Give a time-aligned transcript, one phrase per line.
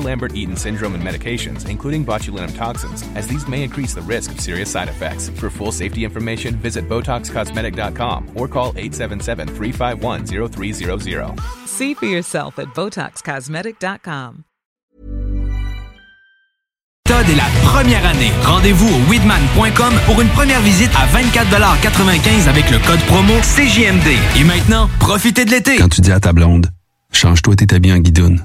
[0.00, 4.70] Lambert-Eaton syndrome and medications, including botulinum toxins, as these may increase the risk of serious
[4.70, 5.28] side effects.
[5.28, 11.40] For full safety information, visit BotoxCosmetic.com or call 877-351-0300.
[11.66, 14.44] See for yourself at BotoxCosmetic.com.
[17.06, 18.32] Todd est la première année.
[18.42, 24.08] Rendez-vous au weedman.com pour une première visite à 24,95$ avec le code promo CJMD.
[24.36, 25.76] Et maintenant, profitez de l'été.
[25.76, 26.66] Quand tu dis à ta blonde,
[27.12, 28.44] change-toi tes habits en guidoune.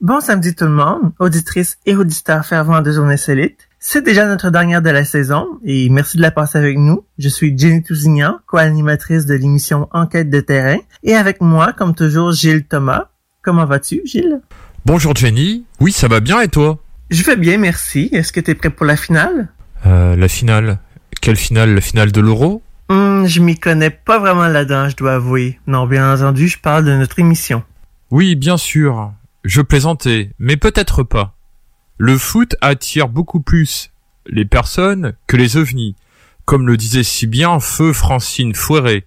[0.00, 3.68] Bon samedi tout le monde, auditrices et auditeurs fervents de Journée Solite.
[3.78, 7.04] C'est déjà notre dernière de la saison et merci de la passer avec nous.
[7.18, 12.32] Je suis Jenny Tousignan, co-animatrice de l'émission Enquête de terrain et avec moi, comme toujours,
[12.32, 13.08] Gilles Thomas.
[13.42, 14.40] Comment vas-tu, Gilles?
[14.86, 15.64] Bonjour Jenny.
[15.78, 16.78] Oui, ça va bien et toi?
[17.10, 18.08] Je vais bien, merci.
[18.12, 19.48] Est-ce que t'es prêt pour la finale?
[19.86, 20.78] euh, La finale.
[21.20, 21.74] Quelle finale?
[21.74, 22.62] La finale de l'Euro?
[22.88, 25.58] Hmm, je m'y connais pas vraiment là-dedans, je dois avouer.
[25.66, 27.62] Non, bien entendu, je parle de notre émission.
[28.12, 29.10] Oui, bien sûr.
[29.42, 31.34] Je plaisantais, mais peut-être pas.
[31.96, 33.90] Le foot attire beaucoup plus
[34.26, 35.96] les personnes que les ovnis,
[36.44, 39.06] comme le disait si bien Feu Francine Fouéré.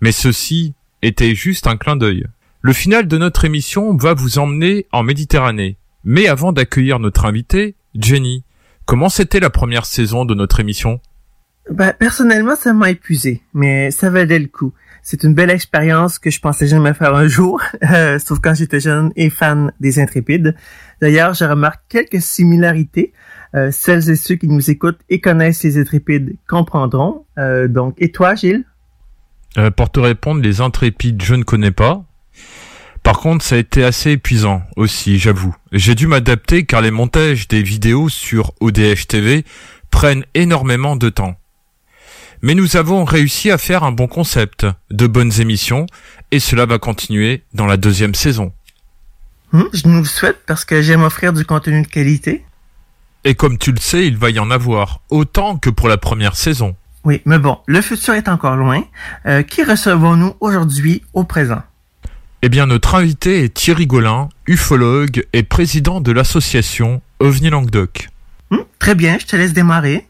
[0.00, 2.26] Mais ceci était juste un clin d'œil.
[2.60, 5.76] Le final de notre émission va vous emmener en Méditerranée.
[6.02, 8.42] Mais avant d'accueillir notre invité, Jenny,
[8.84, 11.00] comment c'était la première saison de notre émission?
[11.70, 14.72] Bah, personnellement, ça m'a épuisé, mais ça valait le coup.
[15.02, 17.60] C'est une belle expérience que je pensais jamais faire un jour,
[17.90, 20.54] euh, sauf quand j'étais jeune et fan des Intrépides.
[21.00, 23.12] D'ailleurs, je remarque quelques similarités.
[23.54, 27.24] Euh, celles et ceux qui nous écoutent et connaissent les Intrépides comprendront.
[27.38, 28.64] Euh, donc, et toi, Gilles?
[29.76, 32.04] Pour te répondre, les Intrépides, je ne connais pas.
[33.02, 35.54] Par contre, ça a été assez épuisant aussi, j'avoue.
[35.72, 39.44] J'ai dû m'adapter car les montages des vidéos sur ODH TV
[39.90, 41.39] prennent énormément de temps.
[42.42, 45.86] Mais nous avons réussi à faire un bon concept, de bonnes émissions,
[46.30, 48.52] et cela va continuer dans la deuxième saison.
[49.52, 52.44] Hmm, je nous le souhaite parce que j'aime offrir du contenu de qualité.
[53.24, 56.36] Et comme tu le sais, il va y en avoir, autant que pour la première
[56.36, 56.76] saison.
[57.04, 58.82] Oui, mais bon, le futur est encore loin.
[59.26, 61.62] Euh, qui recevons-nous aujourd'hui au présent?
[62.42, 68.08] Eh bien, notre invité est Thierry Golin, ufologue et président de l'association OVNI Languedoc.
[68.50, 70.06] Hmm, très bien, je te laisse démarrer.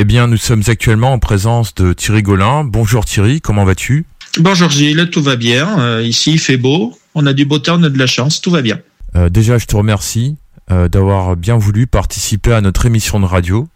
[0.00, 2.62] Eh bien, nous sommes actuellement en présence de Thierry Golin.
[2.62, 4.06] Bonjour Thierry, comment vas-tu?
[4.38, 5.80] Bonjour Gilles, tout va bien.
[5.80, 6.96] Euh, ici, il fait beau.
[7.16, 8.78] On a du beau temps, on a de la chance, tout va bien.
[9.16, 10.36] Euh, déjà, je te remercie
[10.70, 13.66] euh, d'avoir bien voulu participer à notre émission de radio.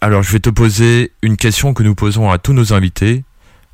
[0.00, 3.24] Alors, je vais te poser une question que nous posons à tous nos invités.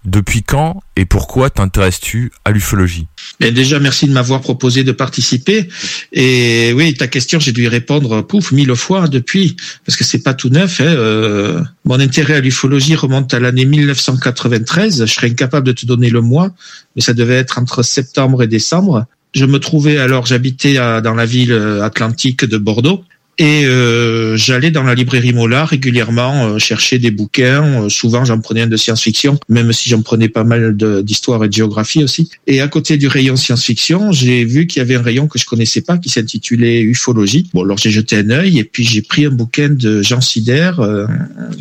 [0.04, 3.08] Depuis quand et pourquoi t'intéresses-tu à l'ufologie?
[3.40, 5.68] Déjà, merci de m'avoir proposé de participer.
[6.12, 10.22] Et oui, ta question, j'ai dû y répondre, pouf, mille fois depuis, parce que c'est
[10.22, 10.80] pas tout neuf.
[10.80, 15.04] Hein, euh, mon intérêt à l'ufologie remonte à l'année 1993.
[15.04, 16.50] Je serais incapable de te donner le mois,
[16.94, 19.06] mais ça devait être entre septembre et décembre.
[19.34, 21.52] Je me trouvais alors, j'habitais dans la ville
[21.82, 23.04] atlantique de Bordeaux,
[23.40, 27.84] et euh, j'allais dans la librairie Mola régulièrement euh, chercher des bouquins.
[27.84, 31.48] Euh, souvent, j'en prenais un de science-fiction, même si j'en prenais pas mal d'histoire et
[31.48, 32.30] de géographie aussi.
[32.48, 35.46] Et à côté du rayon science-fiction, j'ai vu qu'il y avait un rayon que je
[35.46, 37.48] connaissais pas qui s'intitulait ufologie.
[37.54, 40.72] Bon, alors j'ai jeté un œil et puis j'ai pris un bouquin de Jean Sider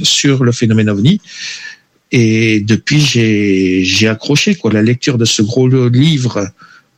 [0.02, 1.22] sur le phénomène ovni.
[2.12, 4.72] Et depuis, j'ai j'ai accroché quoi.
[4.72, 6.50] La lecture de ce gros livre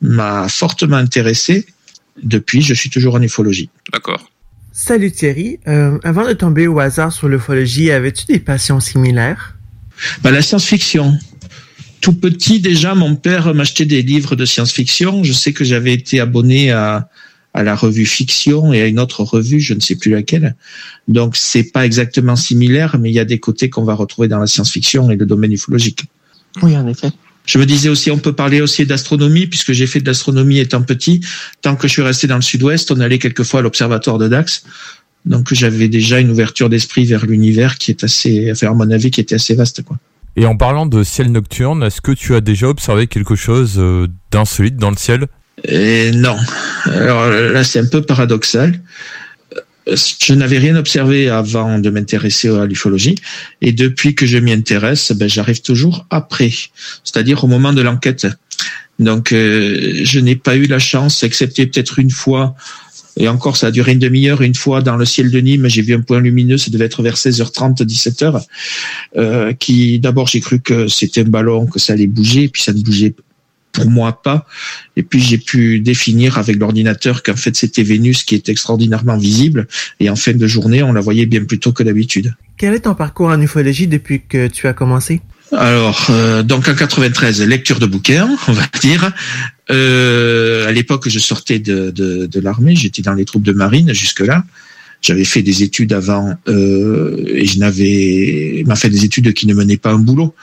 [0.01, 1.65] m'a fortement intéressé.
[2.23, 3.69] Depuis, je suis toujours en ufologie.
[3.91, 4.29] D'accord.
[4.81, 5.59] Salut Thierry.
[5.67, 9.57] Euh, avant de tomber au hasard sur l'ufologie, avais-tu des passions similaires?
[10.23, 11.19] Bah, La science-fiction.
[11.99, 15.25] Tout petit déjà, mon père m'achetait des livres de science-fiction.
[15.25, 17.09] Je sais que j'avais été abonné à,
[17.53, 20.55] à la revue Fiction et à une autre revue, je ne sais plus laquelle.
[21.09, 24.39] Donc c'est pas exactement similaire, mais il y a des côtés qu'on va retrouver dans
[24.39, 26.05] la science-fiction et le domaine ufologique.
[26.61, 27.09] Oui, en effet.
[27.45, 30.83] Je me disais aussi, on peut parler aussi d'astronomie, puisque j'ai fait de l'astronomie étant
[30.83, 31.21] petit.
[31.61, 34.63] Tant que je suis resté dans le sud-ouest, on allait quelquefois à l'observatoire de Dax.
[35.25, 39.11] Donc j'avais déjà une ouverture d'esprit vers l'univers qui est assez, enfin, à mon avis,
[39.11, 39.97] qui était assez vaste, quoi.
[40.35, 44.07] Et en parlant de ciel nocturne, est-ce que tu as déjà observé quelque chose euh,
[44.31, 45.27] d'insolite dans le ciel?
[45.65, 46.37] Et Non.
[46.85, 48.79] Alors là, c'est un peu paradoxal
[49.87, 53.15] je n'avais rien observé avant de m'intéresser à l'ufologie
[53.61, 56.51] et depuis que je m'y intéresse, ben, j'arrive toujours après,
[57.03, 58.27] c'est-à-dire au moment de l'enquête.
[58.99, 62.55] Donc euh, je n'ai pas eu la chance, excepté peut-être une fois,
[63.17, 65.81] et encore ça a duré une demi-heure, une fois dans le ciel de Nîmes, j'ai
[65.81, 68.45] vu un point lumineux, ça devait être vers 16h30, 17h,
[69.17, 72.73] euh, qui d'abord j'ai cru que c'était un ballon, que ça allait bouger, puis ça
[72.73, 73.15] ne bougeait
[73.81, 74.45] pour moi pas.
[74.95, 79.67] Et puis j'ai pu définir avec l'ordinateur qu'en fait c'était Vénus qui est extraordinairement visible.
[79.99, 82.33] Et en fin de journée, on la voyait bien plus tôt que d'habitude.
[82.57, 85.21] Quel est ton parcours en ufologie depuis que tu as commencé?
[85.51, 89.11] Alors, euh, donc en 93, lecture de bouquins, on va dire.
[89.71, 93.93] Euh, à l'époque, je sortais de, de, de l'armée, j'étais dans les troupes de marine
[93.93, 94.43] jusque-là.
[95.01, 99.53] J'avais fait des études avant euh, et je n'avais m'a fait des études qui ne
[99.53, 100.35] menaient pas un boulot.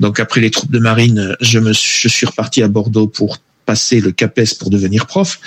[0.00, 4.00] Donc après les troupes de marine, je me je suis reparti à Bordeaux pour passer
[4.00, 5.40] le CAPES pour devenir prof.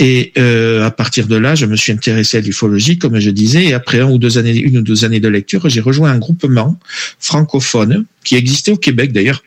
[0.00, 3.64] Et euh, à partir de là, je me suis intéressé à l'ufologie, comme je disais.
[3.64, 6.18] Et après un ou deux années, une ou deux années de lecture, j'ai rejoint un
[6.18, 6.78] groupement
[7.18, 9.42] francophone qui existait au Québec d'ailleurs,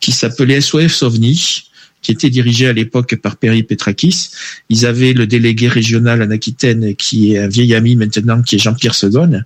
[0.00, 1.70] qui s'appelait SOF OVNI,
[2.02, 4.30] qui était dirigé à l'époque par Perry Petrakis.
[4.68, 8.58] Ils avaient le délégué régional en Aquitaine, qui est un vieil ami maintenant, qui est
[8.58, 9.44] Jean-Pierre Segone,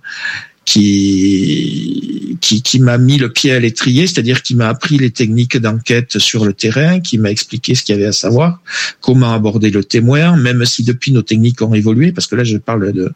[0.67, 5.55] qui, qui, qui m'a mis le pied à l'étrier, c'est-à-dire qui m'a appris les techniques
[5.55, 8.59] d'enquête sur le terrain, qui m'a expliqué ce qu'il y avait à savoir,
[8.99, 12.57] comment aborder le témoin, même si depuis nos techniques ont évolué, parce que là je
[12.57, 13.13] parle de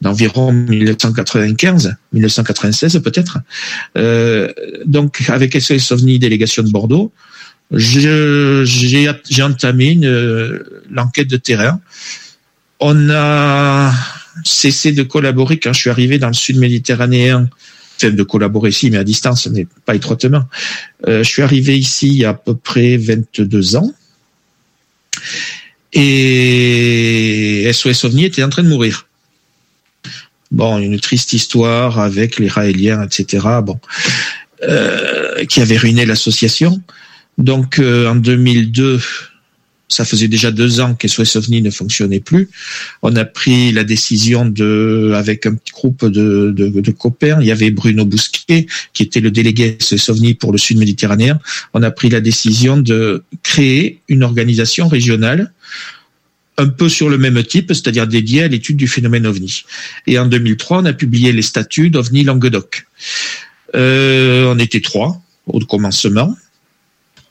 [0.00, 3.38] d'environ 1995, 1996 peut-être.
[3.96, 4.52] Euh,
[4.84, 7.12] donc avec SOS OVNI, délégation de Bordeaux,
[7.70, 9.98] j'ai entamé
[10.90, 11.80] l'enquête de terrain.
[12.80, 13.92] On a
[14.44, 17.48] cessé de collaborer quand je suis arrivé dans le sud méditerranéen.
[17.98, 20.44] Enfin, de collaborer ici, mais à distance, mais pas étroitement.
[21.08, 23.92] Euh, je suis arrivé ici il y a à peu près 22 ans.
[25.92, 29.06] Et SOS OVNI était en train de mourir.
[30.52, 33.46] Bon, une triste histoire avec les Raéliens, etc.
[33.62, 33.80] Bon,
[34.62, 36.80] euh, qui avait ruiné l'association.
[37.38, 39.00] Donc, euh, en 2002,
[39.88, 42.50] ça faisait déjà deux ans que SOS ne fonctionnait plus.
[43.02, 47.70] On a pris la décision de, avec un petit groupe de copains, il y avait
[47.70, 51.40] Bruno Bousquet, qui était le délégué SOS OVNI pour le Sud méditerranéen.
[51.72, 55.52] On a pris la décision de créer une organisation régionale
[56.58, 59.62] un peu sur le même type, c'est-à-dire dédiée à l'étude du phénomène OVNI.
[60.06, 62.86] Et en 2003, on a publié les statuts d'OVNI Languedoc.
[63.74, 66.36] Euh, on était trois au commencement.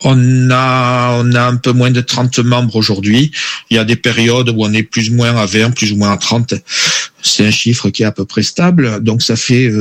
[0.03, 3.31] On a, on a un peu moins de 30 membres aujourd'hui.
[3.69, 5.97] Il y a des périodes où on est plus ou moins à 20, plus ou
[5.97, 6.53] moins à 30.
[7.23, 9.01] C'est un chiffre qui est à peu près stable.
[9.03, 9.71] Donc ça fait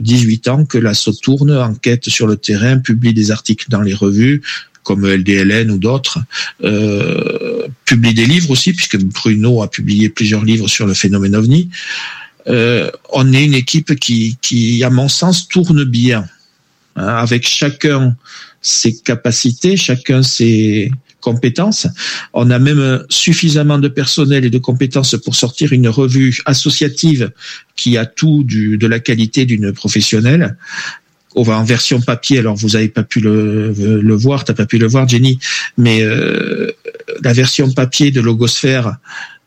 [0.00, 4.42] 18 ans que l'assaut tourne, enquête sur le terrain, publie des articles dans les revues,
[4.82, 6.18] comme LDLN ou d'autres,
[6.64, 11.68] euh, publie des livres aussi, puisque Bruno a publié plusieurs livres sur le phénomène OVNI.
[12.48, 16.26] Euh, on est une équipe qui, qui, à mon sens, tourne bien,
[16.96, 18.16] hein, avec chacun
[18.60, 20.90] ses capacités, chacun ses
[21.20, 21.86] compétences.
[22.32, 27.30] On a même suffisamment de personnel et de compétences pour sortir une revue associative
[27.76, 30.56] qui a tout du, de la qualité d'une professionnelle.
[31.36, 34.66] On va en version papier, alors vous avez pas pu le, le voir, t'as pas
[34.66, 35.38] pu le voir, Jenny,
[35.78, 36.72] mais euh,
[37.22, 38.96] la version papier de Logosphère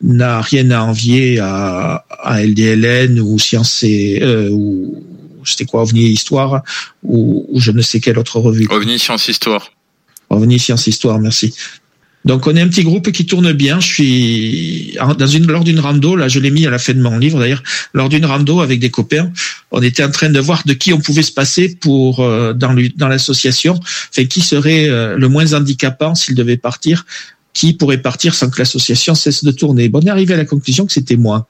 [0.01, 5.03] n'a rien à envier à, à LDLN ou Sciences euh, ou
[5.45, 6.63] c'était quoi OVNI Histoire
[7.03, 8.67] ou, ou, je ne sais quelle autre revue.
[8.69, 9.71] OVNI Science Histoire.
[10.29, 11.53] OVNI Science Histoire, merci.
[12.25, 13.79] Donc on est un petit groupe qui tourne bien.
[13.79, 17.01] Je suis dans une lors d'une rando, là je l'ai mis à la fin de
[17.01, 19.31] mon livre d'ailleurs, lors d'une rando avec des copains,
[19.71, 22.75] on était en train de voir de qui on pouvait se passer pour euh, dans
[22.95, 23.77] dans l'association,
[24.09, 27.05] enfin qui serait euh, le moins handicapant s'il devait partir,
[27.53, 29.89] qui pourrait partir sans que l'association cesse de tourner?
[29.89, 31.47] Bon, on est arrivé à la conclusion que c'était moi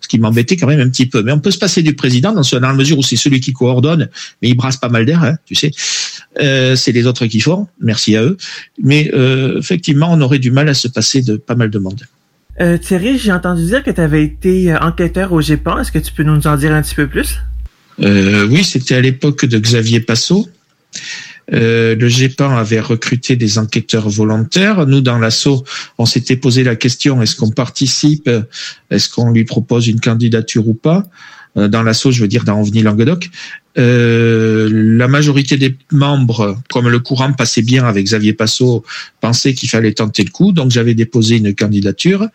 [0.00, 1.22] ce qui m'embêtait quand même un petit peu.
[1.22, 3.52] Mais on peut se passer du président dans, dans la mesure où c'est celui qui
[3.52, 4.08] coordonne,
[4.40, 5.70] mais il brasse pas mal d'air, hein, tu sais.
[6.40, 8.36] Euh, c'est les autres qui font, merci à eux.
[8.82, 12.02] Mais euh, effectivement, on aurait du mal à se passer de pas mal de monde.
[12.60, 15.78] Euh, Thierry, j'ai entendu dire que tu avais été enquêteur au GEPAN.
[15.78, 17.40] Est-ce que tu peux nous en dire un petit peu plus?
[17.98, 20.46] Oui, c'était à l'époque de Xavier Passot.
[21.52, 24.86] Euh, le GEPAN avait recruté des enquêteurs volontaires.
[24.86, 25.64] Nous, dans l'assaut,
[25.98, 28.28] on s'était posé la question est-ce qu'on participe?
[28.90, 31.04] Est-ce qu'on lui propose une candidature ou pas?
[31.56, 33.30] Euh, Dans l'assaut, je veux dire dans OVNI Languedoc.
[33.78, 38.84] Euh, la majorité des membres, comme le courant passait bien avec Xavier Passot,
[39.20, 40.52] pensaient qu'il fallait tenter le coup.
[40.52, 42.26] Donc, j'avais déposé une candidature.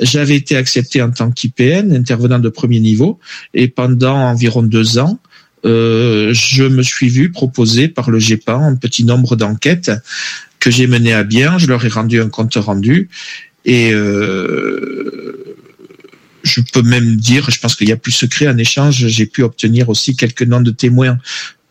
[0.00, 3.18] J'avais été accepté en tant qu'IPN, intervenant de premier niveau,
[3.52, 5.18] et pendant environ deux ans,
[5.64, 9.90] euh, je me suis vu proposer par le GEPAN un petit nombre d'enquêtes
[10.60, 11.58] que j'ai menées à bien.
[11.58, 13.08] Je leur ai rendu un compte rendu
[13.64, 15.56] et euh,
[16.42, 19.42] je peux même dire, je pense qu'il y a plus secret en échange, j'ai pu
[19.42, 21.18] obtenir aussi quelques noms de témoins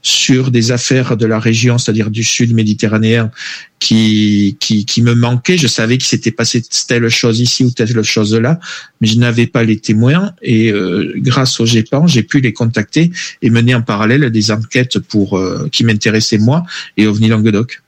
[0.01, 3.31] sur des affaires de la région, c'est-à-dire du sud méditerranéen,
[3.79, 5.57] qui, qui, me manquaient.
[5.57, 8.59] Je savais qu'il s'était passé telle chose ici ou telle chose là,
[9.01, 10.31] mais je n'avais pas les témoins.
[10.41, 13.11] Et euh, grâce au GEPAN, j'ai pu les contacter
[13.41, 16.63] et mener en parallèle des enquêtes pour euh, qui m'intéressaient moi
[16.95, 17.81] et OVNI Languedoc.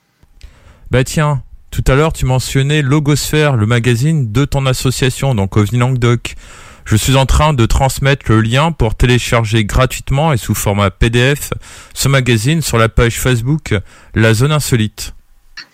[0.90, 5.78] Bah tiens, tout à l'heure tu mentionnais Logosphère, le magazine de ton association, donc OVNI
[5.78, 6.34] Languedoc.
[6.84, 11.50] Je suis en train de transmettre le lien pour télécharger gratuitement et sous format PDF
[11.94, 13.74] ce magazine sur la page Facebook
[14.14, 15.14] La Zone Insolite.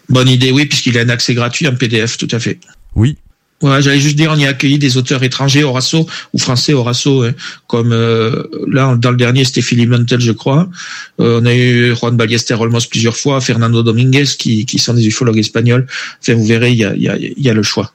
[0.08, 2.58] Bonne idée, oui, puisqu'il a un accès gratuit en PDF, tout à fait.
[2.94, 3.18] Oui.
[3.62, 7.22] Ouais, j'allais juste dire, on y a accueilli des auteurs étrangers, Horacio, ou français Horacio,
[7.22, 7.32] hein,
[7.66, 10.68] comme euh, là, dans le dernier, c'était Philippe Mantel, je crois.
[11.20, 15.06] Euh, on a eu Juan Ballester Olmos plusieurs fois, Fernando Dominguez, qui, qui sont des
[15.06, 15.86] ufologues espagnols.
[16.20, 17.92] Enfin, vous verrez, il y a, y, a, y a le choix.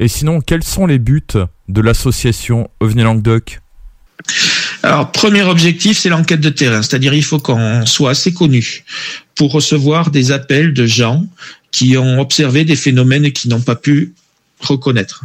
[0.00, 1.22] Et sinon, quels sont les buts
[1.68, 3.60] de l'association OVNI Languedoc?
[4.82, 8.84] Alors, premier objectif, c'est l'enquête de terrain, c'est-à-dire il faut qu'on soit assez connu
[9.34, 11.26] pour recevoir des appels de gens
[11.70, 14.14] qui ont observé des phénomènes qu'ils n'ont pas pu
[14.60, 15.24] reconnaître,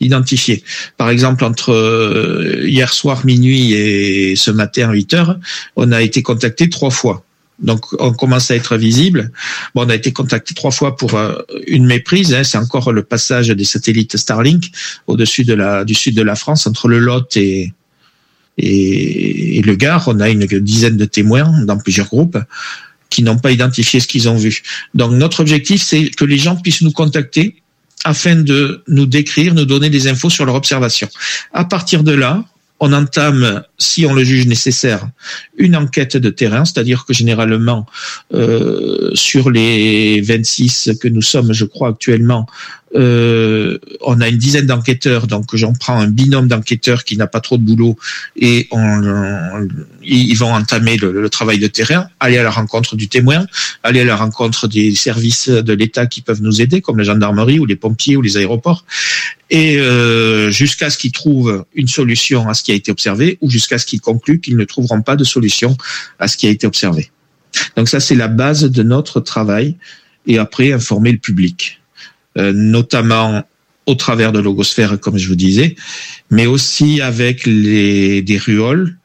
[0.00, 0.64] identifier.
[0.96, 5.38] Par exemple, entre hier soir minuit et ce matin 8 heures,
[5.76, 7.24] on a été contacté trois fois.
[7.60, 9.30] Donc, on commence à être visible.
[9.74, 11.34] Bon, on a été contacté trois fois pour euh,
[11.66, 12.34] une méprise.
[12.34, 14.70] Hein, c'est encore le passage des satellites Starlink
[15.06, 17.72] au-dessus de la, du sud de la France, entre le Lot et,
[18.58, 20.08] et, et le Gard.
[20.08, 22.38] On a une dizaine de témoins dans plusieurs groupes
[23.08, 24.62] qui n'ont pas identifié ce qu'ils ont vu.
[24.94, 27.62] Donc, notre objectif, c'est que les gens puissent nous contacter
[28.02, 31.08] afin de nous décrire, nous donner des infos sur leur observation.
[31.52, 32.44] À partir de là,
[32.80, 35.08] on entame, si on le juge nécessaire,
[35.56, 37.86] une enquête de terrain, c'est-à-dire que généralement,
[38.32, 42.46] euh, sur les 26 que nous sommes, je crois actuellement,
[42.96, 47.40] euh, on a une dizaine d'enquêteurs, donc j'en prends un binôme d'enquêteurs qui n'a pas
[47.40, 47.96] trop de boulot
[48.36, 49.68] et on,
[50.02, 53.46] ils vont entamer le, travail de terrain, aller à la rencontre du témoin,
[53.82, 57.58] aller à la rencontre des services de l'État qui peuvent nous aider, comme la gendarmerie
[57.58, 58.84] ou les pompiers ou les aéroports,
[59.50, 63.50] et euh, jusqu'à ce qu'ils trouvent une solution à ce qui a été observé ou
[63.50, 65.76] jusqu'à ce qu'ils concluent qu'ils ne trouveront pas de solution
[66.18, 67.10] à ce qui a été observé.
[67.76, 69.76] Donc ça, c'est la base de notre travail
[70.26, 71.80] et après informer le public.
[72.36, 73.44] Euh, notamment
[73.86, 75.76] au travers de Logosphère, comme je vous disais,
[76.30, 78.96] mais aussi avec les, des ruoles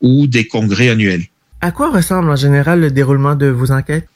[0.00, 1.24] ou des congrès annuels.
[1.60, 4.06] À quoi ressemble en général le déroulement de vos enquêtes?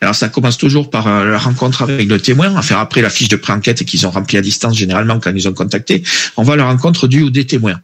[0.00, 3.28] Alors ça commence toujours par euh, la rencontre avec le témoin, enfin après la fiche
[3.28, 6.02] de pré-enquête qu'ils ont remplie à distance généralement quand ils ont contacté,
[6.36, 7.80] on va à la rencontre du ou des témoins.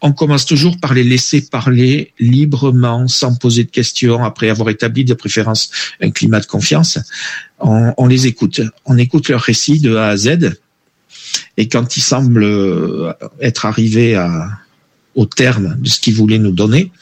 [0.00, 5.04] On commence toujours par les laisser parler librement, sans poser de questions, après avoir établi
[5.04, 6.98] de préférence un climat de confiance
[7.60, 8.60] on, les écoute.
[8.84, 10.58] On écoute leur récit de A à Z.
[11.56, 14.16] Et quand ils semblent être arrivés
[15.14, 16.92] au terme de ce qu'ils voulaient nous donner,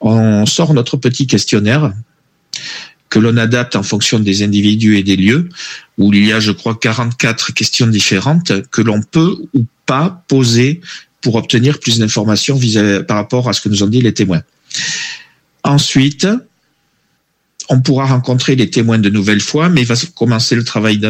[0.00, 1.92] on sort notre petit questionnaire
[3.08, 5.50] que l'on adapte en fonction des individus et des lieux,
[5.98, 10.80] où il y a, je crois, 44 questions différentes que l'on peut ou pas poser
[11.22, 12.58] pour obtenir plus d'informations
[13.06, 14.42] par rapport à ce que nous ont dit les témoins.
[15.64, 16.26] Ensuite,
[17.68, 21.00] on pourra rencontrer les témoins de nouvelles fois, mais il va commencer le travail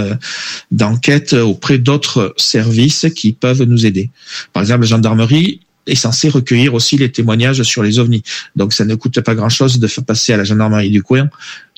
[0.70, 4.10] d'enquête auprès d'autres services qui peuvent nous aider.
[4.52, 8.22] Par exemple, la gendarmerie est censée recueillir aussi les témoignages sur les ovnis.
[8.54, 11.28] Donc ça ne coûte pas grand-chose de faire passer à la gendarmerie du coin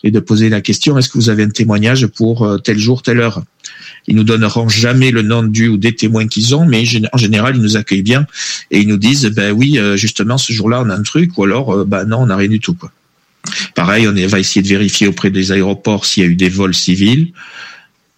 [0.02, 3.02] et de poser la question est-ce que vous avez un témoignage pour euh, tel jour,
[3.02, 3.42] telle heure?
[4.06, 7.56] Ils nous donneront jamais le nom du ou des témoins qu'ils ont, mais en général
[7.56, 8.26] ils nous accueillent bien
[8.70, 11.44] et ils nous disent ben oui euh, justement ce jour-là on a un truc ou
[11.44, 12.92] alors euh, ben non on n'a rien du tout quoi.
[13.74, 16.74] Pareil, on va essayer de vérifier auprès des aéroports s'il y a eu des vols
[16.74, 17.32] civils.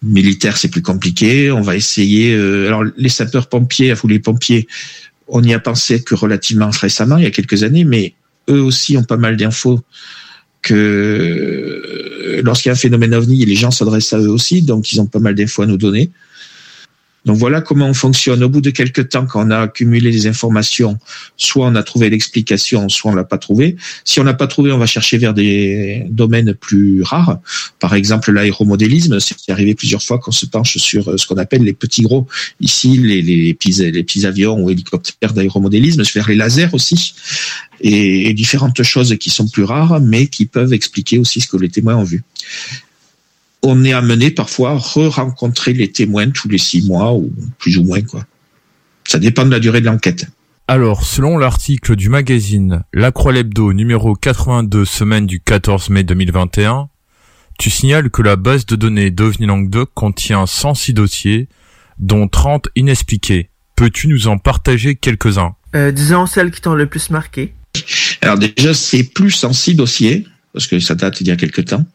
[0.01, 1.51] Militaires, c'est plus compliqué.
[1.51, 2.33] On va essayer.
[2.33, 4.67] Euh, alors, les sapeurs-pompiers, ou les pompiers,
[5.27, 8.13] on y a pensé que relativement récemment, il y a quelques années, mais
[8.49, 9.81] eux aussi ont pas mal d'infos
[10.67, 14.91] que euh, lorsqu'il y a un phénomène ovni, les gens s'adressent à eux aussi, donc
[14.91, 16.09] ils ont pas mal d'infos à nous donner.
[17.25, 18.41] Donc voilà comment on fonctionne.
[18.43, 20.97] Au bout de quelques temps, quand on a accumulé des informations,
[21.35, 23.75] soit on a trouvé l'explication, soit on l'a pas trouvé.
[24.05, 27.39] Si on l'a pas trouvé, on va chercher vers des domaines plus rares.
[27.79, 29.19] Par exemple, l'aéromodélisme.
[29.19, 32.27] C'est arrivé plusieurs fois qu'on se penche sur euh, ce qu'on appelle les petits gros.
[32.61, 37.13] Ici, les, les, petits, les avions ou hélicoptères d'aéromodélisme, vers les lasers aussi.
[37.81, 41.69] Et différentes choses qui sont plus rares, mais qui peuvent expliquer aussi ce que les
[41.69, 42.23] témoins ont vu
[43.67, 47.83] on est amené parfois à re-rencontrer les témoins tous les six mois ou plus ou
[47.83, 48.25] moins quoi.
[49.05, 50.27] Ça dépend de la durée de l'enquête.
[50.67, 56.89] Alors, selon l'article du magazine La Croix Lebdo numéro 82 semaine du 14 mai 2021,
[57.57, 61.47] tu signales que la base de données d'OVNI Languedoc contient 106 dossiers,
[61.99, 63.49] dont 30 inexpliqués.
[63.77, 65.55] Peux-tu nous en partager quelques-uns?
[65.73, 67.53] Euh, Disons celles qui t'ont le plus marqué.
[68.21, 71.85] Alors déjà, c'est plus 106 dossiers, parce que ça date d'il y a quelques temps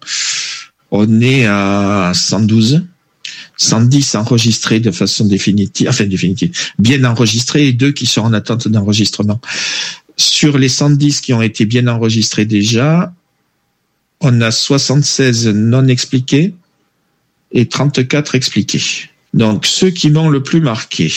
[0.93, 2.85] on est à 112.
[3.57, 8.67] 110 enregistrés de façon définitive, enfin définitive, bien enregistrés et deux qui sont en attente
[8.69, 9.41] d'enregistrement.
[10.17, 13.13] Sur les 110 qui ont été bien enregistrés déjà,
[14.21, 16.55] on a 76 non expliqués
[17.53, 18.83] et 34 expliqués.
[19.35, 21.13] Donc ceux qui m'ont le plus marqué,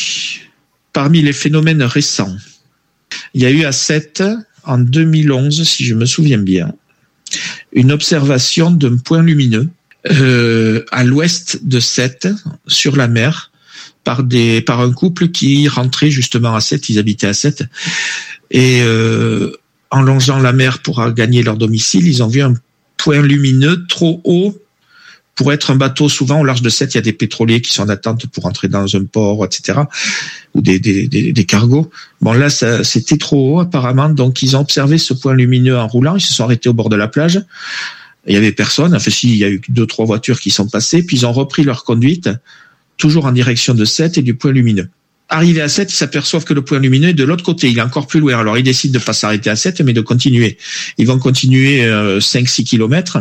[0.93, 2.35] parmi les phénomènes récents,
[3.33, 4.23] il y a eu à 7
[4.63, 6.73] en 2011, si je me souviens bien,
[7.73, 9.69] une observation d'un point lumineux
[10.11, 12.27] euh, à l'ouest de Sète,
[12.67, 13.51] sur la mer,
[14.03, 17.63] par des par un couple qui rentrait justement à Sète, ils habitaient à Sète,
[18.51, 19.51] et euh,
[19.91, 22.53] en longeant la mer pour gagner leur domicile, ils ont vu un
[22.97, 24.57] point lumineux trop haut
[25.35, 27.73] pour être un bateau, souvent au large de Sète, il y a des pétroliers qui
[27.73, 29.79] sont en attente pour entrer dans un port, etc.,
[30.53, 31.91] ou des, cargos.
[32.21, 36.15] Bon, là, c'était trop haut apparemment, donc ils ont observé ce point lumineux en roulant,
[36.15, 37.41] ils se sont arrêtés au bord de la plage.
[38.27, 40.67] Il y avait personne, enfin si, il y a eu deux, trois voitures qui sont
[40.67, 42.29] passées, puis ils ont repris leur conduite,
[42.97, 44.89] toujours en direction de Sète et du point lumineux.
[45.27, 47.81] Arrivé à 7, ils s'aperçoivent que le point lumineux est de l'autre côté, il est
[47.81, 48.37] encore plus loin.
[48.37, 50.57] Alors ils décident de pas s'arrêter à 7, mais de continuer.
[50.97, 53.17] Ils vont continuer 5-6 euh, kilomètres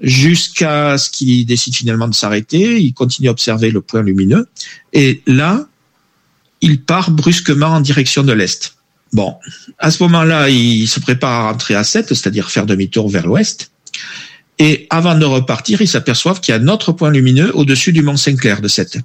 [0.00, 2.80] jusqu'à ce qu'il décide finalement de s'arrêter.
[2.80, 4.48] Il continue à observer le point lumineux.
[4.92, 5.66] Et là,
[6.60, 8.76] il part brusquement en direction de l'Est.
[9.12, 9.34] Bon,
[9.78, 13.72] à ce moment-là, il se prépare à rentrer à 7, c'est-à-dire faire demi-tour vers l'Ouest.
[14.58, 18.02] Et avant de repartir, ils s'aperçoivent qu'il y a un autre point lumineux au-dessus du
[18.02, 18.98] mont Saint-Clair de 7.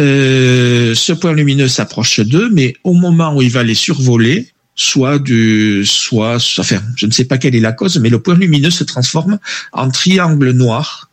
[0.00, 5.20] Euh, ce point lumineux s'approche d'eux, mais au moment où il va les survoler, soit
[5.20, 8.70] du, soit, enfin, je ne sais pas quelle est la cause, mais le point lumineux
[8.70, 9.38] se transforme
[9.72, 11.08] en triangle noir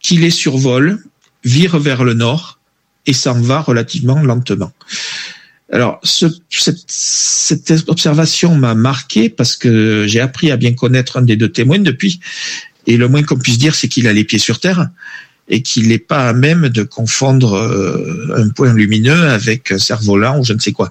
[0.00, 1.04] qui les survole,
[1.44, 2.58] vire vers le nord
[3.06, 4.72] et s'en va relativement lentement.
[5.72, 11.22] Alors, ce, cette, cette, observation m'a marqué parce que j'ai appris à bien connaître un
[11.22, 12.20] des deux témoins depuis,
[12.88, 14.88] et le moins qu'on puisse dire, c'est qu'il a les pieds sur terre
[15.48, 20.40] et qu'il n'est pas à même de confondre euh, un point lumineux avec un cerf-volant
[20.40, 20.90] ou je ne sais quoi.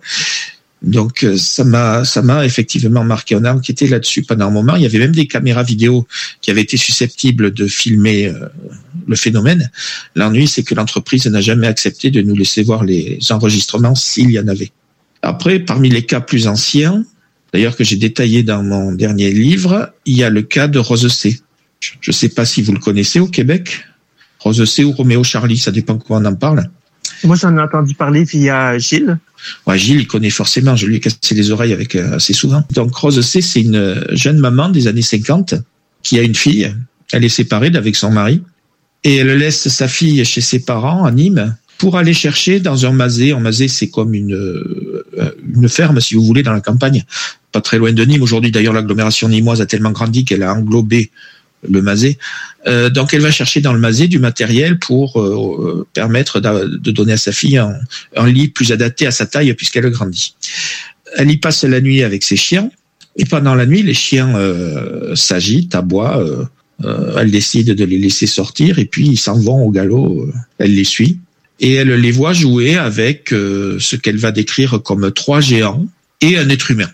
[0.85, 3.35] Donc euh, ça m'a ça m'a effectivement marqué.
[3.35, 4.75] On a enquêté là-dessus pendant un moment.
[4.75, 6.07] Il y avait même des caméras vidéo
[6.41, 8.47] qui avaient été susceptibles de filmer euh,
[9.07, 9.71] le phénomène.
[10.15, 14.39] L'ennui, c'est que l'entreprise n'a jamais accepté de nous laisser voir les enregistrements s'il y
[14.39, 14.71] en avait.
[15.23, 17.03] Après, parmi les cas plus anciens,
[17.51, 21.11] d'ailleurs que j'ai détaillé dans mon dernier livre, il y a le cas de Rose
[21.11, 21.39] C.
[21.79, 23.85] Je ne sais pas si vous le connaissez au Québec.
[24.39, 26.69] Rose C ou Roméo Charlie, ça dépend comment on en parle.
[27.25, 29.17] Moi, j'en ai entendu parler via Gilles.
[29.65, 30.75] Ouais, Gilles, il connaît forcément.
[30.75, 32.63] Je lui ai cassé les oreilles avec euh, assez souvent.
[32.73, 35.55] Donc, Rose C, c'est une jeune maman des années 50
[36.03, 36.73] qui a une fille.
[37.11, 38.41] Elle est séparée d'avec son mari
[39.03, 42.91] et elle laisse sa fille chez ses parents à Nîmes pour aller chercher dans un
[42.91, 43.31] masé.
[43.31, 47.03] Un masé, c'est comme une, euh, une ferme, si vous voulez, dans la campagne,
[47.51, 48.23] pas très loin de Nîmes.
[48.23, 51.11] Aujourd'hui, d'ailleurs, l'agglomération nîmoise a tellement grandi qu'elle a englobé
[51.69, 52.17] le masé.
[52.67, 57.13] Euh, donc elle va chercher dans le masé du matériel pour euh, permettre de donner
[57.13, 60.35] à sa fille un, lit plus adapté à sa taille puisqu'elle grandit.
[61.15, 62.69] Elle y passe la nuit avec ses chiens
[63.17, 66.25] et pendant la nuit les chiens euh, s'agitent, aboient.
[67.17, 70.27] elle décide de les laisser sortir et puis ils s'en vont au galop.
[70.57, 71.19] elle les suit
[71.59, 75.85] et elle les voit jouer avec ce qu'elle va décrire comme trois géants
[76.21, 76.89] et un être humain.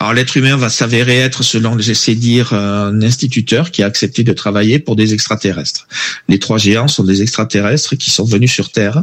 [0.00, 4.32] Alors l'être humain va s'avérer être, selon les dire, un instituteur qui a accepté de
[4.32, 5.88] travailler pour des extraterrestres.
[6.28, 9.02] Les trois géants sont des extraterrestres qui sont venus sur Terre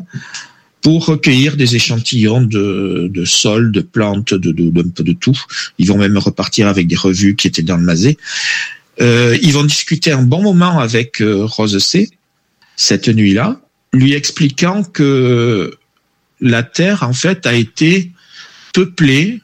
[0.81, 5.37] pour recueillir des échantillons de, de sol, de plantes, de, de, de, de tout.
[5.79, 8.17] Ils vont même repartir avec des revues qui étaient dans le masé.
[9.01, 12.09] Euh, ils vont discuter un bon moment avec euh, Rose C
[12.77, 13.59] cette nuit-là,
[13.93, 15.77] lui expliquant que
[16.39, 18.11] la Terre, en fait, a été
[18.73, 19.41] peuplée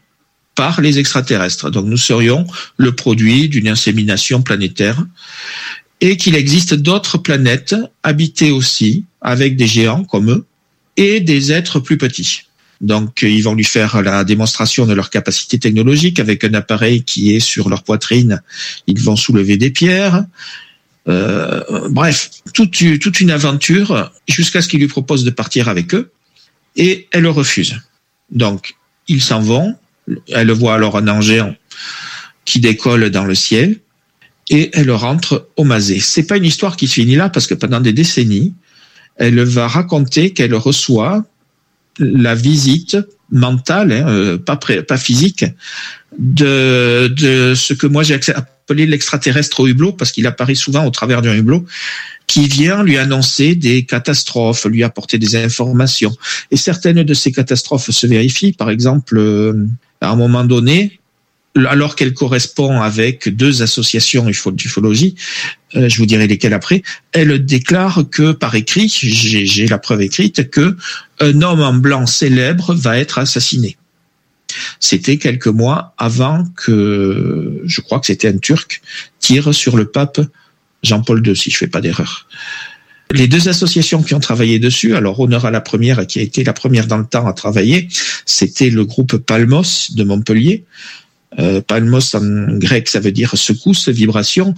[0.56, 1.70] par les extraterrestres.
[1.72, 2.46] Donc nous serions
[2.78, 5.06] le produit d'une insémination planétaire
[6.02, 10.46] et qu'il existe d'autres planètes habitées aussi avec des géants comme eux
[10.98, 12.44] et des êtres plus petits.
[12.82, 17.36] Donc ils vont lui faire la démonstration de leur capacité technologique avec un appareil qui
[17.36, 18.42] est sur leur poitrine.
[18.88, 20.26] Ils vont soulever des pierres.
[21.08, 26.12] Euh, bref, toute, toute une aventure jusqu'à ce qu'il lui propose de partir avec eux
[26.76, 27.80] et elle le refuse.
[28.32, 28.76] Donc
[29.08, 29.76] ils s'en vont,
[30.30, 31.56] elle voit alors un engin
[32.45, 33.78] qui décolle dans le ciel
[34.50, 36.00] et elle rentre au masé.
[36.00, 38.54] C'est pas une histoire qui se finit là parce que pendant des décennies,
[39.15, 41.24] elle va raconter qu'elle reçoit
[42.00, 42.97] la visite
[43.32, 45.45] mentale, hein, euh, pas, pas physique,
[46.17, 50.89] de, de ce que moi j'ai appelé l'extraterrestre au hublot, parce qu'il apparaît souvent au
[50.89, 51.65] travers d'un hublot,
[52.28, 56.15] qui vient lui annoncer des catastrophes, lui apporter des informations.
[56.50, 58.54] Et certaines de ces catastrophes se vérifient.
[58.54, 59.65] Par exemple, euh,
[60.02, 61.00] à un moment donné,
[61.56, 65.16] alors qu'elle correspond avec deux associations d'ufologie,
[65.76, 70.50] euh, je vous dirai lesquelles après, elle déclare que par écrit, j'ai la preuve écrite,
[70.50, 70.76] que
[71.20, 73.78] un homme en blanc célèbre va être assassiné.
[74.80, 78.82] C'était quelques mois avant que, je crois que c'était un Turc,
[79.20, 80.20] tire sur le pape
[80.84, 82.28] Jean-Paul II, si je fais pas d'erreur.
[83.13, 86.43] Les deux associations qui ont travaillé dessus, alors honneur à la première, qui a été
[86.43, 87.88] la première dans le temps à travailler,
[88.26, 90.65] c'était le groupe Palmos de Montpellier.
[91.39, 94.54] Euh, Palmos en grec, ça veut dire secousse, vibration.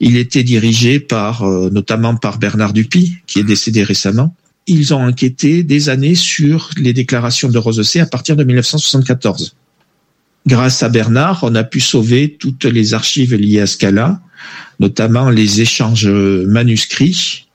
[0.00, 4.34] Il était dirigé par, euh, notamment par Bernard Dupuy, qui est décédé récemment.
[4.66, 9.56] Ils ont enquêté des années sur les déclarations de Rose à partir de 1974.
[10.46, 14.20] Grâce à Bernard, on a pu sauver toutes les archives liées à ce cas-là,
[14.78, 17.47] notamment les échanges manuscrits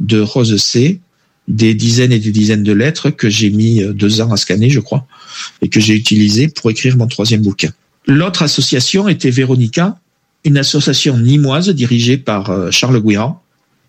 [0.00, 1.00] de Rose C,
[1.48, 4.70] des dizaines et des dizaines de lettres que j'ai mis euh, deux ans à scanner,
[4.70, 5.06] je crois,
[5.62, 7.70] et que j'ai utilisé pour écrire mon troisième bouquin.
[8.06, 9.98] L'autre association était Véronica,
[10.44, 13.42] une association nimoise dirigée par euh, Charles Guiran,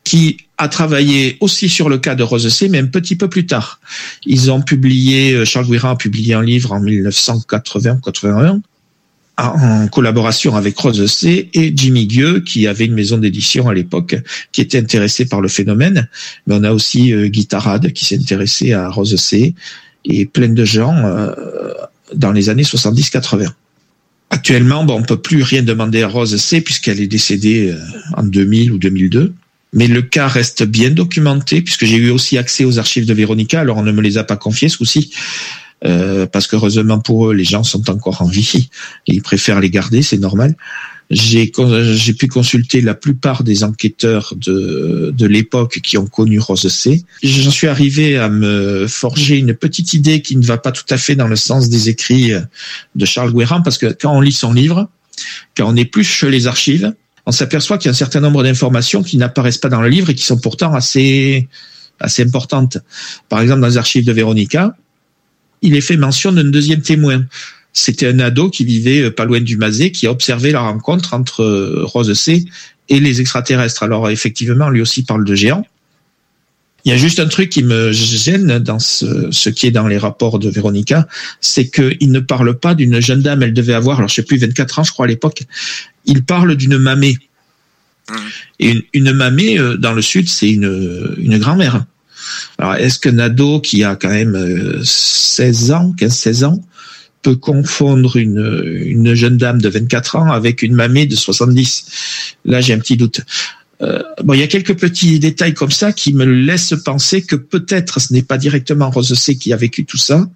[0.03, 3.45] qui a travaillé aussi sur le cas de Rose C, mais un petit peu plus
[3.45, 3.79] tard.
[4.25, 8.61] Ils ont publié, euh, Charles Guiran a publié un livre en 1980-81
[9.47, 14.15] en collaboration avec Rose C et Jimmy Gueux, qui avait une maison d'édition à l'époque,
[14.51, 16.07] qui était intéressé par le phénomène.
[16.47, 19.53] Mais on a aussi euh, Guy Tarade, qui s'est intéressé à Rose C,
[20.05, 21.33] et plein de gens euh,
[22.13, 23.49] dans les années 70-80.
[24.31, 27.79] Actuellement, bon, on peut plus rien demander à Rose C puisqu'elle est décédée euh,
[28.15, 29.33] en 2000 ou 2002.
[29.73, 33.59] mais le cas reste bien documenté puisque j'ai eu aussi accès aux archives de Véronica.
[33.59, 35.11] Alors on ne me les a pas confiées, ce coup-ci,
[35.85, 38.69] euh, parce qu'heureusement pour eux, les gens sont encore en vie
[39.07, 40.55] ils préfèrent les garder, c'est normal.
[41.09, 41.51] J'ai
[41.95, 47.03] j'ai pu consulter la plupart des enquêteurs de, de l'époque qui ont connu Rose C.
[47.23, 50.97] J'en suis arrivé à me forger une petite idée qui ne va pas tout à
[50.97, 52.33] fait dans le sens des écrits
[52.95, 54.87] de Charles Guérin, parce que quand on lit son livre,
[55.57, 56.93] quand on épluche les archives,
[57.25, 60.11] on s'aperçoit qu'il y a un certain nombre d'informations qui n'apparaissent pas dans le livre
[60.11, 61.47] et qui sont pourtant assez
[61.99, 62.77] assez importantes.
[63.29, 64.75] Par exemple, dans les archives de Véronica,
[65.61, 67.25] il est fait mention d'un deuxième témoin.
[67.73, 71.13] C'était un ado qui vivait euh, pas loin du Mazet, qui a observé la rencontre
[71.13, 72.45] entre euh, Rose C
[72.89, 73.83] et les extraterrestres.
[73.83, 75.65] Alors effectivement, lui aussi parle de géants.
[76.85, 79.97] Il y a juste un truc qui me gêne dans ce, qui est dans les
[79.97, 81.07] rapports de Véronica,
[81.41, 84.37] c'est qu'il ne parle pas d'une jeune dame, elle devait avoir, alors je sais plus,
[84.37, 85.43] 24 ans je crois à l'époque,
[86.05, 87.17] il parle d'une mamée.
[88.09, 88.13] Mmh.
[88.61, 91.83] Et une, mamée, euh, dans le sud, c'est une, une grand-mère.
[92.57, 96.63] Alors est-ce que ado qui a quand même 16 ans, 15-16 ans,
[97.21, 102.35] peut confondre une, une jeune dame de 24 ans avec une mamie de 70.
[102.45, 103.21] Là, j'ai un petit doute.
[103.81, 107.35] Euh, bon, il y a quelques petits détails comme ça qui me laissent penser que
[107.35, 110.27] peut-être ce n'est pas directement Rose qui a vécu tout ça,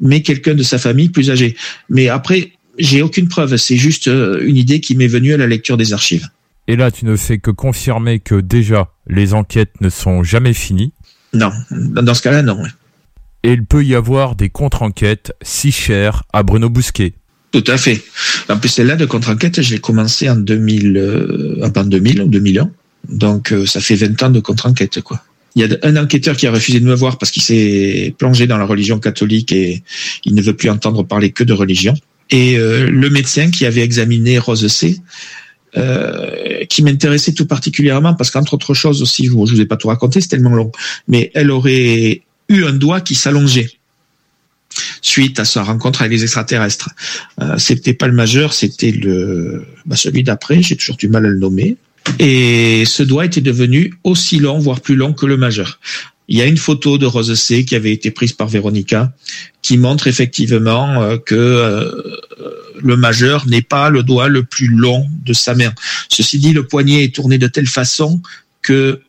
[0.00, 1.56] mais quelqu'un de sa famille plus âgé.
[1.88, 3.56] Mais après, j'ai aucune preuve.
[3.56, 6.28] C'est juste euh, une idée qui m'est venue à la lecture des archives.
[6.66, 10.92] Et là, tu ne fais que confirmer que déjà, les enquêtes ne sont jamais finies.
[11.32, 12.58] Non, dans ce cas-là, non
[13.44, 17.12] et il peut y avoir des contre-enquêtes si chères à Bruno Bousquet.
[17.52, 18.02] Tout à fait.
[18.48, 22.70] En plus, celle-là de contre-enquête, je l'ai commencé en 2000, euh, en 2000 ou 2001.
[23.08, 25.22] Donc, euh, ça fait 20 ans de contre-enquête, quoi.
[25.54, 28.48] Il y a un enquêteur qui a refusé de me voir parce qu'il s'est plongé
[28.48, 29.84] dans la religion catholique et
[30.24, 31.94] il ne veut plus entendre parler que de religion.
[32.30, 34.98] Et euh, le médecin qui avait examiné Rose C,
[35.76, 39.76] euh, qui m'intéressait tout particulièrement parce qu'entre autres choses aussi, je, je vous ai pas
[39.76, 40.70] tout raconté, c'est tellement long,
[41.08, 43.70] mais elle aurait eu un doigt qui s'allongeait
[45.02, 46.90] suite à sa rencontre avec les extraterrestres.
[47.40, 50.62] Euh, c'était pas le majeur, c'était le bah, celui d'après.
[50.62, 51.76] J'ai toujours du mal à le nommer.
[52.18, 55.78] Et ce doigt était devenu aussi long, voire plus long que le majeur.
[56.28, 59.12] Il y a une photo de Rose C qui avait été prise par Véronica
[59.62, 61.90] qui montre effectivement euh, que euh,
[62.82, 65.72] le majeur n'est pas le doigt le plus long de sa main.
[66.08, 68.20] Ceci dit, le poignet est tourné de telle façon
[68.62, 69.00] que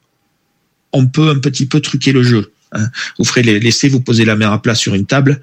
[0.92, 2.54] on peut un petit peu truquer le jeu.
[2.72, 2.90] Hein.
[3.18, 5.42] Vous ferez laisser vous poser la main à plat sur une table,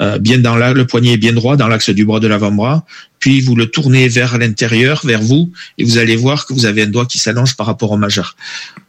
[0.00, 2.84] euh, bien dans la, le poignet est bien droit dans l'axe du bras de l'avant-bras,
[3.18, 6.82] puis vous le tournez vers l'intérieur, vers vous, et vous allez voir que vous avez
[6.82, 8.36] un doigt qui s'allonge par rapport au majeur.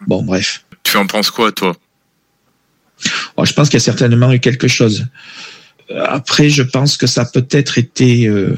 [0.08, 0.63] Bon, bref.
[0.84, 1.76] Tu en penses quoi, toi?
[3.38, 5.08] Oh, Je pense qu'il y a certainement eu quelque chose.
[5.91, 8.58] Euh, après, je pense que ça a peut-être été euh,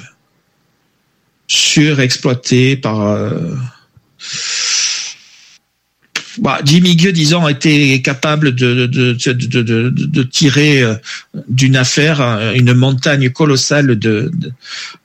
[1.47, 3.31] surexploité par
[6.39, 10.95] bah, Jimmy Gueux, disons, a été capable de, de, de, de, tirer euh,
[11.47, 14.31] d'une affaire euh, une montagne colossale de,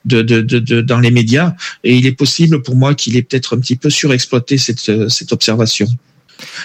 [0.05, 3.61] de, de, dans les médias, et il est possible pour moi qu'il ait peut-être un
[3.61, 5.87] petit peu surexploité cette, euh, cette observation.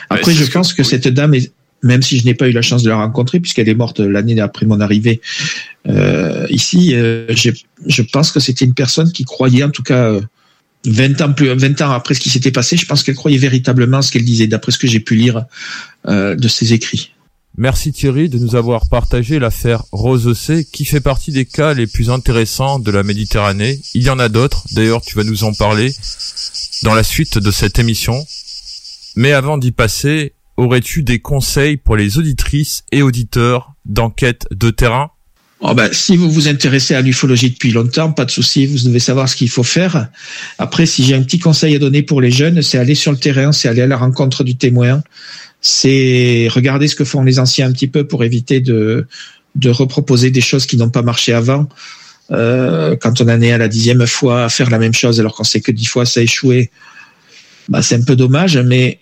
[0.10, 1.52] Après, je pense que, cette dame, est,
[1.84, 4.40] même si je n'ai pas eu la chance de la rencontrer, puisqu'elle est morte l'année
[4.40, 5.22] après mon arrivée
[5.88, 7.52] euh, ici, je,
[7.86, 10.20] je pense que c'était une personne qui croyait, en tout cas,
[10.86, 14.02] 20 ans plus 20 ans après ce qui s'était passé, je pense qu'elle croyait véritablement
[14.02, 15.46] ce qu'elle disait, d'après ce que j'ai pu lire
[16.08, 17.12] euh, de ses écrits.
[17.58, 21.88] Merci Thierry de nous avoir partagé l'affaire Rose C, qui fait partie des cas les
[21.88, 23.82] plus intéressants de la Méditerranée.
[23.96, 25.92] Il y en a d'autres, d'ailleurs tu vas nous en parler
[26.84, 28.24] dans la suite de cette émission.
[29.16, 35.12] Mais avant d'y passer, aurais-tu des conseils pour les auditrices et auditeurs d'enquête de terrain?
[35.60, 39.28] Oh si vous vous intéressez à l'ufologie depuis longtemps, pas de souci, vous devez savoir
[39.28, 40.10] ce qu'il faut faire.
[40.60, 43.18] Après, si j'ai un petit conseil à donner pour les jeunes, c'est aller sur le
[43.18, 45.02] terrain, c'est aller à la rencontre du témoin,
[45.62, 49.08] c'est regarder ce que font les anciens un petit peu pour éviter de,
[49.56, 51.68] de reproposer des choses qui n'ont pas marché avant.
[52.30, 55.34] Euh, quand on en est à la dixième fois à faire la même chose alors
[55.34, 56.70] qu'on sait que dix fois ça a échoué,
[57.68, 59.00] bah, c'est un peu dommage, mais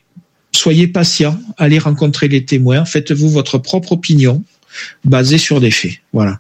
[0.56, 4.44] soyez patient, allez rencontrer les témoins, faites-vous votre propre opinion
[5.04, 6.00] basée sur des faits.
[6.14, 6.40] Voilà.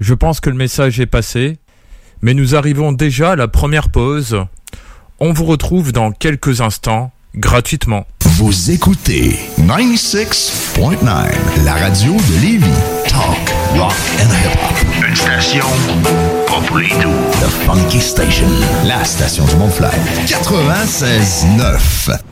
[0.00, 1.58] Je pense que le message est passé,
[2.22, 4.44] mais nous arrivons déjà à la première pause.
[5.20, 8.06] On vous retrouve dans quelques instants, gratuitement.
[8.24, 12.66] Vous écoutez 96.9, la radio de Lévis.
[13.08, 15.06] Talk, rock and hip-hop.
[15.08, 15.66] Une station
[16.46, 18.48] pas pour The Funky Station,
[18.86, 19.92] la station du Mont-Flair.
[20.26, 22.31] 96.9.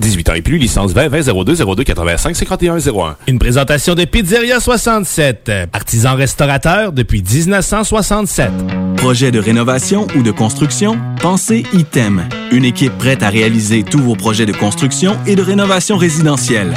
[0.00, 3.16] 18 ans et plus, licence 20 20 02 02 85 51 01.
[3.28, 8.50] Une présentation de Pizzeria 67, artisan restaurateur depuis 1967.
[8.96, 10.98] Projet de rénovation ou de construction?
[11.20, 15.96] Pensez ITEM, une équipe prête à réaliser tous vos projets de construction et de rénovation
[15.96, 16.74] résidentielle.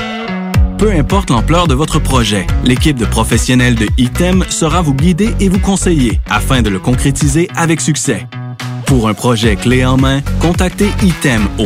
[0.77, 5.47] Peu importe l'ampleur de votre projet, l'équipe de professionnels de ITEM sera vous guider et
[5.47, 8.27] vous conseiller afin de le concrétiser avec succès.
[8.85, 11.65] Pour un projet clé en main, contactez ITEM au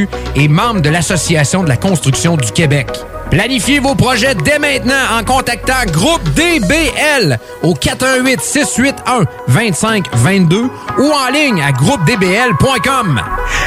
[0.35, 2.87] et membre de l'Association de la construction du Québec.
[3.31, 11.31] Planifiez vos projets dès maintenant en contactant Groupe DBL au 418 681 2522 ou en
[11.31, 13.21] ligne à groupedbl.com.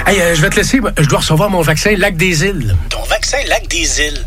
[0.07, 2.77] Hey, euh, je vais te laisser, je dois recevoir mon vaccin Lac des Îles.
[2.91, 4.27] Ton vaccin Lac des Îles.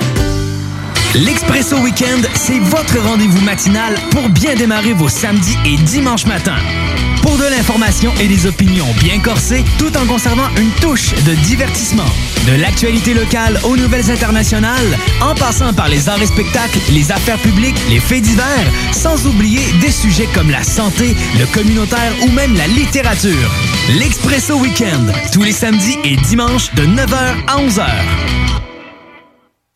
[1.13, 6.55] L'Expresso Weekend, c'est votre rendez-vous matinal pour bien démarrer vos samedis et dimanches matins.
[7.21, 12.09] Pour de l'information et des opinions bien corsées, tout en conservant une touche de divertissement.
[12.47, 17.39] De l'actualité locale aux nouvelles internationales, en passant par les arts et spectacles, les affaires
[17.39, 22.55] publiques, les faits divers, sans oublier des sujets comme la santé, le communautaire ou même
[22.55, 23.51] la littérature.
[23.99, 28.60] L'Expresso Weekend, tous les samedis et dimanches de 9h à 11h.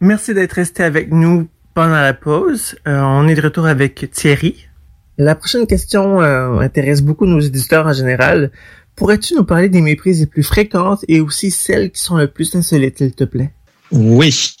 [0.00, 2.74] Merci d'être resté avec nous pendant la pause.
[2.88, 4.66] Euh, on est de retour avec Thierry.
[5.18, 8.50] La prochaine question euh, intéresse beaucoup nos éditeurs en général.
[8.96, 12.54] Pourrais-tu nous parler des méprises les plus fréquentes et aussi celles qui sont le plus
[12.54, 13.52] insolites, s'il te plaît?
[13.90, 14.54] Oui.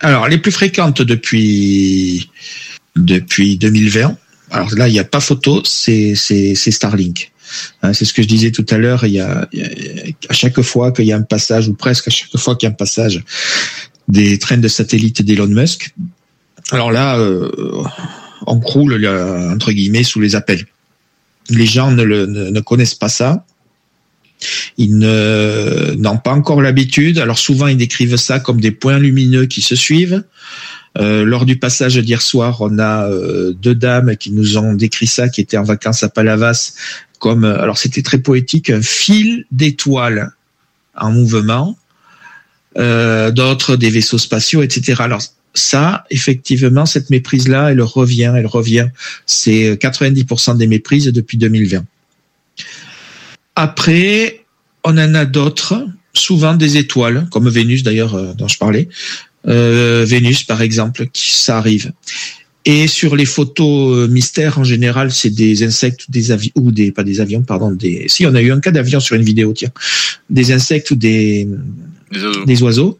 [0.00, 2.30] Alors, les plus fréquentes depuis,
[2.96, 4.16] depuis 2020.
[4.50, 7.32] Alors là, il n'y a pas photo, c'est, c'est, c'est Starlink.
[7.82, 9.04] Hein, c'est ce que je disais tout à l'heure.
[9.04, 9.46] Il y a,
[10.28, 12.70] à chaque fois qu'il y a un passage, ou presque à chaque fois qu'il y
[12.70, 13.22] a un passage
[14.08, 15.94] des trains de satellites d'Elon Musk,
[16.70, 17.50] alors là, euh,
[18.46, 19.06] on croule
[19.52, 20.66] entre guillemets sous les appels.
[21.50, 23.44] Les gens ne, connaissent pas ça.
[24.78, 27.18] Ils n'ont pas encore l'habitude.
[27.18, 30.24] Alors souvent, ils décrivent ça comme des points lumineux qui se suivent.
[30.98, 35.06] Euh, lors du passage d'hier soir, on a euh, deux dames qui nous ont décrit
[35.06, 36.74] ça, qui étaient en vacances à Palavas,
[37.18, 40.32] comme, alors c'était très poétique, un fil d'étoiles
[40.94, 41.78] en mouvement,
[42.76, 44.96] d'autres des vaisseaux spatiaux, etc.
[45.00, 45.22] Alors
[45.54, 48.88] ça, effectivement, cette méprise-là, elle revient, elle revient.
[49.26, 51.84] C'est 90% des méprises depuis 2020.
[53.54, 54.44] Après,
[54.84, 58.88] on en a d'autres, souvent des étoiles, comme Vénus d'ailleurs dont je parlais,
[59.46, 61.92] euh, Vénus par exemple, qui ça arrive.
[62.64, 66.70] Et sur les photos euh, mystères, en général, c'est des insectes ou des avions, ou
[66.70, 69.24] des, pas des avions, pardon, des, si, on a eu un cas d'avion sur une
[69.24, 69.72] vidéo, tiens.
[70.30, 71.48] Des insectes ou des,
[72.46, 72.98] des oiseaux.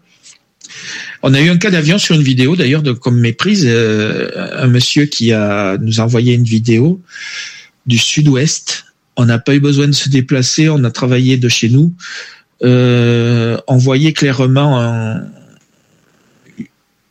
[1.22, 5.06] On a eu un cas d'avion sur une vidéo, d'ailleurs, comme méprise, euh, un monsieur
[5.06, 7.00] qui a, nous a envoyé une vidéo
[7.86, 8.86] du sud-ouest.
[9.16, 11.92] On n'a pas eu besoin de se déplacer, on a travaillé de chez nous.
[12.64, 15.20] Euh, on voyait clairement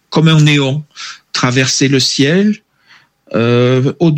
[0.10, 0.84] comme un néon
[1.32, 2.56] traverser le ciel
[3.34, 4.12] euh, au,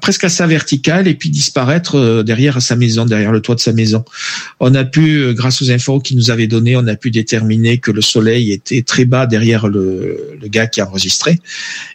[0.00, 3.60] presque à sa verticale et puis disparaître euh, derrière sa maison, derrière le toit de
[3.60, 4.04] sa maison.
[4.60, 7.78] On a pu, euh, grâce aux infos qu'il nous avait données, on a pu déterminer
[7.78, 11.38] que le soleil était très bas derrière le, le gars qui a enregistré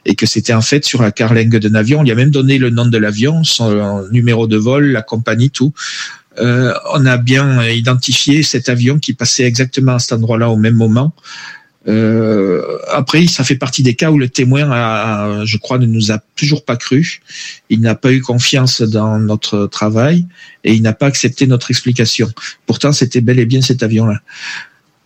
[0.05, 1.99] et que c'était en fait sur la carlingue d'un avion.
[1.99, 5.49] On lui a même donné le nom de l'avion, son numéro de vol, la compagnie,
[5.49, 5.73] tout.
[6.39, 10.75] Euh, on a bien identifié cet avion qui passait exactement à cet endroit-là au même
[10.75, 11.13] moment.
[11.87, 16.11] Euh, après, ça fait partie des cas où le témoin, a, je crois, ne nous
[16.11, 17.21] a toujours pas cru.
[17.69, 20.25] Il n'a pas eu confiance dans notre travail
[20.63, 22.29] et il n'a pas accepté notre explication.
[22.65, 24.21] Pourtant, c'était bel et bien cet avion-là.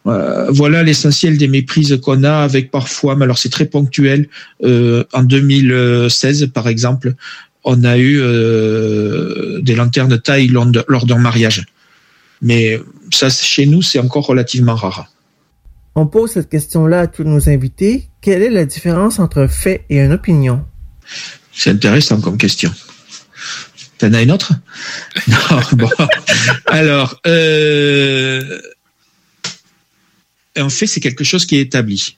[0.07, 4.29] Euh, voilà l'essentiel des méprises qu'on a avec parfois, mais alors c'est très ponctuel.
[4.63, 7.15] Euh, en 2016, par exemple,
[7.63, 11.65] on a eu euh, des lanternes taille lors d'un mariage.
[12.41, 12.79] Mais
[13.11, 15.11] ça, chez nous, c'est encore relativement rare.
[15.95, 18.09] On pose cette question-là à tous nos invités.
[18.21, 20.65] Quelle est la différence entre un fait et une opinion?
[21.53, 22.71] C'est intéressant comme question.
[23.97, 24.53] T'en as une autre?
[25.77, 25.89] non.
[26.67, 28.59] Alors, euh,
[30.55, 32.17] un fait, c'est quelque chose qui est établi.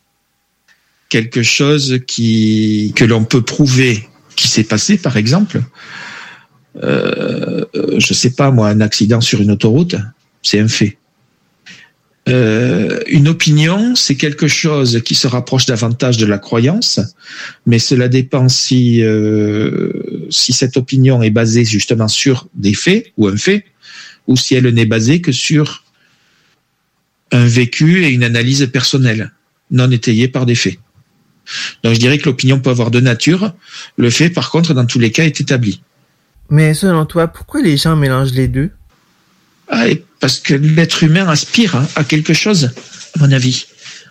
[1.10, 5.62] Quelque chose que l'on peut prouver qui s'est passé, par exemple.
[6.84, 7.66] Euh,
[7.98, 9.96] je sais pas, moi, un accident sur une autoroute,
[10.42, 10.98] c'est un fait.
[12.32, 17.00] Euh, une opinion, c'est quelque chose qui se rapproche davantage de la croyance,
[17.66, 19.92] mais cela dépend si euh,
[20.30, 23.66] si cette opinion est basée justement sur des faits ou un fait,
[24.28, 25.84] ou si elle n'est basée que sur
[27.34, 29.32] un vécu et une analyse personnelle,
[29.70, 30.78] non étayée par des faits.
[31.84, 33.54] Donc je dirais que l'opinion peut avoir deux natures.
[33.98, 35.82] Le fait, par contre, dans tous les cas, est établi.
[36.50, 38.72] Mais selon toi, pourquoi les gens mélangent les deux?
[40.20, 42.72] Parce que l'être humain aspire hein, à quelque chose,
[43.16, 43.66] à mon avis.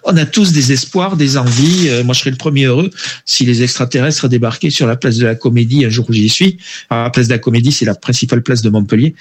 [0.04, 1.88] On a tous des espoirs, des envies.
[1.88, 2.90] Euh, moi, je serais le premier heureux
[3.26, 6.58] si les extraterrestres débarquaient sur la place de la Comédie un jour où j'y suis.
[6.88, 9.14] Alors, la place de la Comédie, c'est la principale place de Montpellier.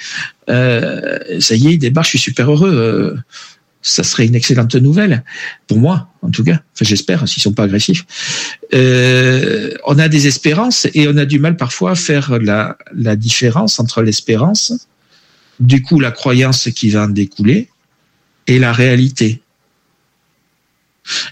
[0.50, 2.72] Euh, ça y est, ils débarquent, je suis super heureux.
[2.72, 3.16] Euh,
[3.82, 5.24] ça serait une excellente nouvelle
[5.68, 6.62] pour moi, en tout cas.
[6.74, 8.06] Enfin, j'espère, s'ils sont pas agressifs.
[8.74, 13.16] Euh, on a des espérances et on a du mal parfois à faire la, la
[13.16, 14.89] différence entre l'espérance
[15.60, 17.70] du coup la croyance qui va en découler
[18.48, 19.42] et la réalité.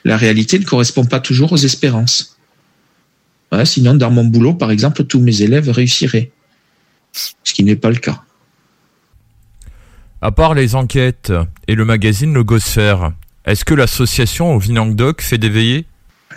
[0.03, 2.37] La réalité ne correspond pas toujours aux espérances.
[3.63, 6.31] sinon, dans mon boulot, par exemple, tous mes élèves réussiraient.
[7.11, 8.23] Ce qui n'est pas le cas.
[10.21, 11.31] À part les enquêtes
[11.67, 13.13] et le magazine Logosphère,
[13.45, 15.85] est-ce que l'association au Vinangdok fait des veillées?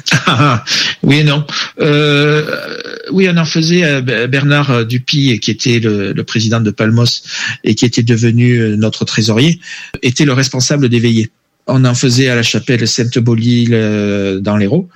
[1.03, 1.45] oui et non.
[1.81, 2.77] Euh,
[3.13, 3.85] oui, on en faisait.
[3.85, 7.23] Euh, Bernard Dupuis, qui était le, président de Palmos
[7.65, 9.61] et qui était devenu euh, notre trésorier,
[10.03, 11.31] était le responsable des veillées.
[11.67, 14.89] On en faisait à la chapelle Sainte-Bolile dans l'Hérault,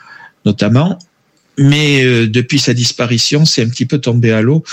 [0.44, 0.98] notamment.
[1.56, 4.64] Mais depuis sa disparition, c'est un petit peu tombé à l'eau.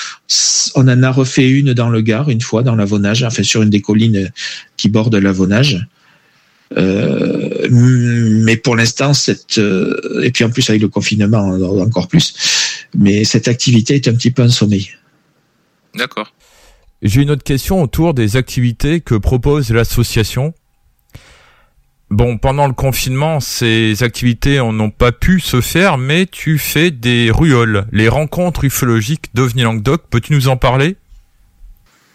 [0.73, 3.69] On en a refait une dans le Gard, une fois, dans l'Avonage, enfin sur une
[3.69, 4.31] des collines
[4.77, 5.85] qui bordent l'Avonage.
[6.77, 11.49] Euh, mais pour l'instant, cette euh, et puis en plus avec le confinement
[11.81, 14.91] encore plus, mais cette activité est un petit peu en sommeil.
[15.95, 16.33] D'accord.
[17.01, 20.53] J'ai une autre question autour des activités que propose l'association.
[22.11, 27.31] Bon, pendant le confinement, ces activités n'ont pas pu se faire, mais tu fais des
[27.31, 30.03] ruoles, les rencontres ufologiques d'OVNI Languedoc.
[30.09, 30.97] Peux-tu nous en parler?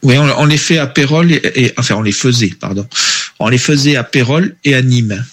[0.02, 2.86] Oui, on, les fait à Pérol et, enfin on les faisait, pardon.
[3.38, 5.24] On les faisait à Pérol et à Nîmes.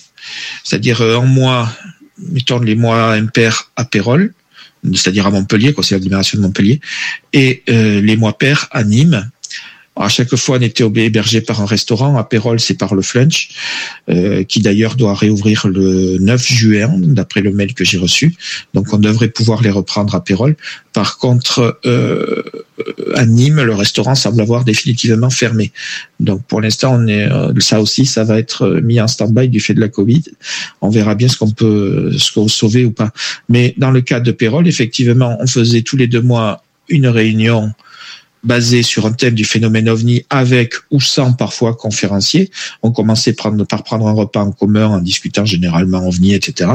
[0.63, 1.71] C'est-à-dire euh, en mois,
[2.17, 4.33] mettons les mois impairs à Pérol,
[4.93, 6.81] c'est-à-dire à Montpellier, quoi, c'est l'agglomération de Montpellier,
[7.31, 9.29] et euh, les mois pairs à Nîmes
[9.95, 12.17] à chaque fois, on était hébergé par un restaurant.
[12.17, 13.49] À Pérol, c'est par le Flunch,
[14.09, 18.35] euh, qui d'ailleurs doit réouvrir le 9 juin, d'après le mail que j'ai reçu.
[18.73, 20.55] Donc, on devrait pouvoir les reprendre à Pérol.
[20.93, 22.41] Par contre, euh,
[23.15, 25.71] à Nîmes, le restaurant semble avoir définitivement fermé.
[26.19, 29.59] Donc, pour l'instant, on est euh, ça aussi, ça va être mis en stand-by du
[29.59, 30.23] fait de la Covid.
[30.81, 33.11] On verra bien ce qu'on peut, ce qu'on sauver ou pas.
[33.47, 37.71] Mais dans le cas de Pérol, effectivement, on faisait tous les deux mois une réunion
[38.43, 42.51] basé sur un thème du phénomène ovni avec ou sans parfois conférencier.
[42.81, 46.71] On commençait par prendre un repas en commun en discutant généralement ovni, etc.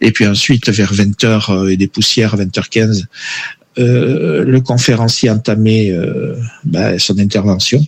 [0.00, 3.04] Et puis ensuite, vers 20h euh, et des poussières, 20h15,
[3.78, 7.84] euh, le conférencier entamait euh, ben, son intervention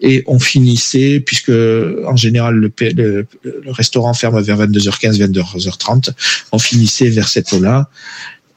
[0.00, 3.26] et on finissait, puisque en général le,
[3.66, 6.12] restaurant ferme vers 22h15, 22h30,
[6.52, 7.90] on finissait vers cette eau-là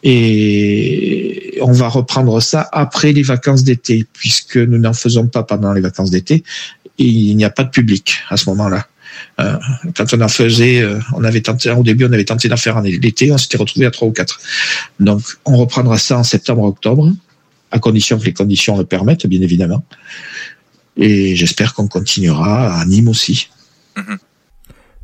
[0.04, 5.74] et on va reprendre ça après les vacances d'été, puisque nous n'en faisons pas pendant
[5.74, 6.44] les vacances d'été.
[6.98, 8.88] Il n'y a pas de public à ce moment-là.
[9.40, 9.58] Euh,
[9.96, 12.78] quand on en faisait, euh, on avait tenté, au début, on avait tenté d'en faire
[12.78, 14.40] en été, on s'était retrouvé à trois ou quatre.
[15.00, 17.12] Donc, on reprendra ça en septembre-octobre,
[17.72, 19.84] à condition que les conditions le permettent, bien évidemment.
[20.96, 23.50] Et j'espère qu'on continuera à Nîmes aussi.
[23.96, 24.18] Mm-hmm.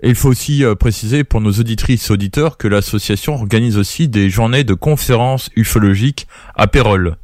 [0.04, 4.30] Et il faut aussi euh, préciser pour nos auditrices auditeurs que l'association organise aussi des
[4.30, 7.16] journées de conférences ufologiques à Pérol.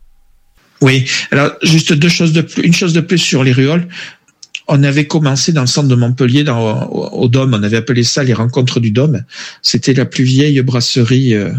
[0.80, 3.90] Oui, alors juste deux choses de plus, une chose de plus sur les ruoles.
[4.70, 8.24] On avait commencé dans le centre de Montpellier, dans, au, Dôme, on avait appelé ça
[8.24, 9.24] les rencontres du Dôme.
[9.62, 11.52] C'était la plus vieille brasserie, euh,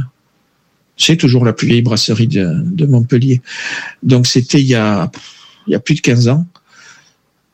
[0.96, 3.42] c'est toujours la plus vieille brasserie de, de Montpellier.
[4.02, 4.74] Donc c'était il
[5.66, 6.46] il y a plus de 15 ans.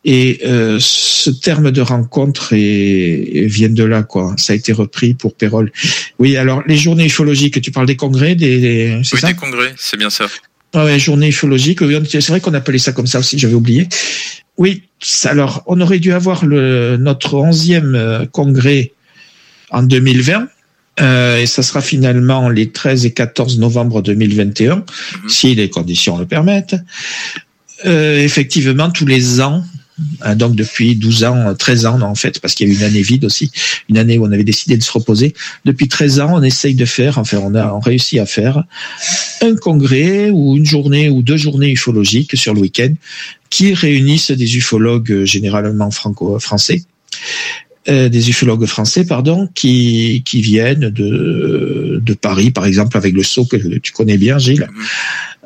[0.09, 4.35] Et euh, ce terme de rencontre est, vient de là, quoi.
[4.39, 5.73] Ça a été repris pour Pérol.
[6.21, 9.97] Oui, alors les journées ufologiques, tu parles des congrès, des, des oui, des congrès, c'est
[9.97, 10.27] bien ça.
[10.75, 11.81] Ah ouais, journée ufologique.
[12.09, 13.37] c'est vrai qu'on appelait ça comme ça aussi.
[13.37, 13.89] J'avais oublié.
[14.59, 14.85] Oui,
[15.25, 18.93] alors on aurait dû avoir le, notre onzième euh, congrès
[19.71, 20.49] en 2020.
[20.99, 24.85] Euh, et ça sera finalement les 13 et 14 novembre 2021, mhm.
[25.29, 26.77] si les conditions le permettent.
[27.85, 29.65] Euh, effectivement, tous les ans,
[30.35, 33.03] donc depuis 12 ans, 13 ans en fait, parce qu'il y a eu une année
[33.03, 33.51] vide aussi,
[33.89, 35.35] une année où on avait décidé de se reposer.
[35.65, 38.65] Depuis 13 ans, on essaye de faire, enfin on a réussi à faire
[39.43, 42.93] un congrès ou une journée ou deux journées ufologiques sur le week-end
[43.51, 46.83] qui réunissent des ufologues euh, généralement franco-français.
[47.89, 53.23] Euh, des ufologues français, pardon, qui, qui viennent de, de Paris, par exemple, avec le
[53.23, 54.69] saut que tu connais bien, Gilles,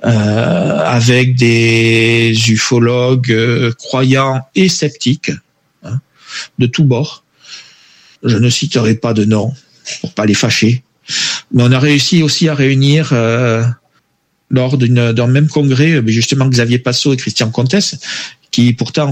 [0.04, 5.30] euh, avec des ufologues euh, croyants et sceptiques
[5.82, 6.00] hein,
[6.58, 7.22] de tous bords.
[8.22, 9.52] Je ne citerai pas de nom
[10.00, 10.82] pour pas les fâcher,
[11.52, 13.62] mais on a réussi aussi à réunir euh,
[14.48, 17.98] lors d'un même congrès, justement Xavier Passot et Christian Comtesse,
[18.50, 19.10] qui pourtant,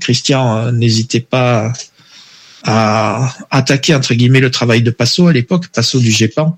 [0.00, 1.72] Christian n'hésitait pas
[2.64, 6.56] à attaquer entre guillemets le travail de Passot à l'époque, Passot du GEPAN,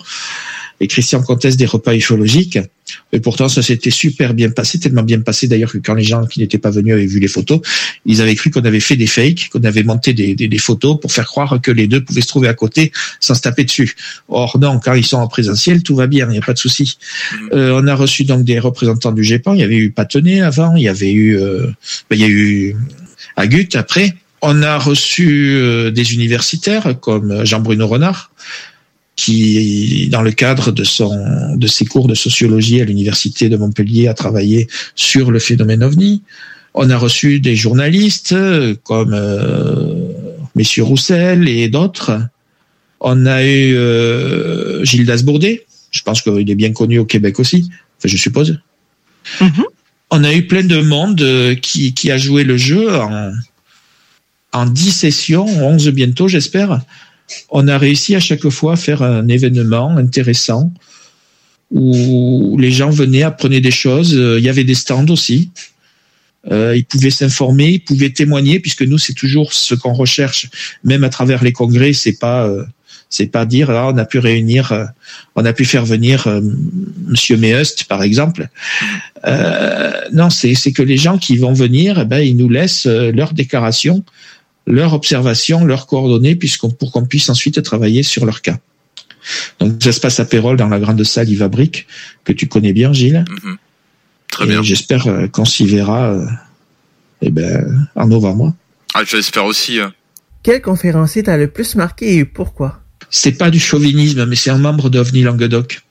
[0.81, 2.59] et Christian Comtesse des repas ufologiques.
[3.13, 6.27] Et pourtant, ça s'était super bien passé, tellement bien passé d'ailleurs que quand les gens
[6.27, 7.61] qui n'étaient pas venus avaient vu les photos,
[8.07, 11.13] ils avaient cru qu'on avait fait des fakes, qu'on avait monté des, des, photos pour
[11.13, 13.95] faire croire que les deux pouvaient se trouver à côté sans se taper dessus.
[14.29, 16.59] Or non, quand ils sont en présentiel, tout va bien, il n'y a pas de
[16.59, 16.97] souci.
[17.33, 17.49] Mmh.
[17.53, 20.75] Euh, on a reçu donc des représentants du GEPAN, il y avait eu Patonnet avant,
[20.75, 21.67] il y avait eu, euh,
[22.09, 22.77] ben, il y a eu
[23.37, 24.15] Agut après.
[24.43, 28.31] On a reçu euh, des universitaires comme Jean-Bruno Renard,
[29.21, 34.09] qui, dans le cadre de son, de ses cours de sociologie à l'université de Montpellier,
[34.09, 36.23] a travaillé sur le phénomène ovni.
[36.73, 38.35] On a reçu des journalistes
[38.85, 39.95] comme euh,
[40.55, 42.13] Messieurs Roussel et d'autres.
[43.01, 45.67] On a eu euh, Gilles Dasbourdet.
[45.91, 47.69] Je pense qu'il est bien connu au Québec aussi.
[47.99, 48.59] Enfin, je suppose.
[49.41, 49.65] Mm-hmm.
[50.13, 53.33] On a eu plein de monde euh, qui, qui a joué le jeu en,
[54.53, 56.81] en 10 sessions, 11 bientôt, j'espère,
[57.51, 60.73] on a réussi à chaque fois à faire un événement intéressant
[61.71, 64.15] où les gens venaient, apprenaient des choses.
[64.15, 65.51] Euh, il y avait des stands aussi.
[66.51, 70.49] Euh, ils pouvaient s'informer, ils pouvaient témoigner, puisque nous, c'est toujours ce qu'on recherche,
[70.85, 71.93] même à travers les congrès.
[71.93, 72.65] C'est pas, euh,
[73.09, 74.89] c'est pas dire ah, on a pu réunir,
[75.37, 76.29] on a pu faire venir
[77.07, 78.49] Monsieur Meust, par exemple.
[80.13, 84.03] non, c'est que les gens qui vont venir, eh ben, ils nous laissent leur déclaration
[84.71, 88.59] leur observation, leurs coordonnées, puisqu'on pour qu'on puisse ensuite travailler sur leur cas.
[89.59, 91.87] Donc ça se passe à Pérol dans la grande salle Yves Brick,
[92.25, 93.25] que tu connais bien, Gilles.
[93.29, 93.57] Mhm.
[94.31, 94.63] Très bien.
[94.63, 96.27] J'espère euh, qu'on s'y verra euh,
[97.21, 98.55] eh ben, en novembre.
[98.95, 99.81] Ah, j'espère aussi.
[99.81, 99.93] hein.
[100.43, 102.81] Quel conférencier t'a le plus marqué et pourquoi?
[103.11, 105.83] C'est pas du chauvinisme, mais c'est un membre d'OVNI Languedoc.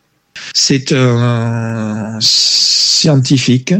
[0.54, 3.74] C'est un scientifique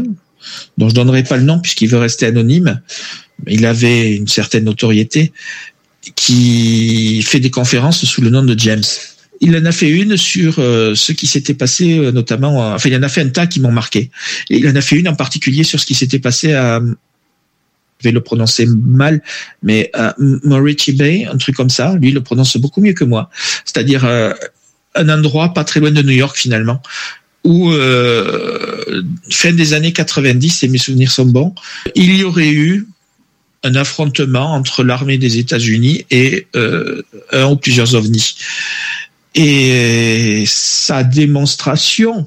[0.78, 2.80] dont je donnerai pas le nom puisqu'il veut rester anonyme.
[3.46, 5.32] Il avait une certaine notoriété
[6.14, 8.82] qui fait des conférences sous le nom de James.
[9.40, 12.74] Il en a fait une sur euh, ce qui s'était passé, euh, notamment.
[12.74, 14.10] enfin, il en a fait un tas qui m'ont marqué.
[14.50, 16.80] Et il en a fait une en particulier sur ce qui s'était passé à.
[18.00, 19.22] Je vais le prononcer mal,
[19.62, 21.96] mais à Morici Bay, un truc comme ça.
[21.96, 23.28] Lui, il le prononce beaucoup mieux que moi.
[23.66, 24.32] C'est-à-dire euh,
[24.94, 26.80] un endroit pas très loin de New York finalement,
[27.44, 27.70] où
[29.30, 31.54] fin des années 90, si mes souvenirs sont bons,
[31.94, 32.86] il y aurait eu
[33.62, 37.02] un affrontement entre l'armée des États-Unis et euh,
[37.32, 38.36] un ou plusieurs ovnis.
[39.34, 42.26] Et sa démonstration,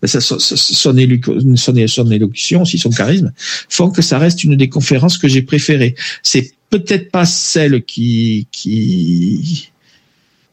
[0.00, 3.32] ben, son, son- son élocution, aussi son charisme,
[3.68, 5.94] font que ça reste une des conférences que j'ai préférées.
[6.22, 9.70] C'est peut-être pas celle qui, qui,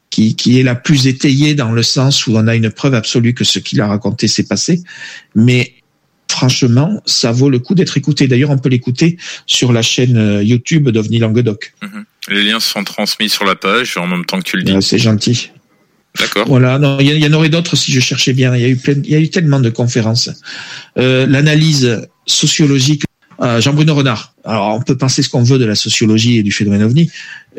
[0.10, 3.34] qui, qui est la plus étayée dans le sens où on a une preuve absolue
[3.34, 4.82] que ce qu'il a raconté s'est passé,
[5.36, 5.74] mais
[6.30, 8.28] franchement, ça vaut le coup d'être écouté.
[8.28, 11.74] D'ailleurs, on peut l'écouter sur la chaîne euh, YouTube d'OVNI Languedoc.
[12.30, 14.74] Les liens sont transmis sur la page en même temps que tu le dis.
[14.76, 15.52] Ah, C'est gentil.
[16.20, 16.48] D'accord.
[16.48, 18.56] Voilà, non, il y, en aurait d'autres si je cherchais bien.
[18.56, 20.30] Il y a eu plein, il y a eu tellement de conférences.
[20.98, 23.04] Euh, L'analyse sociologique,
[23.42, 24.34] euh, Jean-Bruno Renard.
[24.46, 27.12] Alors, on peut penser ce qu'on veut de la sociologie et du phénomène ovni,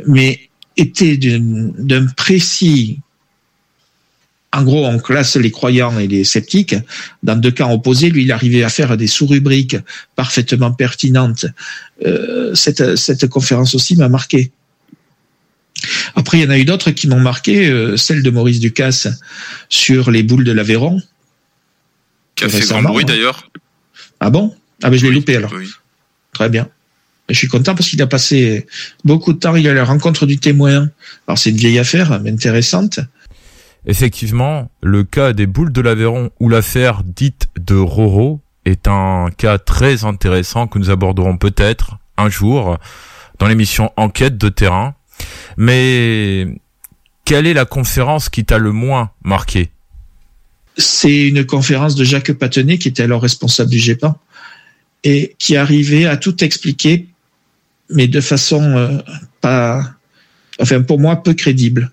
[0.06, 0.40] mais
[0.76, 3.00] était d'un précis.
[4.52, 6.76] En gros, on classe les croyants et les sceptiques
[7.22, 8.10] dans deux camps opposés.
[8.10, 9.76] Lui, il arrivait à faire des sous-rubriques
[10.14, 11.46] parfaitement pertinentes.
[12.06, 14.50] Euh, cette, cette conférence aussi m'a marqué.
[16.14, 19.08] Après, il y en a eu d'autres qui m'ont marqué, euh, celle de Maurice Ducasse
[19.68, 21.02] sur les boules de l'Aveyron.
[22.34, 23.08] Qui a fait grand bruit hein.
[23.08, 23.50] d'ailleurs.
[24.20, 24.54] Ah bon?
[24.82, 25.52] Ah ben je l'ai loupé alors.
[26.32, 26.68] Très bien.
[27.28, 28.66] Et je suis content parce qu'il a passé
[29.04, 30.88] beaucoup de temps, il a la rencontre du témoin.
[31.26, 33.00] Alors c'est une vieille affaire, mais intéressante.
[33.86, 39.58] Effectivement, le cas des boules de l'Aveyron ou l'affaire dite de Roro est un cas
[39.58, 42.78] très intéressant que nous aborderons peut-être un jour
[43.38, 44.94] dans l'émission Enquête de terrain.
[45.56, 46.48] Mais
[47.24, 49.70] quelle est la conférence qui t'a le moins marqué?
[50.76, 54.18] C'est une conférence de Jacques Patenet, qui était alors responsable du GEPAN,
[55.04, 57.06] et qui arrivait à tout expliquer,
[57.88, 58.98] mais de façon euh,
[59.40, 59.94] pas,
[60.60, 61.92] enfin pour moi, peu crédible.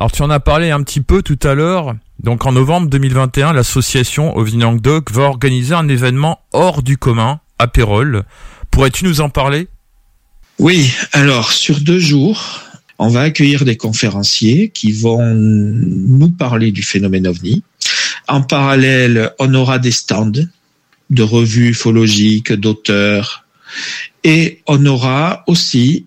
[0.00, 1.94] Alors tu en as parlé un petit peu tout à l'heure.
[2.22, 7.66] Donc en novembre 2021, l'association OVNI Languedoc va organiser un événement hors du commun à
[7.66, 8.24] Pérol.
[8.70, 9.68] Pourrais-tu nous en parler?
[10.58, 12.62] Oui, alors sur deux jours,
[12.98, 17.62] on va accueillir des conférenciers qui vont nous parler du phénomène ovni.
[18.26, 20.32] En parallèle, on aura des stands
[21.10, 23.44] de revues ufologiques, d'auteurs,
[24.24, 26.06] et on aura aussi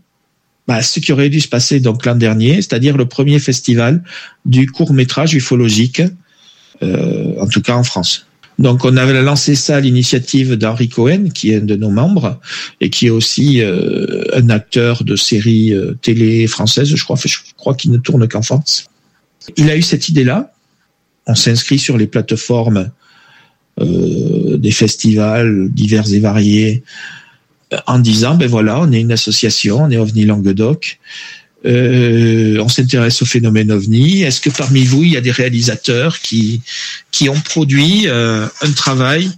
[0.67, 4.03] bah, ce qui aurait dû se passer donc l'an dernier, c'est-à-dire le premier festival
[4.45, 6.01] du court métrage ufologique,
[6.81, 8.25] euh, en tout cas en France.
[8.59, 12.39] Donc on avait lancé ça à l'initiative d'Henri Cohen, qui est un de nos membres
[12.81, 17.17] et qui est aussi euh, un acteur de séries euh, télé françaises, je crois.
[17.23, 18.85] Je crois qu'il ne tourne qu'en France.
[19.57, 20.53] Il a eu cette idée-là.
[21.25, 22.91] On s'inscrit sur les plateformes
[23.81, 26.83] euh, des festivals divers et variés
[27.87, 30.99] en disant ben voilà, on est une association, on est OVNI Languedoc.
[31.65, 34.21] Euh, on s'intéresse au phénomène ovni.
[34.23, 36.61] Est-ce que parmi vous, il y a des réalisateurs qui,
[37.11, 39.31] qui ont produit euh, un travail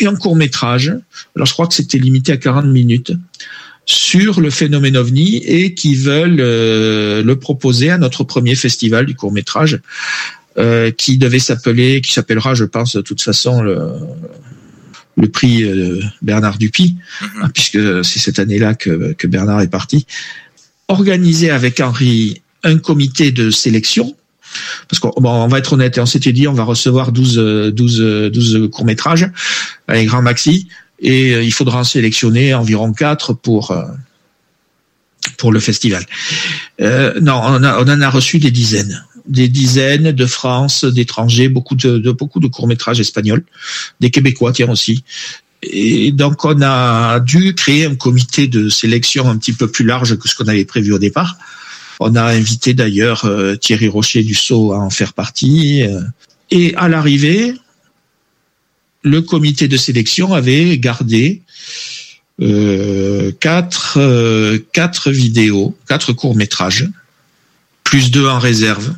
[0.00, 0.92] et un court métrage?
[1.36, 3.12] Alors, je crois que c'était limité à 40 minutes
[3.86, 9.14] sur le phénomène ovni et qui veulent euh, le proposer à notre premier festival du
[9.14, 9.80] court métrage
[10.58, 13.92] euh, qui devait s'appeler, qui s'appellera, je pense, de toute façon, le,
[15.16, 16.96] le prix euh, Bernard Dupuis,
[17.40, 20.06] hein, puisque c'est cette année-là que, que Bernard est parti
[20.88, 24.16] organisé avec Henri un comité de sélection.
[24.88, 27.38] Parce qu'on bon, on va être honnête, et on s'était dit on va recevoir 12,
[27.38, 29.30] euh, 12, euh, 12 courts-métrages,
[29.86, 30.66] un grand maxi,
[31.00, 33.84] et euh, il faudra en sélectionner environ 4 pour, euh,
[35.38, 36.04] pour le festival.
[36.80, 39.04] Euh, non, on, a, on en a reçu des dizaines.
[39.30, 43.44] Des dizaines de France, d'étrangers, beaucoup de, de, beaucoup de courts-métrages espagnols,
[44.00, 45.04] des Québécois, tiens aussi.
[45.62, 50.18] Et donc, on a dû créer un comité de sélection un petit peu plus large
[50.18, 51.36] que ce qu'on avait prévu au départ.
[52.00, 55.82] On a invité d'ailleurs euh, Thierry Rocher du Sceau à en faire partie.
[55.82, 56.00] euh,
[56.50, 57.54] et à l'arrivée,
[59.02, 61.42] le comité de sélection avait gardé
[62.40, 66.88] euh, quatre, euh, quatre vidéos, quatre courts-métrages,
[67.84, 68.94] plus deux en réserve.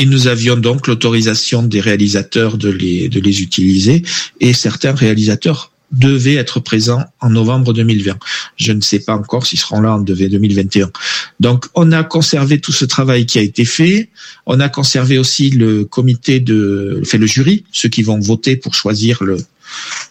[0.00, 4.02] Et nous avions donc l'autorisation des réalisateurs de les, de les utiliser.
[4.40, 8.16] Et certains réalisateurs devaient être présents en novembre 2020.
[8.56, 10.90] Je ne sais pas encore s'ils seront là en 2021.
[11.38, 14.08] Donc, on a conservé tout ce travail qui a été fait.
[14.46, 18.72] On a conservé aussi le comité de, fait le jury, ceux qui vont voter pour
[18.72, 19.36] choisir le,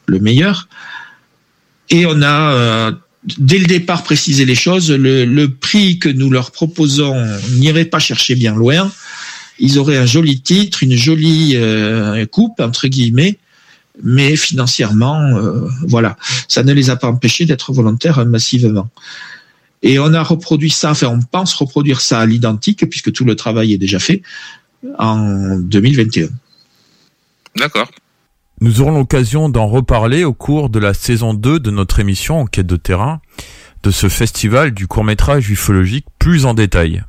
[0.05, 0.69] le meilleur.
[1.89, 2.91] Et on a euh,
[3.39, 4.91] dès le départ précisé les choses.
[4.91, 8.91] Le, le prix que nous leur proposons n'irait pas chercher bien loin.
[9.59, 13.37] Ils auraient un joli titre, une jolie euh, coupe entre guillemets,
[14.03, 18.89] mais financièrement, euh, voilà, ça ne les a pas empêchés d'être volontaires massivement.
[19.81, 23.35] Et on a reproduit ça, enfin on pense reproduire ça à l'identique, puisque tout le
[23.35, 24.21] travail est déjà fait,
[24.97, 26.27] en 2021.
[27.57, 27.89] D'accord.
[28.61, 32.67] Nous aurons l'occasion d'en reparler au cours de la saison 2 de notre émission Enquête
[32.67, 33.21] de terrain,
[33.83, 37.03] de ce festival du court-métrage ufologique plus en détail.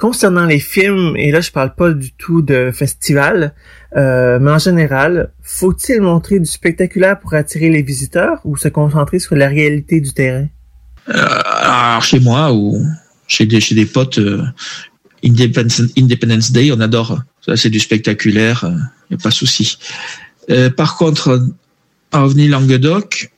[0.00, 3.54] Concernant les films, et là je parle pas du tout de festival,
[3.98, 9.18] euh, mais en général, faut-il montrer du spectaculaire pour attirer les visiteurs ou se concentrer
[9.18, 10.46] sur la réalité du terrain?
[11.10, 11.12] Euh,
[11.60, 12.82] alors chez moi ou
[13.26, 14.42] chez des, chez des potes, euh,
[15.22, 17.20] Independence, Independence Day, on adore.
[17.44, 19.76] Ça c'est du spectaculaire, il n'y a pas de souci.
[20.78, 21.46] par contre,
[22.10, 23.30] à OVNI Languedoc,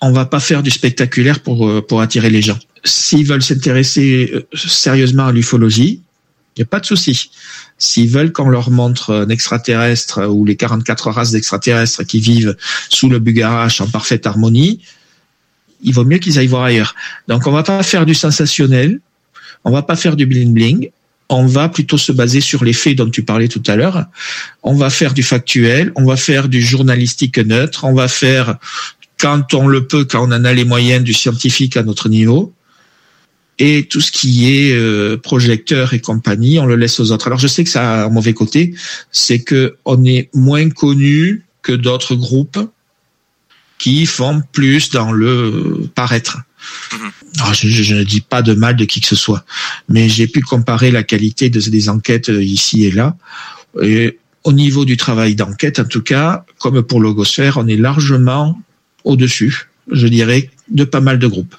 [0.00, 4.46] on va pas faire du spectaculaire pour, pour attirer les gens s'ils veulent s'intéresser euh,
[4.54, 6.02] sérieusement à l'ufologie,
[6.56, 7.30] il n'y a pas de souci.
[7.78, 12.56] S'ils veulent qu'on leur montre un extraterrestre ou les 44 races d'extraterrestres qui vivent
[12.88, 14.80] sous le Bugarache en parfaite harmonie,
[15.82, 16.96] il vaut mieux qu'ils aillent voir ailleurs.
[17.28, 19.00] Donc on va pas faire du sensationnel,
[19.62, 20.90] on va pas faire du bling bling,
[21.28, 24.06] on va plutôt se baser sur les faits dont tu parlais tout à l'heure.
[24.64, 28.56] On va faire du factuel, on va faire du journalistique neutre, on va faire
[29.20, 32.52] quand on le peut, quand on en a les moyens, du scientifique à notre niveau
[33.58, 37.26] et tout ce qui est euh, projecteur et compagnie, on le laisse aux autres.
[37.26, 38.74] Alors je sais que ça a un mauvais côté,
[39.10, 42.58] c'est que on est moins connu que d'autres groupes
[43.78, 46.38] qui font plus dans le paraître.
[46.92, 47.10] Mhm.
[47.38, 49.44] Alors, je, ne dis pas de mal de qui que ce soit,
[49.88, 53.16] mais j'ai pu comparer la qualité de, des enquêtes euh, ici et là.
[53.80, 58.60] Et au niveau du travail d'enquête, en tout cas, comme pour Logosphère, on est largement
[59.04, 61.54] au-dessus, je dirais, de pas mal de groupes.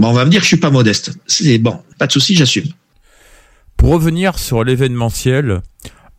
[0.00, 1.12] Bon, on va me dire que je suis pas modeste.
[1.26, 2.64] C'est bon, pas de souci, j'assume.
[3.76, 5.60] Pour revenir sur l'événementiel,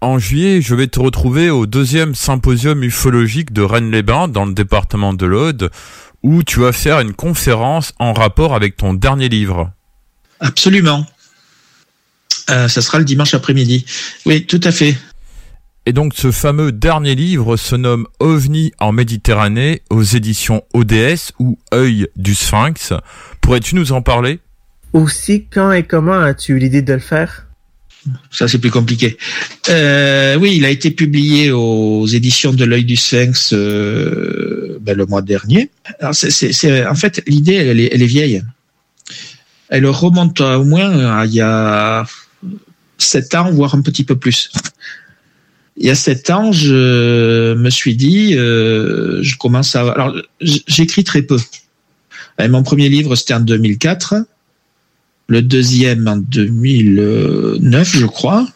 [0.02, 5.16] en juillet, je vais te retrouver au deuxième symposium ufologique de Rennes-les-Bains dans le département
[5.16, 5.72] de l'Aude,
[6.22, 9.72] où tu vas faire une conférence en rapport avec ton dernier livre.
[10.40, 11.08] Absolument.
[12.52, 13.84] Euh, ça sera le dimanche après-midi.
[14.28, 14.96] Oui, tout à fait.
[15.88, 21.58] Et donc ce fameux dernier livre se nomme OVNI en Méditerranée aux éditions ODS ou
[21.74, 22.94] œil du Sphinx.
[23.42, 24.40] Pourrais-tu nous en parler?
[24.94, 27.48] Aussi, quand et comment as-tu eu l'idée de le faire?
[28.32, 29.18] Ça c'est plus compliqué.
[29.70, 35.06] Euh, oui, il a été publié aux éditions de l'œil du Sphinx euh, ben, le
[35.06, 35.70] mois dernier.
[36.00, 38.42] Alors, c'est, en fait, l'idée, elle, elle, est vieille.
[39.70, 42.06] Elle remonte au moins à il y a
[42.98, 44.50] sept ans, voire un petit peu plus
[45.82, 49.82] il y a sept ans, je me suis dit, euh, je commence à.
[49.92, 51.38] Alors, j'écris très peu.
[52.50, 54.16] Mon premier livre, c'était en 2004.
[55.28, 58.48] Le deuxième en 2009, je crois.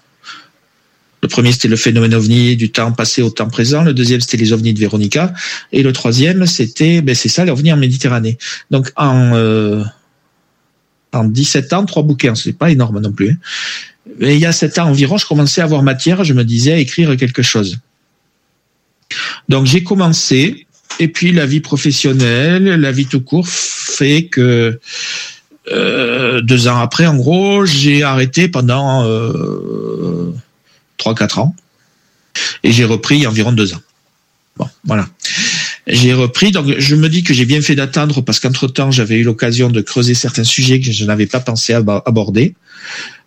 [1.22, 3.84] Le premier, c'était le phénomène ovni du temps passé au temps présent.
[3.84, 5.34] Le deuxième, c'était les ovnis de Véronica.
[5.72, 8.38] Et le troisième, c'était, ben, c'est ça, l'ovni en Méditerranée.
[8.70, 9.84] Donc, en, euh,
[11.14, 12.36] en 17 ans, trois bouquins.
[12.36, 13.30] C'est pas énorme non plus.
[13.30, 13.38] Hein
[14.20, 16.78] il y a sept ans environ, je commençais à avoir matière, je me disais à
[16.78, 17.80] écrire quelque chose.
[19.50, 20.65] Donc j'ai commencé,
[21.00, 24.80] et puis la vie professionnelle, la vie tout court fait que
[25.72, 30.34] euh, deux ans après, en gros, j'ai arrêté pendant euh,
[30.98, 31.56] trois quatre ans,
[32.64, 33.82] et j'ai repris environ deux ans.
[34.58, 35.08] Bon, voilà.
[35.88, 39.18] J'ai repris, donc je me dis que j'ai bien fait d'attendre parce qu'entre temps j'avais
[39.18, 42.56] eu l'occasion de creuser certains sujets que je n'avais pas pensé aborder.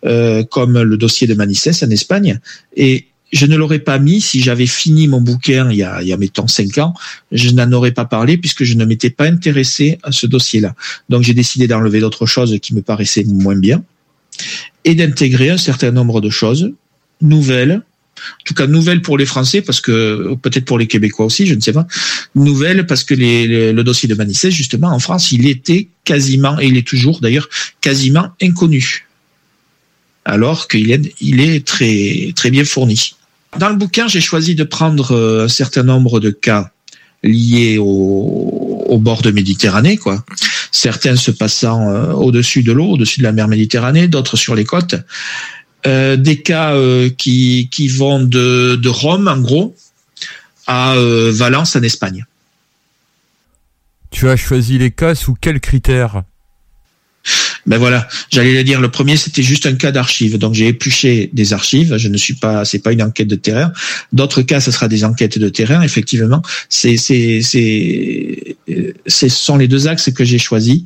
[0.05, 2.39] Euh, comme le dossier de Manises en Espagne.
[2.77, 6.07] Et je ne l'aurais pas mis si j'avais fini mon bouquin il y a, il
[6.07, 6.93] y a mettons cinq ans.
[7.31, 10.75] Je n'en aurais pas parlé puisque je ne m'étais pas intéressé à ce dossier-là.
[11.09, 13.83] Donc j'ai décidé d'enlever d'autres choses qui me paraissaient moins bien
[14.85, 16.71] et d'intégrer un certain nombre de choses
[17.21, 17.81] nouvelles.
[18.17, 21.55] En tout cas, nouvelles pour les Français, parce que peut-être pour les Québécois aussi, je
[21.55, 21.87] ne sais pas.
[22.35, 26.75] Nouvelles parce que le dossier de Manissès, justement, en France, il était quasiment, et il
[26.75, 27.47] est toujours d'ailleurs,
[27.79, 29.05] quasiment inconnu
[30.25, 33.15] alors qu'il est, il est très, très bien fourni.
[33.57, 36.71] Dans le bouquin, j'ai choisi de prendre euh, un certain nombre de cas
[37.23, 40.23] liés au, bord de Méditerranée, quoi.
[40.71, 44.65] Certains se passant euh, au-dessus de l'eau, au-dessus de la mer Méditerranée, d'autres sur les
[44.65, 44.95] côtes.
[45.87, 46.75] Euh, des cas
[47.17, 49.75] qui, qui vont de, de Rome, en gros,
[50.67, 50.95] à
[51.31, 52.25] Valence, en Espagne.
[54.11, 56.23] Tu as choisi les cas sous quels critères?
[57.69, 58.81] Ben voilà, j'allais le dire.
[58.81, 60.39] Le premier, c'était juste un cas d'archive.
[60.39, 61.97] Donc j'ai épluché des archives.
[61.97, 63.71] Je ne suis pas, c'est pas une enquête de terrain.
[64.11, 65.83] D'autres cas, ce sera des enquêtes de terrain.
[65.83, 68.57] Effectivement, c'est, c'est, c'est,
[69.05, 70.81] ce sont les deux axes que j'ai choisis.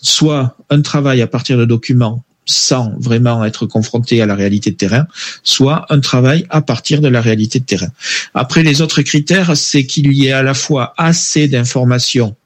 [0.00, 4.76] Soit un travail à partir de documents sans vraiment être confronté à la réalité de
[4.76, 5.06] terrain,
[5.42, 7.90] soit un travail à partir de la réalité de terrain.
[8.32, 12.36] Après, les autres critères, c'est qu'il y ait à la fois assez d'informations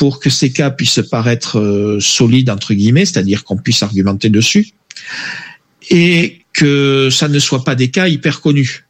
[0.00, 4.68] pour que ces cas puissent paraître euh, solides, entre guillemets, c'est-à-dire qu'on puisse argumenter dessus,
[5.90, 8.86] et que ça ne soit pas des cas hyper connus.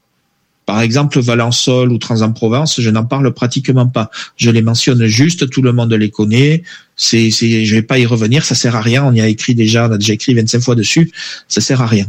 [0.66, 4.08] Par exemple, Valençol ou Trans-en-Provence, je n'en parle pratiquement pas.
[4.36, 6.62] Je les mentionne juste, tout le monde les connaît.
[6.96, 9.02] Je vais pas y revenir, ça sert à rien.
[9.04, 11.10] On y a écrit déjà, on a déjà écrit 25 fois dessus.
[11.48, 12.06] Ça sert à rien.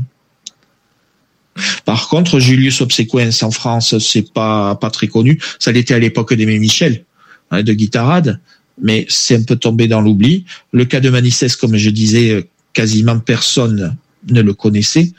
[1.85, 5.39] Par contre, Julius Obsequens en France, c'est pas pas très connu.
[5.57, 7.03] Ça l'était à l'époque d'Aimé Michel,
[7.49, 8.39] hein, de Guitarade
[8.81, 10.45] mais c'est un peu tombé dans l'oubli.
[10.71, 13.95] Le cas de Manissès, comme je disais, quasiment personne
[14.29, 15.11] ne le connaissait.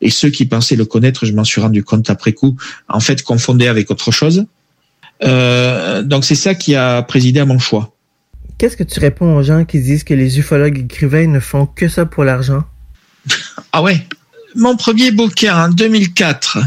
[0.00, 2.56] Et ceux qui pensaient le connaître, je m'en suis rendu compte après coup,
[2.88, 4.46] en fait, confondaient avec autre chose.
[5.24, 7.92] Euh, donc c'est ça qui a présidé à mon choix.
[8.56, 11.88] Qu'est-ce que tu réponds aux gens qui disent que les ufologues écrivains ne font que
[11.88, 12.64] ça pour l'argent?
[13.72, 14.06] Ah ouais.
[14.54, 16.58] Mon premier bouquin en 2004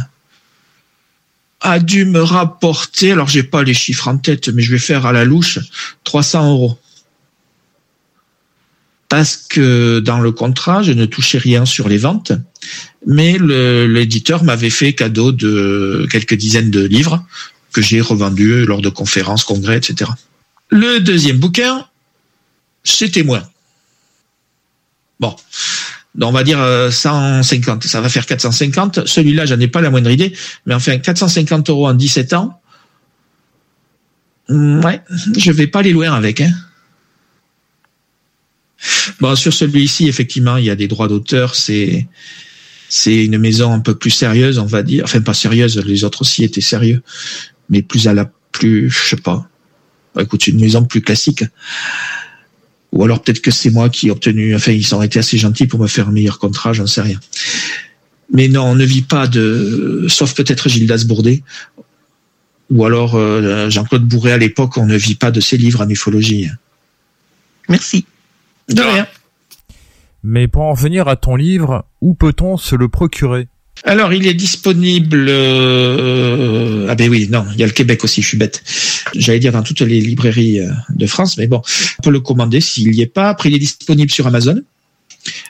[1.62, 5.06] a dû me rapporter, alors j'ai pas les chiffres en tête, mais je vais faire
[5.06, 5.60] à la louche,
[6.04, 6.80] 300 euros.
[9.10, 12.32] Parce que dans le contrat, je ne touchais rien sur les ventes,
[13.06, 17.24] mais l'éditeur m'avait fait cadeau de quelques dizaines de livres
[17.74, 20.10] que j'ai revendus lors de conférences, congrès, etc.
[20.70, 21.86] Le deuxième bouquin,
[22.84, 23.48] c'était moins.
[25.20, 25.36] Bon,
[26.20, 26.60] on va dire
[26.92, 29.08] 150, euh, ça va faire 450.
[29.08, 30.34] Celui-là, j'en ai pas la moindre idée,
[30.66, 32.60] mais enfin 450 euros en 17 ans,
[34.50, 35.02] mm, ouais,
[35.38, 36.42] je vais pas les loin avec.
[36.42, 36.52] Hein.
[39.20, 41.56] Bon, sur celui-ci, effectivement, il y a des droits d'auteur.
[41.56, 42.08] C'est
[42.90, 45.06] c'est une maison un peu plus sérieuse, on va dire.
[45.06, 45.78] Enfin, pas sérieuse.
[45.86, 47.02] Les autres aussi étaient sérieux,
[47.70, 49.48] mais plus à la plus, je sais pas.
[50.20, 51.46] Écoute, une maison plus classique.
[52.92, 55.68] Ou alors peut-être que c'est moi qui ai obtenu, enfin ils ont été assez gentils
[55.68, 57.20] pour me faire un meilleur contrat, j'en sais rien.
[58.34, 61.44] Mais non, on ne vit pas de, sauf peut-être Gildas Bourdet,
[62.70, 65.90] ou alors euh, Jean-Claude Bourret à l'époque, on ne vit pas de ses livres en
[65.90, 66.50] ufologie.
[67.70, 68.06] Merci.
[68.70, 69.08] De rien.
[70.24, 73.48] Mais pour en venir à ton livre, où peut-on se le procurer?
[73.84, 75.26] Alors, il est disponible.
[75.28, 78.22] Euh, ah ben oui, non, il y a le Québec aussi.
[78.22, 78.64] Je suis bête.
[79.16, 81.62] J'allais dire dans toutes les librairies euh, de France, mais bon,
[82.00, 83.30] on peut le commander s'il n'y est pas.
[83.30, 84.62] Après, il est disponible sur Amazon.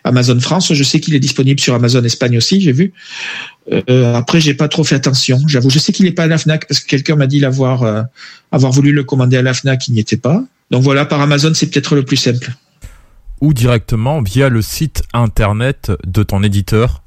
[0.03, 2.93] Amazon France, je sais qu'il est disponible sur Amazon Espagne aussi, j'ai vu.
[3.71, 5.69] Euh, après, j'ai pas trop fait attention, j'avoue.
[5.69, 8.01] Je sais qu'il n'est pas à la Fnac parce que quelqu'un m'a dit l'avoir, euh,
[8.51, 10.43] avoir voulu le commander à la Fnac, il n'y était pas.
[10.71, 12.51] Donc voilà, par Amazon, c'est peut-être le plus simple.
[13.39, 17.01] Ou directement via le site internet de ton éditeur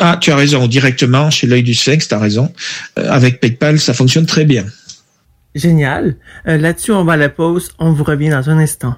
[0.00, 2.52] ah, tu as raison, directement chez l'œil du sphinx, tu as raison.
[2.98, 4.64] Euh, avec PayPal, ça fonctionne très bien.
[5.54, 6.16] Génial.
[6.48, 7.70] Euh, là-dessus, on va à la pause.
[7.78, 8.96] On vous revient dans un instant.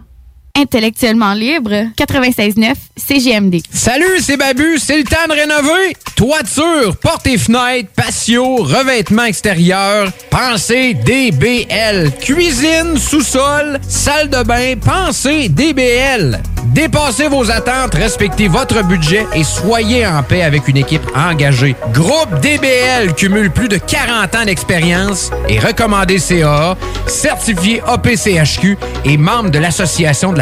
[0.55, 3.63] Intellectuellement libre, 96.9 CGMD.
[3.73, 5.97] Salut, c'est Babu, c'est le temps de rénover.
[6.15, 12.13] Toiture, portes et fenêtres, patio, revêtement extérieur, pensez DBL.
[12.21, 16.41] Cuisine, sous-sol, salle de bain, pensez DBL.
[16.67, 21.75] Dépassez vos attentes, respectez votre budget et soyez en paix avec une équipe engagée.
[21.93, 26.77] Groupe DBL cumule plus de 40 ans d'expérience et recommandé CA,
[27.07, 30.42] certifié APCHQ et membre de l'Association de la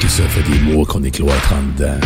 [0.00, 1.98] Parce que ça fait des mois qu'on est cloître en dedans.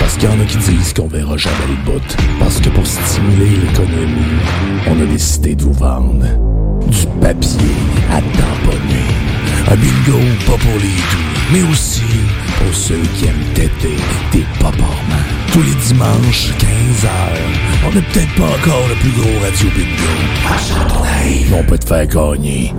[0.00, 2.16] Parce qu'il y en a qui disent qu'on verra jamais le bout.
[2.40, 4.40] Parce que pour stimuler l'économie,
[4.88, 6.26] on a décidé de vous vendre
[6.88, 7.76] du papier
[8.10, 9.06] à tamponner.
[9.70, 12.02] Un bingo pas pour les doux, mais aussi
[12.58, 13.96] pour ceux qui aiment têter
[14.32, 15.28] des paparmans.
[15.52, 17.08] Tous les dimanches, 15h,
[17.86, 20.10] on n'est peut-être pas encore le plus gros radio bingo
[20.48, 21.24] à.
[21.24, 22.74] Mais on peut te faire gagner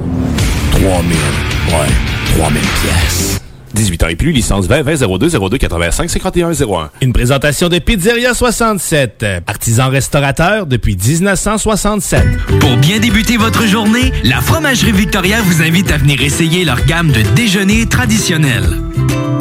[0.71, 3.44] 3000, ouais, 3000 pièces.
[3.75, 6.89] 18 ans et plus, licence 20 20 02 02 85 51 01.
[7.01, 12.23] Une présentation de Pizzeria 67, artisan restaurateur depuis 1967.
[12.59, 17.11] Pour bien débuter votre journée, la Fromagerie Victoria vous invite à venir essayer leur gamme
[17.11, 18.81] de déjeuners traditionnels.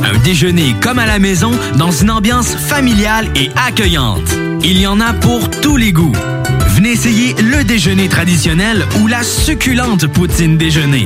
[0.03, 4.35] Un déjeuner comme à la maison, dans une ambiance familiale et accueillante.
[4.63, 6.13] Il y en a pour tous les goûts.
[6.75, 11.05] Venez essayer le déjeuner traditionnel ou la succulente poutine déjeuner.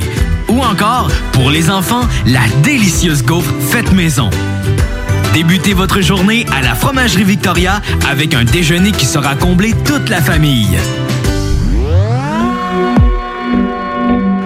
[0.49, 4.29] Ou encore, pour les enfants, la délicieuse gaufre faite maison.
[5.33, 10.21] Débutez votre journée à la Fromagerie Victoria avec un déjeuner qui sera comblé toute la
[10.21, 10.77] famille.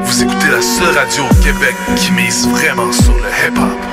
[0.04, 3.93] Vous écoutez la seule radio au Québec qui mise vraiment sur le hip-hop.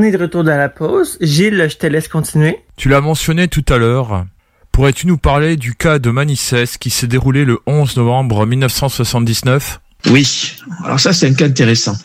[0.00, 1.18] On est de retour de la pause.
[1.20, 2.56] Gilles, je te laisse continuer.
[2.78, 4.24] Tu l'as mentionné tout à l'heure.
[4.72, 10.56] Pourrais-tu nous parler du cas de Manissès qui s'est déroulé le 11 novembre 1979 Oui,
[10.84, 11.98] alors ça c'est un cas intéressant.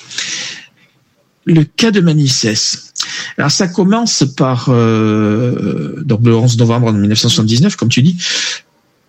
[1.46, 2.92] Le cas de Manissès.
[3.38, 8.18] Alors ça commence par euh, donc le 11 novembre 1979, comme tu dis,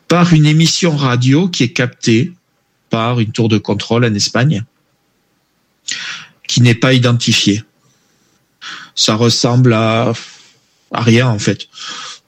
[0.07, 2.34] par une émission radio qui est captée
[2.91, 4.62] par une tour de contrôle en Espagne,
[6.47, 7.64] qui n'est pas identifiée
[8.97, 10.12] ça ressemble à,
[10.92, 11.68] à rien en fait,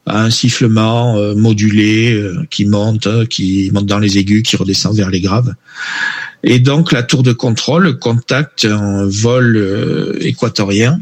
[0.07, 4.97] à un sifflement euh, modulé euh, qui monte, qui monte dans les aigus, qui redescend
[4.97, 5.55] vers les graves.
[6.45, 11.01] Et donc la tour de contrôle contacte un vol euh, équatorien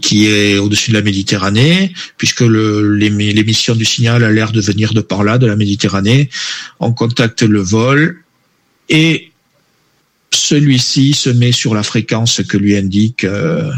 [0.00, 5.00] qui est au-dessus de la Méditerranée, puisque l'émission du signal a l'air de venir de
[5.00, 6.30] par là, de la Méditerranée.
[6.78, 8.22] On contacte le vol
[8.88, 9.29] et
[10.32, 13.72] celui-ci se met sur la fréquence que lui indique euh,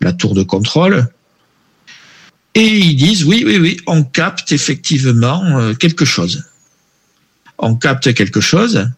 [0.00, 1.08] la tour de contrôle.
[2.54, 6.44] Et ils disent oui, oui, oui, on capte effectivement euh, quelque chose.
[7.58, 8.88] On capte quelque chose.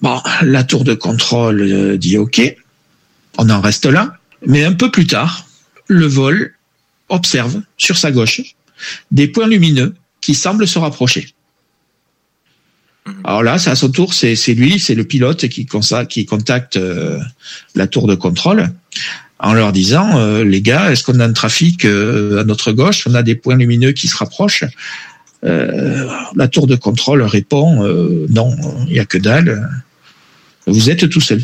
[0.00, 2.40] Bon, la tour de contrôle euh, dit OK,
[3.38, 4.16] on en reste là.
[4.46, 5.46] Mais un peu plus tard,
[5.86, 6.54] le vol
[7.08, 8.42] observe sur sa gauche
[9.10, 11.34] des points lumineux qui semblent se rapprocher.
[13.24, 17.18] Alors là, c'est à son tour, c'est lui, c'est le pilote qui, contacte euh,
[17.74, 18.70] la tour de contrôle
[19.38, 23.06] en leur disant euh, les gars, est-ce qu'on a un trafic euh, à notre gauche?
[23.06, 24.64] On a des points lumineux qui se rapprochent.
[25.42, 27.82] la tour de contrôle répond
[28.28, 28.56] non,
[28.86, 29.68] il n'y a que dalle.
[30.66, 31.42] Vous êtes tout seul.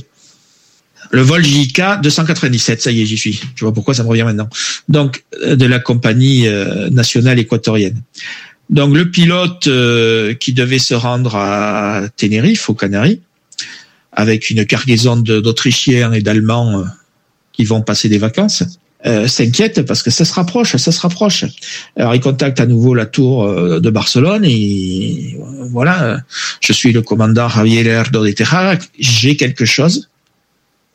[1.13, 3.41] Le vol JK 297, ça y est, j'y suis.
[3.55, 4.49] Je vois pourquoi ça me revient maintenant.
[4.89, 6.47] Donc, de la compagnie
[6.91, 8.03] nationale équatorienne.
[8.71, 13.21] Donc le pilote euh, qui devait se rendre à Tenerife, aux Canaries,
[14.13, 16.85] avec une cargaison d'Autrichiens et d'Allemands euh,
[17.53, 18.65] qui vont passer des vacances,
[19.05, 21.45] euh, s'inquiète parce que ça se rapproche, ça se rapproche.
[21.97, 23.49] Alors il contacte à nouveau la tour
[23.81, 25.39] de Barcelone et
[25.71, 26.21] voilà,
[26.61, 30.09] je suis le commandant Javier Lerdo de Terra, j'ai quelque chose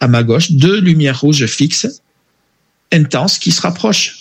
[0.01, 2.01] à ma gauche, deux lumières rouges fixes,
[2.91, 4.20] intenses, qui se rapprochent.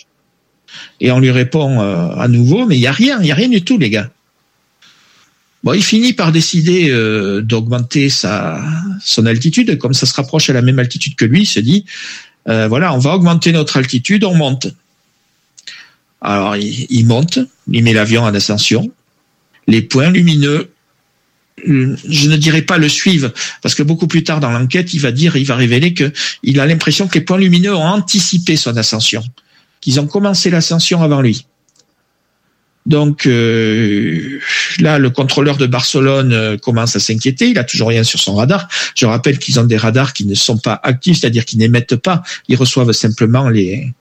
[0.99, 3.35] Et on lui répond euh, à nouveau, mais il y a rien, il y a
[3.35, 4.09] rien du tout, les gars.
[5.63, 8.61] Bon, il finit par décider euh, d'augmenter sa
[9.03, 11.85] son altitude, comme ça se rapproche à la même altitude que lui, il se dit,
[12.49, 14.67] euh, voilà, on va augmenter notre altitude, on monte.
[16.21, 17.39] Alors il, monte,
[17.71, 18.91] il met l'avion en ascension.
[19.67, 20.71] Les points lumineux,
[21.65, 23.31] je ne dirais pas le suivent,
[23.63, 26.11] parce que beaucoup plus tard dans l'enquête, il va dire, il va révéler que
[26.43, 29.23] il a l'impression que les points lumineux ont anticipé son ascension
[29.81, 31.45] qu'ils ont commencé l'ascension avant lui.
[32.87, 34.39] Donc euh,
[34.79, 37.49] là, le contrôleur de Barcelone euh, commence à s'inquiéter.
[37.49, 38.67] Il a toujours rien sur son radar.
[38.95, 42.23] Je rappelle qu'ils ont des radars qui ne sont pas actifs, c'est-à-dire qu'ils n'émettent pas.
[42.47, 43.93] Ils reçoivent simplement les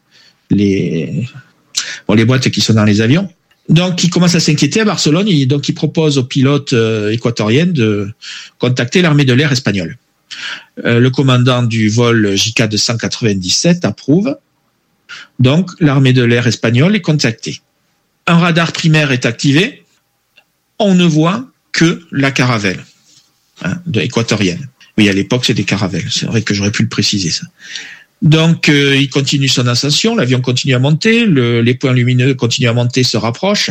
[0.51, 1.28] les
[2.09, 3.28] bon, les boîtes qui sont dans les avions.
[3.68, 5.28] Donc, il commence à s'inquiéter à Barcelone.
[5.47, 8.11] Donc, il propose aux pilotes euh, équatoriens de
[8.59, 9.97] contacter l'armée de l'air espagnole.
[10.85, 14.37] Euh, le commandant du vol JK 297 approuve.
[15.38, 17.61] Donc, l'armée de l'air espagnole est contactée
[18.30, 19.82] un radar primaire est activé,
[20.78, 22.84] on ne voit que la caravelle
[23.62, 24.68] hein, équatorienne.
[24.96, 26.06] Oui, à l'époque, c'était caravelle.
[26.11, 27.46] C'est vrai que j'aurais pu le préciser, ça.
[28.22, 32.74] Donc, euh, il continue son ascension, l'avion continue à monter, les points lumineux continuent à
[32.74, 33.70] monter, se rapprochent.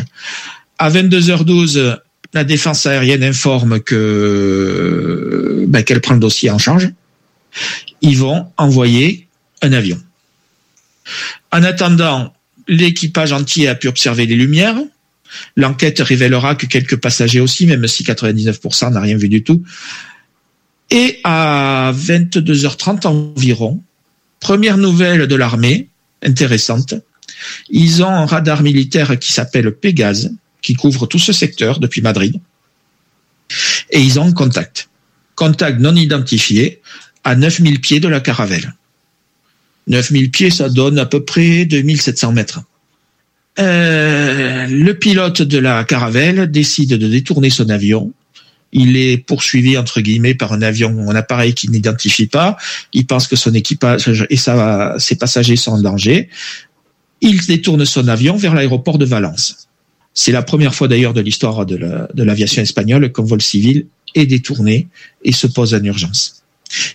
[0.79, 1.97] À 22h12,
[2.33, 6.89] la défense aérienne informe que ben, qu'elle prend le dossier en charge.
[8.01, 9.27] Ils vont envoyer
[9.61, 9.99] un avion.
[11.51, 12.34] En attendant,
[12.70, 14.78] L'équipage entier a pu observer les lumières.
[15.55, 19.64] L'enquête révélera que quelques passagers aussi, même si 99% n'a rien vu du tout.
[20.91, 23.82] Et à 22h30 environ,
[24.39, 25.89] première nouvelle de l'armée,
[26.24, 26.93] intéressante,
[27.70, 30.32] ils ont un radar militaire qui s'appelle Pégase,
[30.62, 32.39] qui couvre tout ce secteur depuis Madrid.
[33.89, 34.89] Et ils ont contact.
[35.36, 36.82] Contact non identifié
[37.24, 38.74] à 9000 pieds de la caravelle.
[39.89, 42.61] 9000 pieds, ça donne à peu près 2700 mètres.
[43.59, 48.13] Euh, le pilote de la caravelle décide de détourner son avion.
[48.71, 52.55] Il est poursuivi entre guillemets par un avion, un appareil qu'il n'identifie pas.
[52.93, 56.29] Il pense que son équipage et ses passagers sont en danger.
[57.21, 59.67] Il détourne son avion vers l'aéroport de Valence.
[60.13, 64.87] C'est la première fois d'ailleurs de l'histoire de l'aviation espagnole qu'un vol civil est détourné
[65.23, 66.43] et se pose en urgence.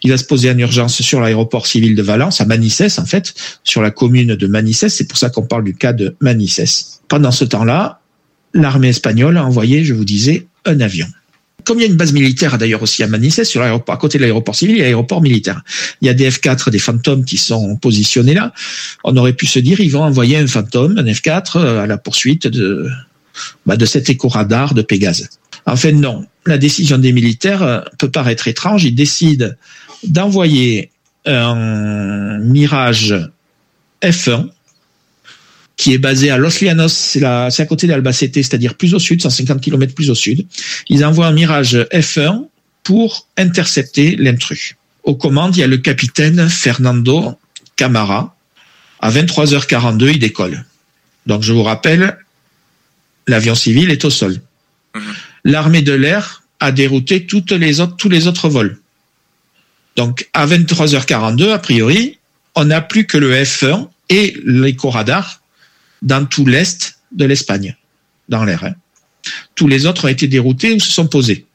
[0.02, 3.34] Il va se poser en urgence sur l'aéroport civil de Valence, à Manises en fait,
[3.64, 4.88] sur la commune de Manises.
[4.88, 7.00] C'est pour ça qu'on parle du cas de Manises.
[7.08, 8.00] Pendant ce temps-là,
[8.52, 11.06] l'armée espagnole a envoyé, je vous disais, un avion.
[11.64, 14.18] Comme il y a une base militaire d'ailleurs aussi à Manises, sur l'aéroport, à côté
[14.18, 15.62] de l'aéroport civil, il y a l'aéroport militaire.
[16.02, 18.52] Il y a des F4, des fantômes qui sont positionnés là.
[19.02, 21.96] On aurait pu se dire, ils vont envoyer un fantôme, un F4, euh, à la
[21.96, 22.86] poursuite de,
[23.64, 25.28] bah, de cet éco-radar de Pégase.
[25.66, 26.26] En fait, non.
[26.46, 28.84] La décision des militaires euh, peut paraître étrange.
[28.84, 29.50] Ils décident
[30.04, 30.90] d'envoyer
[31.26, 33.14] un Mirage
[34.02, 34.50] F1
[35.76, 39.60] qui est basé à Los Llanos, c'est à côté d'Albacete, c'est-à-dire plus au sud, 150
[39.60, 40.46] km plus au sud.
[40.88, 42.46] Ils envoient un Mirage F1
[42.84, 44.76] pour intercepter l'intrus.
[45.02, 47.36] Aux commandes, il y a le capitaine Fernando
[47.74, 48.36] Camara.
[49.00, 50.64] À 23h42, il décolle.
[51.26, 52.18] Donc je vous rappelle,
[53.26, 54.36] l'avion civil est au sol.
[54.94, 55.02] Mhm
[55.44, 57.26] l'armée de l'air a dérouté
[57.58, 58.78] les tous les autres vols.
[59.96, 62.18] Donc, à 23h42, a priori,
[62.54, 65.42] on n'a plus que le F1 et l'éco-radar
[66.02, 67.76] dans tout l'est de l'Espagne,
[68.28, 68.64] dans l'air.
[68.64, 68.74] Hein.
[69.54, 71.46] Tous les autres ont été déroutés ou se sont posés.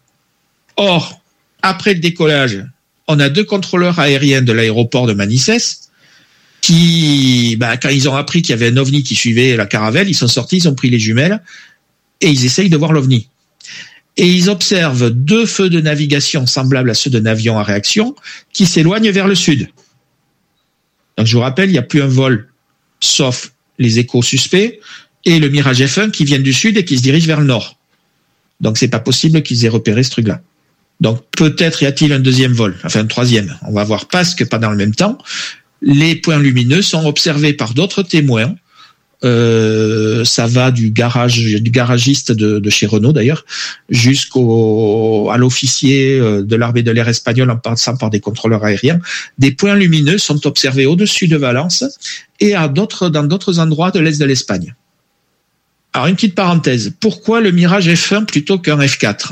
[0.78, 1.22] Or,
[1.62, 2.66] après le décollage,
[3.08, 5.90] on a deux contrôleurs aériens de l'aéroport de Manises
[6.62, 10.10] qui, bah, quand ils ont appris qu'il y avait un ovni qui suivait la caravelle,
[10.10, 11.42] ils sont sortis, ils ont pris les jumelles
[12.22, 13.28] et ils essayent de voir l'ovni
[14.20, 18.16] et ils observent deux feux de navigation semblables à ceux d'un avion à réaction
[18.52, 19.70] qui s'éloignent vers le sud.
[21.18, 22.50] Donc je vous rappelle, il n'y a plus un vol
[23.00, 24.82] sauf les échos suspects
[25.24, 27.78] et le Mirage F1 qui viennent du sud et qui se dirigent vers le nord.
[28.60, 30.42] Donc c'est pas possible qu'ils aient repéré ce truc-là.
[31.00, 33.58] Donc peut-être y a-t-il un deuxième vol, enfin un troisième.
[33.62, 35.18] On va voir parce que pas dans le même temps.
[35.82, 38.54] Les points lumineux sont observés par d'autres témoins
[39.26, 43.46] euh, ça va du garage, du garagiste de, chez Renault d'ailleurs,
[43.90, 49.00] jusqu'au à l'officier euh, de l'armée de l'air espagnole en passant par des contrôleurs aériens.
[49.38, 51.84] Des points lumineux sont observés au-dessus de Valence
[52.40, 54.74] et à d'autres dans d'autres endroits de l'est de l'Espagne.
[55.94, 59.32] Alors une petite parenthèse, pourquoi le Mirage F1 plutôt qu'un F4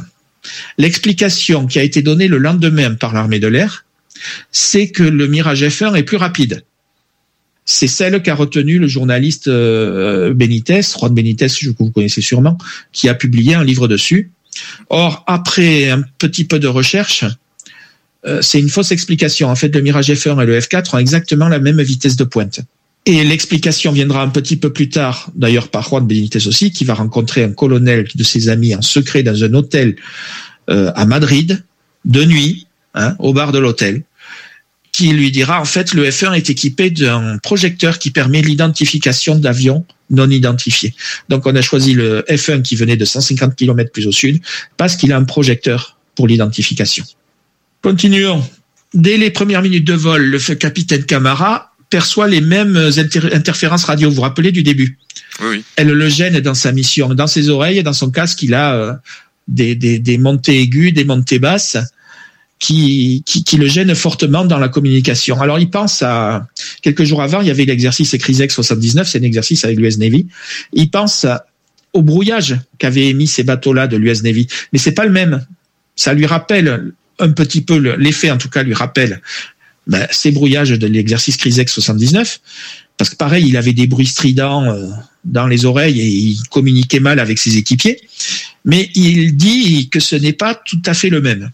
[0.78, 3.86] L'explication qui a été donnée le lendemain par l'armée de l'air,
[4.52, 6.64] c'est que le Mirage F1 est plus rapide
[7.68, 12.58] c'est celle qu'a retenu le journaliste euh, Benitez, Juan Benitez, que vous connaissez sûrement,
[12.94, 14.32] qui a publié un livre dessus.
[14.90, 17.26] Or, après un petit peu de recherche,
[18.26, 19.50] euh, c'est une fausse explication.
[19.50, 22.62] En fait, le Mirage F1 et le F4 ont exactement la même vitesse de pointe.
[23.06, 26.94] Et l'explication viendra un petit peu plus tard, d'ailleurs par Juan Benitez aussi, qui va
[26.94, 29.98] rencontrer un colonel de ses amis en secret dans un hôtel
[30.70, 31.66] euh, à Madrid,
[32.06, 34.04] de nuit, hein, au bar de l'hôtel
[34.98, 39.86] qui lui dira en fait le F1 est équipé d'un projecteur qui permet l'identification d'avions
[40.10, 40.96] non identifiés.
[41.30, 44.42] Donc on a choisi le F1 qui venait de 150 km plus au sud
[44.76, 47.06] parce qu'il a un projecteur pour l'identification.
[47.84, 48.44] Continuons.
[48.96, 52.90] Dès les premières minutes de vol, le capitaine Camara perçoit les mêmes
[53.32, 54.10] interférences radio.
[54.10, 54.98] Vous vous rappelez du début?
[55.42, 55.64] Oui.
[55.76, 57.14] Elle le gêne dans sa mission.
[57.14, 58.94] Dans ses oreilles, dans son casque, il a euh,
[59.48, 61.78] des, des, des montées aiguës, des montées basses
[62.60, 63.24] qui,
[63.58, 65.40] le gênent fortement dans la communication.
[65.40, 66.48] Alors il pense à
[66.82, 70.28] quelques jours avant, il y avait l'exercice Crisex 79, c'est un exercice avec l'US Navy.
[70.74, 71.26] Il pense
[71.94, 75.46] au brouillage qu'avaient émis ces bateaux-là de l'US Navy, mais c'est pas le même.
[75.96, 79.22] Ça lui rappelle un petit peu le- l'effet, en tout cas, lui rappelle
[79.88, 82.40] ben, ces brouillages de l'exercice Crisex 79,
[82.98, 84.90] parce que pareil, il avait des bruits stridents euh,
[85.24, 88.02] dans les oreilles et il communiquait mal avec ses équipiers.
[88.66, 91.52] Mais il dit que ce n'est pas tout à fait le même.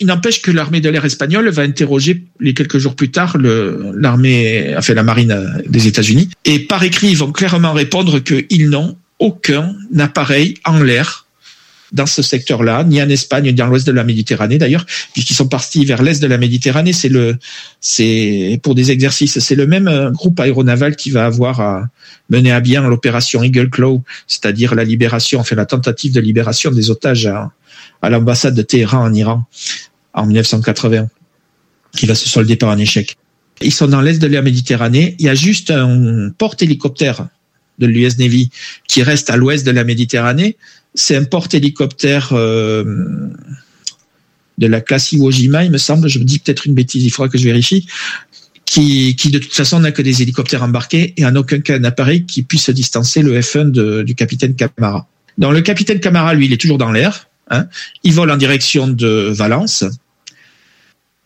[0.00, 4.74] Il n'empêche que l'armée de l'air espagnole va interroger les quelques jours plus tard l'armée,
[4.76, 8.96] enfin la marine euh, des États-Unis, et par écrit ils vont clairement répondre qu'ils n'ont
[9.20, 11.24] aucun appareil en l'air
[11.94, 15.46] dans ce secteur-là, ni en Espagne, ni dans l'ouest de la Méditerranée d'ailleurs, puisqu'ils sont
[15.46, 16.92] partis vers l'est de la Méditerranée.
[16.92, 17.36] C'est le,
[17.80, 19.38] c'est pour des exercices.
[19.38, 21.88] C'est le même euh, groupe aéronaval qui va avoir à
[22.30, 26.90] mener à bien l'opération Eagle Claw, c'est-à-dire la libération, enfin la tentative de libération des
[26.90, 27.30] otages
[28.04, 29.44] à l'ambassade de Téhéran en Iran
[30.12, 31.08] en 1980,
[31.96, 33.16] qui va se solder par un échec.
[33.62, 35.16] Ils sont dans l'est de la Méditerranée.
[35.18, 37.28] Il y a juste un porte-hélicoptère
[37.78, 38.50] de l'US Navy
[38.86, 40.56] qui reste à l'ouest de la Méditerranée.
[40.94, 42.84] C'est un porte-hélicoptère euh,
[44.58, 46.08] de la classe Iwo Jima, il me semble.
[46.08, 47.86] Je me dis peut-être une bêtise, il faudra que je vérifie.
[48.66, 51.84] Qui, qui de toute façon n'a que des hélicoptères embarqués et en aucun cas un
[51.84, 55.06] appareil qui puisse distancer le F1 de- du capitaine Camara.
[55.38, 57.28] Donc le capitaine Camara, lui, il est toujours dans l'air.
[57.50, 57.66] Hein.
[58.02, 59.84] Il vole en direction de Valence.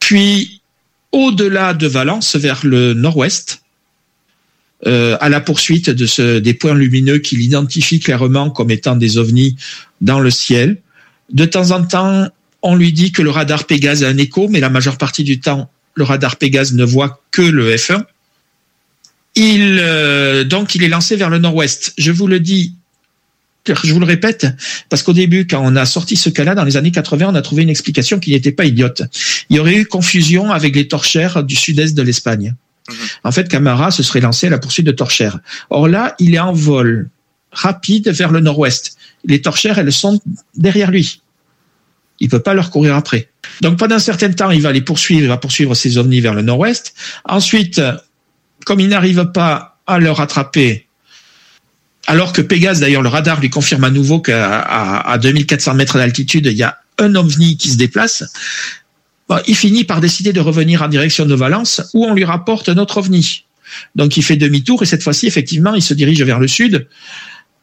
[0.00, 0.60] Puis,
[1.12, 3.62] au-delà de Valence, vers le nord-ouest,
[4.86, 9.18] euh, à la poursuite de ce, des points lumineux qu'il identifie clairement comme étant des
[9.18, 9.56] ovnis
[10.00, 10.78] dans le ciel.
[11.32, 12.28] De temps en temps,
[12.62, 15.40] on lui dit que le radar Pégase a un écho, mais la majeure partie du
[15.40, 18.04] temps, le radar Pégase ne voit que le F1.
[19.34, 21.92] Il, euh, donc, il est lancé vers le nord-ouest.
[21.98, 22.74] Je vous le dis,
[23.74, 24.46] je vous le répète,
[24.88, 27.42] parce qu'au début, quand on a sorti ce cas-là, dans les années 80, on a
[27.42, 29.02] trouvé une explication qui n'était pas idiote.
[29.50, 32.54] Il y aurait eu confusion avec les torchères du sud-est de l'Espagne.
[33.24, 35.40] En fait, Camara se serait lancé à la poursuite de torchères.
[35.70, 37.10] Or là, il est en vol
[37.52, 38.96] rapide vers le nord-ouest.
[39.24, 40.20] Les torchères, elles sont
[40.56, 41.22] derrière lui.
[42.20, 43.28] Il peut pas leur courir après.
[43.60, 46.34] Donc pendant un certain temps, il va les poursuivre, il va poursuivre ses ovnis vers
[46.34, 46.94] le nord-ouest.
[47.24, 47.80] Ensuite,
[48.64, 50.87] comme il n'arrive pas à le rattraper,
[52.08, 55.98] alors que Pégase, d'ailleurs, le radar lui confirme à nouveau qu'à à, à 2400 mètres
[55.98, 58.24] d'altitude, il y a un ovni qui se déplace,
[59.46, 62.96] il finit par décider de revenir en direction de Valence, où on lui rapporte notre
[62.96, 63.44] ovni.
[63.94, 66.88] Donc il fait demi-tour et cette fois-ci, effectivement, il se dirige vers le sud,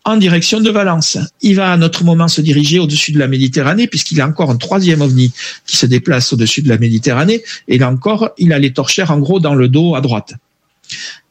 [0.04, 1.18] en direction de Valence.
[1.42, 4.58] Il va à notre moment se diriger au-dessus de la Méditerranée, puisqu'il a encore un
[4.58, 5.34] troisième ovni
[5.66, 9.18] qui se déplace au-dessus de la Méditerranée, et là encore, il a les torchères en
[9.18, 10.36] gros dans le dos à droite.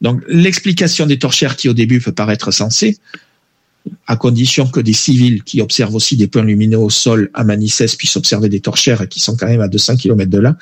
[0.01, 2.97] Donc l'explication des torchères qui au début peut paraître sensée,
[4.07, 7.95] à condition que des civils qui observent aussi des points lumineux au sol à Manissès
[7.95, 10.55] puissent observer des torchères qui sont quand même à 200 km de là,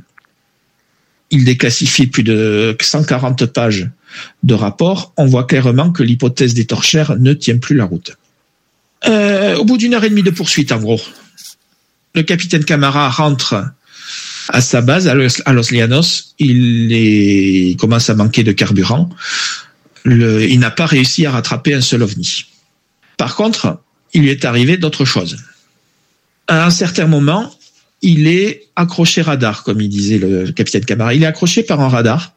[1.31, 3.89] Il déclassifie plus de 140 pages
[4.43, 5.12] de rapport.
[5.16, 8.16] On voit clairement que l'hypothèse des torchères ne tient plus la route.
[9.07, 11.01] Euh, au bout d'une heure et demie de poursuite, en gros,
[12.15, 13.65] le capitaine Camara rentre
[14.48, 16.35] à sa base, à Los, à Llanos.
[16.39, 19.09] Il, commence à manquer de carburant.
[20.05, 22.47] Il n'a pas réussi à rattraper un seul ovni.
[23.16, 23.78] Par contre,
[24.12, 25.36] il lui est arrivé d'autres choses.
[26.48, 27.55] À un certain moment,
[28.03, 31.15] il est accroché radar, comme il disait le capitaine Camara.
[31.15, 32.35] Il est accroché par un radar.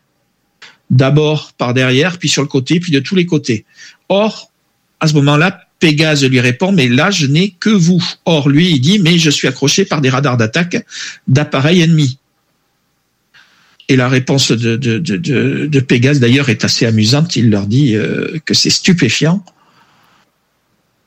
[0.89, 3.65] D'abord par derrière, puis sur le côté, puis de tous les côtés.
[4.09, 4.51] Or,
[4.99, 8.01] à ce moment-là, Pégase lui répond, mais là, je n'ai que vous.
[8.25, 10.85] Or, lui, il dit, mais je suis accroché par des radars d'attaque
[11.27, 12.19] d'appareils ennemis.
[13.89, 17.35] Et la réponse de, de, Pégase, d'ailleurs, est assez amusante.
[17.35, 19.43] Il leur dit euh, que c'est stupéfiant,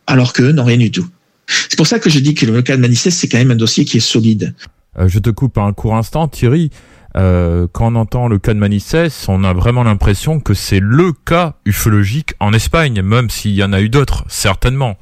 [0.07, 1.09] alors qu'eux n'ont rien du tout.
[1.49, 3.57] C'est pour ça que je dis que le cas de Manissès, c'est quand même un
[3.57, 4.55] dossier qui est solide.
[4.99, 6.71] Euh, je te coupe un court instant, Thierry.
[7.17, 11.13] Euh, quand on entend le cas de Manissès, on a vraiment l'impression que c'est le
[11.13, 14.99] cas ufologique en Espagne, même s'il y en a eu d'autres, certainement.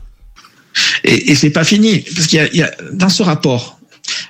[1.02, 3.78] Et, et c'est pas fini, parce qu'il y a, il y a dans ce rapport.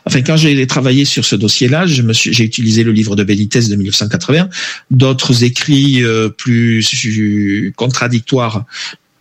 [0.07, 4.49] Enfin, quand j'ai travaillé sur ce dossier-là, j'ai utilisé le livre de Benitez de 1980,
[4.91, 8.65] d'autres écrits euh, plus contradictoires,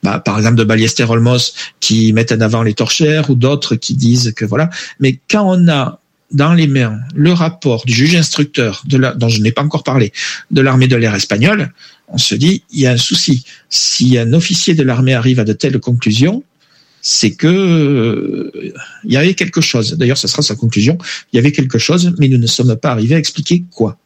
[0.04, 3.96] bah, par exemple de Ballester Olmos, qui mettent en avant les torchères, ou d'autres qui
[3.96, 4.70] disent que voilà.
[5.00, 6.00] Mais quand on a
[6.32, 10.12] dans les mains le rapport du juge instructeur, dont je n'ai pas encore parlé,
[10.52, 11.72] de l'armée de l'air espagnole,
[12.08, 13.46] on se dit, il y a un souci.
[13.70, 16.44] Si un officier de l'armée arrive à de telles conclusions,
[17.02, 18.74] c'est que euh,
[19.04, 19.94] il y avait quelque chose.
[19.98, 20.98] D'ailleurs, ce sera sa conclusion.
[21.32, 23.98] Il y avait quelque chose, mais nous ne sommes pas arrivés à expliquer quoi.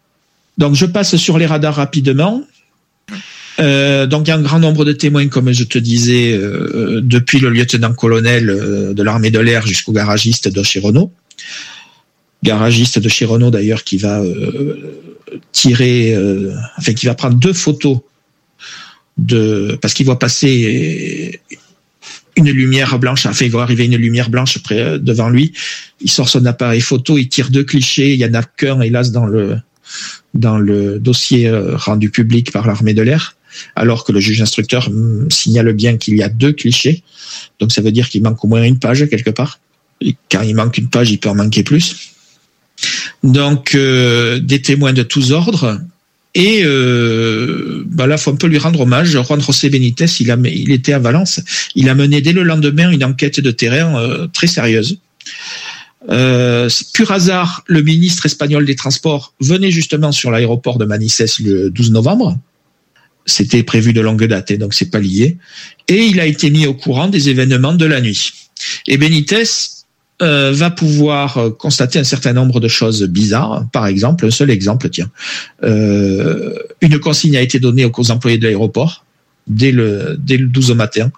[0.58, 2.44] Donc, je passe sur les radars rapidement.
[3.60, 7.02] Euh, donc il y a un grand nombre de témoins, comme je te disais, euh,
[7.04, 11.12] depuis le lieutenant-colonel euh, de l'armée de l'air jusqu'au garagiste de chez Renault.
[12.44, 15.10] Garagiste de chez Renault d'ailleurs qui va euh,
[15.52, 16.16] tirer,
[16.78, 18.00] enfin qui va prendre deux photos
[19.18, 21.42] de parce qu'il voit passer
[22.36, 25.52] une lumière blanche, enfin il voit arriver une lumière blanche près devant lui.
[26.00, 28.14] Il sort son appareil photo, il tire deux clichés.
[28.14, 29.58] Il y en a qu'un hélas dans le
[30.36, 33.37] dans le dossier rendu public par l'armée de l'air
[33.76, 37.04] alors que le juge instructeur mm, signale bien qu'il y a deux clichés.
[37.60, 39.60] Donc ça veut dire qu'il manque au moins une page quelque part.
[40.02, 42.12] Et quand il manque une page, il peut en manquer plus.
[43.24, 45.80] Donc euh, des témoins de tous ordres.
[46.36, 49.10] Et euh, bah là, faut un peu lui rendre hommage.
[49.10, 51.40] Juan José Benitez, il était à Valence.
[51.74, 55.00] Il a mené dès le lendemain une enquête de terrain euh, très sérieuse.
[56.10, 61.70] Euh, pur hasard, le ministre espagnol des Transports venait justement sur l'aéroport de Manises le
[61.70, 62.38] 12 novembre
[63.28, 65.38] c'était prévu de longue date, et donc c'est pas lié.
[65.88, 68.32] Et il a été mis au courant des événements de la nuit.
[68.88, 69.44] Et Benitez
[70.24, 73.66] euh, va pouvoir euh, constater un certain nombre de choses bizarres.
[73.72, 75.12] Par exemple, un seul exemple, tiens,
[75.64, 79.06] euh, une consigne a été donnée aux employés de l'aéroport
[79.46, 81.12] dès le, dès le 12 au matin.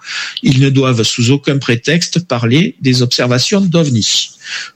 [0.44, 4.32] Ils ne doivent sous aucun prétexte parler des observations d'OVNI.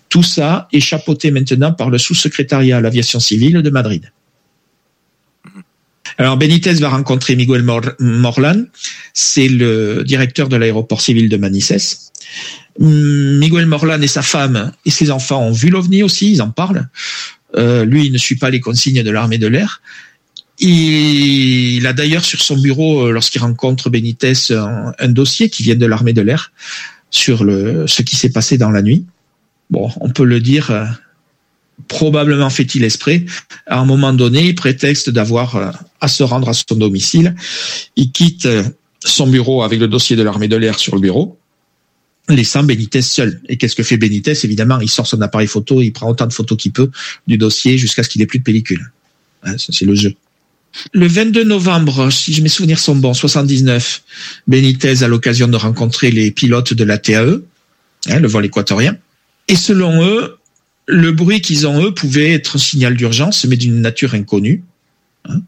[0.08, 4.12] Tout ça est chapeauté maintenant par le sous-secrétariat à l'aviation civile de Madrid.
[6.18, 7.64] Alors Benitez va rencontrer Miguel
[8.00, 8.64] Morlan,
[9.14, 12.12] c'est le directeur de l'aéroport civil de Manises.
[12.80, 16.88] Miguel Morlan et sa femme et ses enfants ont vu l'OVNI aussi, ils en parlent.
[17.56, 19.82] Euh, lui, il ne suit pas les consignes de l'armée de l'air.
[20.60, 25.86] Il a d'ailleurs sur son bureau, euh, lorsqu'il rencontre Benitez, un, dossier qui vient de
[25.86, 26.52] l'armée de l'air
[27.10, 29.06] sur ce qui s'est passé dans la nuit.
[29.70, 30.86] Bon, on peut le dire, euh,
[31.88, 33.26] probablement fait-il esprit,
[33.68, 37.36] à un moment donné, prétexte d'avoir euh, à se rendre à son domicile.
[37.96, 38.64] Il quitte euh,
[39.04, 41.38] son bureau avec le dossier de l'armée de l'air sur le bureau,
[42.30, 43.42] laissant Benitez seul.
[43.50, 44.34] Et qu'est-ce que fait Benitez?
[44.44, 46.90] Évidemment, il sort son appareil photo, il prend autant de photos qu'il peut
[47.28, 48.92] du dossier jusqu'à ce qu'il ait plus de pellicule.
[49.44, 50.14] Hein, c'est le jeu.
[50.92, 54.02] Le 22 novembre, si mes souvenirs sont bons, 79,
[54.48, 57.42] Benitez a l'occasion de rencontrer les pilotes de la TAE,
[58.10, 58.98] hein, le vol équatorien.
[59.48, 60.38] Et selon eux,
[60.86, 64.64] le bruit qu'ils ont, eux, pouvait être un signal d'urgence, mais d'une nature inconnue.
[65.26, 65.42] Hein.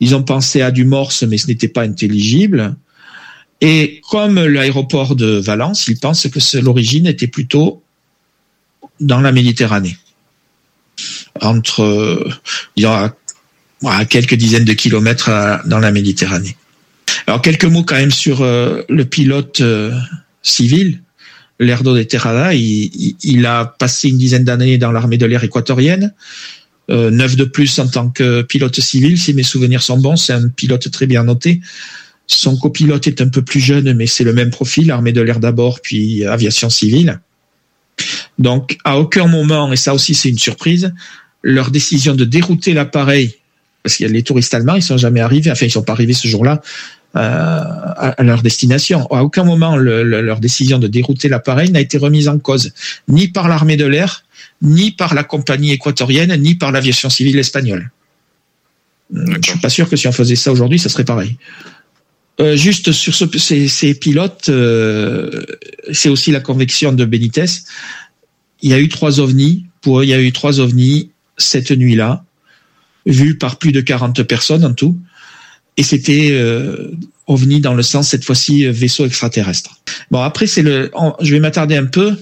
[0.00, 2.76] Ils ont pensé à du morse, mais ce n'était pas intelligible.
[3.60, 7.82] Et comme l'aéroport de Valence, ils pensent que l'origine était plutôt
[9.00, 9.96] dans la Méditerranée.
[11.40, 12.26] Entre,
[12.76, 13.14] y a
[14.08, 16.56] quelques dizaines de kilomètres euh, dans la Méditerranée.
[17.26, 19.92] Alors quelques mots quand même sur euh, le pilote euh,
[20.42, 21.02] civil
[21.60, 26.14] Lerdo de Terrada, il, a passé une dizaine d'années dans l'armée de l'air équatorienne,
[26.90, 30.32] euh, neuf de plus en tant que pilote civil, si mes souvenirs sont bons, c'est
[30.32, 31.60] un pilote très bien noté.
[32.26, 35.38] Son copilote est un peu plus jeune, mais c'est le même profil, armée de l'air
[35.38, 37.20] d'abord, puis aviation civile.
[38.38, 40.94] Donc, à aucun moment, et ça aussi c'est une surprise,
[41.42, 43.34] leur décision de dérouter l'appareil,
[43.82, 45.92] parce qu'il y a les touristes allemands, ils sont jamais arrivés, enfin ils sont pas
[45.92, 46.62] arrivés ce jour-là,
[47.14, 49.06] à, leur destination.
[49.12, 52.72] À aucun moment leur décision de dérouter l'appareil n'a été remise en cause,
[53.08, 54.24] ni par l'armée de l'air,
[54.62, 57.90] ni par la compagnie équatorienne, ni par l'aviation civile espagnole.
[59.12, 61.36] Je suis pas sûr que si on faisait ça aujourd'hui, ça serait pareil.
[62.40, 65.44] Euh, juste sur ce, ces, ces, pilotes, euh,
[65.92, 67.44] c'est aussi la conviction de Benitez.
[68.62, 69.66] Il y a eu trois ovnis.
[69.82, 72.24] Pour il y a eu trois ovnis cette nuit-là,
[73.06, 74.98] vus par plus de 40 personnes en tout
[75.80, 76.90] et c'était euh,
[77.26, 79.80] OVNI dans le sens cette fois-ci euh, vaisseau extraterrestre.
[80.10, 80.90] Bon après c'est le,
[81.22, 82.18] je vais m'attarder un peu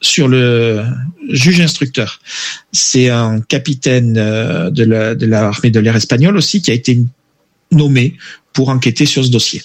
[0.00, 0.82] sur le
[1.28, 2.20] juge instructeur.
[2.72, 6.98] C'est un capitaine euh, de la de l'armée de l'air espagnole aussi qui a été
[7.70, 8.16] nommé
[8.52, 9.62] pour enquêter sur ce dossier.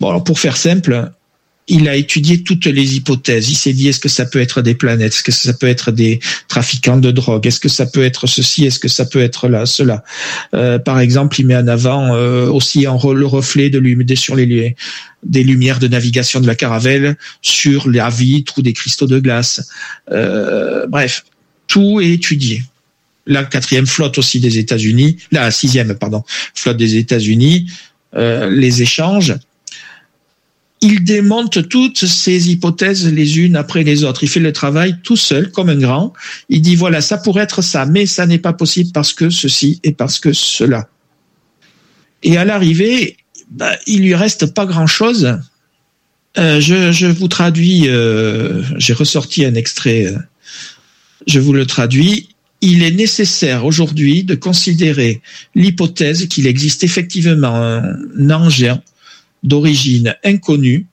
[0.00, 1.12] Bon alors pour faire simple,
[1.68, 3.50] il a étudié toutes les hypothèses.
[3.50, 5.92] Il s'est dit est-ce que ça peut être des planètes, est-ce que ça peut être
[5.92, 6.18] des
[6.48, 9.64] trafiquants de drogue, est-ce que ça peut être ceci, est-ce que ça peut être là,
[9.66, 10.02] cela?
[10.54, 14.36] Euh, par exemple, il met en avant euh, aussi en le reflet de l'humidité sur
[14.36, 14.76] les
[15.22, 19.68] des lumières de navigation de la caravelle sur la vitre ou des cristaux de glace.
[20.10, 21.24] Euh, bref,
[21.68, 22.64] tout est étudié.
[23.24, 26.24] La quatrième flotte aussi des États-Unis, la sixième pardon
[26.54, 27.70] flotte des États-Unis,
[28.14, 29.34] les échanges
[30.82, 34.24] il démonte toutes ces hypothèses les unes après les autres.
[34.24, 36.12] Il fait le travail tout seul, comme un grand.
[36.48, 39.80] Il dit, voilà, ça pourrait être ça, mais ça n'est pas possible parce que ceci
[39.84, 40.88] et parce que cela.
[42.24, 43.16] Et à l'arrivée,
[43.52, 45.38] bah, il lui reste pas grand-chose.
[46.36, 50.18] Euh, je, vous traduis, euh, j'ai ressorti un extrait, euh,
[51.28, 52.28] je vous le traduis.
[52.60, 55.22] Il est nécessaire aujourd'hui de considérer
[55.54, 58.80] l'hypothèse qu'il existe effectivement un engin
[59.42, 60.86] d'origine inconnue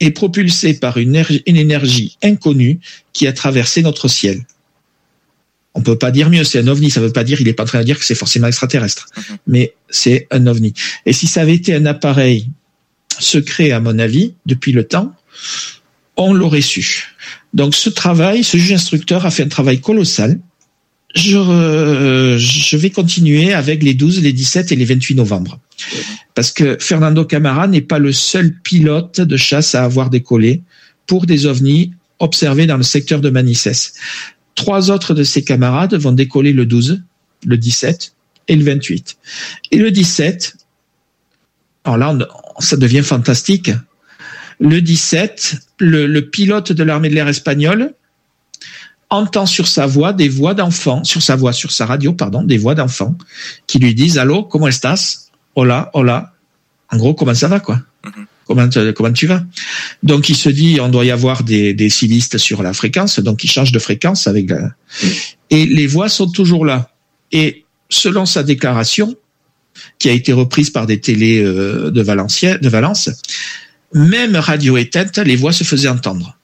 [0.00, 2.80] et propulsé par une, une énergie inconnue
[3.12, 4.44] qui a traversé notre ciel.
[5.74, 6.90] On peut pas dire mieux, c'est un ovni.
[6.90, 9.08] Ça veut pas dire, il est pas en train de dire que c'est forcément extraterrestre,
[9.46, 10.74] mais c'est un ovni.
[11.06, 12.48] Et si ça avait été un appareil
[13.18, 15.14] secret, à mon avis, depuis le temps,
[16.16, 17.14] on l'aurait su.
[17.54, 20.38] Donc ce travail, ce juge instructeur a fait un travail colossal.
[21.14, 25.60] Je, euh, je vais continuer avec les 12, les 17 et les 28 novembre.
[26.34, 30.62] Parce que Fernando Camara n'est pas le seul pilote de chasse à avoir décollé
[31.06, 33.92] pour des ovnis observés dans le secteur de Manissès.
[34.54, 37.02] Trois autres de ses camarades vont décoller le 12,
[37.44, 38.14] le 17
[38.48, 39.16] et le 28.
[39.72, 40.56] Et le 17,
[41.84, 42.28] alors là,
[42.60, 43.70] ça devient fantastique.
[44.60, 47.94] Le 17, le, le pilote de l'armée de l'air espagnole
[49.10, 52.56] entend sur sa voix des voix d'enfants, sur sa voix, sur sa radio, pardon, des
[52.56, 53.16] voix d'enfants
[53.66, 55.31] qui lui disent Allô, comment estás?
[55.54, 56.32] Hola, hola.
[56.90, 57.80] En gros, comment ça va, quoi?
[58.44, 59.44] Comment, comment tu vas?
[60.02, 63.44] Donc, il se dit on doit y avoir des, des civistes sur la fréquence, donc
[63.44, 64.74] il change de fréquence avec la...
[65.50, 66.90] Et les voix sont toujours là.
[67.30, 69.16] Et selon sa déclaration,
[69.98, 73.10] qui a été reprise par des télés euh, de, Valencia, de Valence,
[73.94, 76.36] même radio éteinte, les voix se faisaient entendre.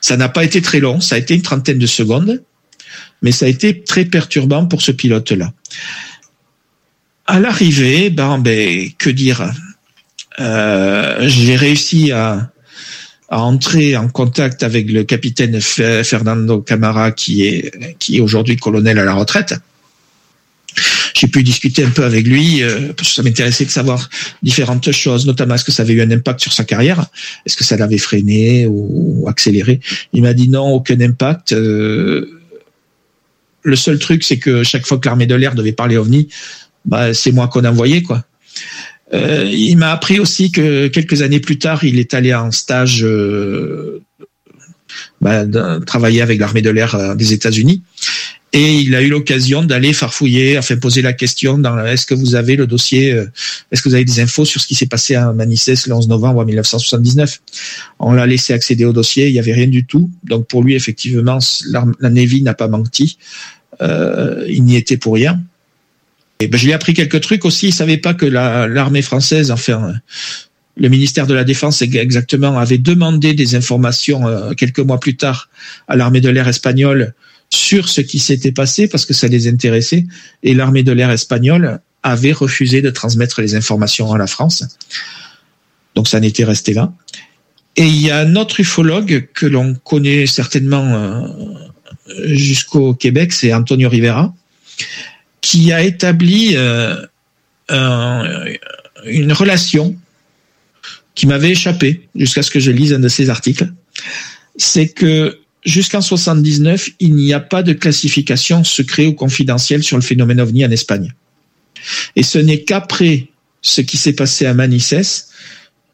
[0.00, 2.42] Ça n'a pas été très long, ça a été une trentaine de secondes,
[3.22, 5.52] mais ça a été très perturbant pour ce pilote-là.
[7.26, 9.50] À l'arrivée, ben, ben, que dire
[10.40, 12.50] euh, J'ai réussi à,
[13.28, 19.04] entrer en contact avec le capitaine Fernando Camara, qui est, qui est aujourd'hui colonel à
[19.04, 19.54] la retraite
[21.14, 24.08] j'ai pu discuter un peu avec lui euh, parce que ça m'intéressait de savoir
[24.42, 27.06] différentes choses, notamment est-ce que ça avait eu un impact sur sa carrière,
[27.46, 29.80] est-ce que ça l'avait freiné ou, accéléré.
[30.12, 31.52] Il m'a dit non, aucun impact.
[31.52, 32.40] Euh,
[33.62, 36.28] le seul truc, c'est que chaque fois que l'armée de l'air devait parler OVNI,
[36.86, 38.24] bah, c'est moi qu'on envoyait quoi.
[39.14, 43.04] Euh, il m'a appris aussi que quelques années plus tard, il est allé en stage
[43.04, 44.02] euh,
[45.20, 45.44] bah,
[45.86, 47.82] travailler avec l'armée de l'air euh, des États-Unis
[48.56, 52.34] et il a eu l'occasion d'aller farfouiller, enfin poser la question dans est-ce que vous
[52.36, 53.26] avez le dossier, euh,
[53.70, 56.08] est-ce que vous avez des infos sur ce qui s'est passé à Manissès le 11
[56.08, 57.42] novembre 1979
[57.98, 60.10] On l'a laissé accéder au dossier, il n'y avait rien du tout.
[60.24, 61.38] Donc pour lui, effectivement,
[61.70, 63.18] la Navy n'a pas menti,
[63.82, 65.38] euh, il n'y était pour rien.
[66.40, 67.68] Et ben, je lui ai appris quelques trucs aussi.
[67.68, 69.94] Il savait pas que l'armée française, enfin,
[70.76, 75.48] le ministère de la Défense exactement, avait demandé des informations euh, quelques mois plus tard
[75.88, 77.14] à l'armée de l'air espagnole
[77.48, 80.04] sur ce qui s'était passé parce que ça les intéressait
[80.42, 84.64] et l'armée de l'air espagnole avait refusé de transmettre les informations à la France.
[85.94, 86.92] Donc ça n'était resté là.
[87.76, 91.26] Et il y a un autre ufologue que l'on connaît certainement euh,
[92.26, 94.34] jusqu'au Québec, c'est Antonio Rivera,
[95.46, 96.96] qui a établi euh,
[99.04, 99.94] une relation
[101.14, 103.72] qui m'avait échappé jusqu'à ce que je lise un de ses articles.
[104.56, 110.02] C'est que jusqu'en 79, il n'y a pas de classification secret ou confidentielle sur le
[110.02, 111.14] phénomène ovni en Espagne.
[112.16, 113.28] Et ce n'est qu'après
[113.62, 115.28] ce qui s'est passé à Manissès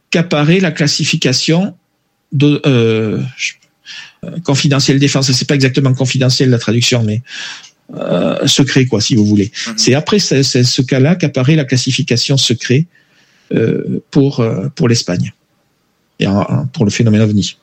[0.09, 1.77] qu'apparaît la classification
[2.43, 3.21] euh,
[4.45, 5.31] confidentielle défense.
[5.31, 7.21] C'est pas exactement confidentiel la traduction, mais
[7.95, 9.51] euh, secret quoi, si vous voulez.
[9.67, 9.75] Mhm.
[9.77, 12.87] C'est après ce, ce cas-là qu'apparaît la classification secret
[13.53, 15.33] euh, pour euh, pour l'Espagne
[16.21, 16.27] et
[16.73, 17.57] pour le phénomène ovni.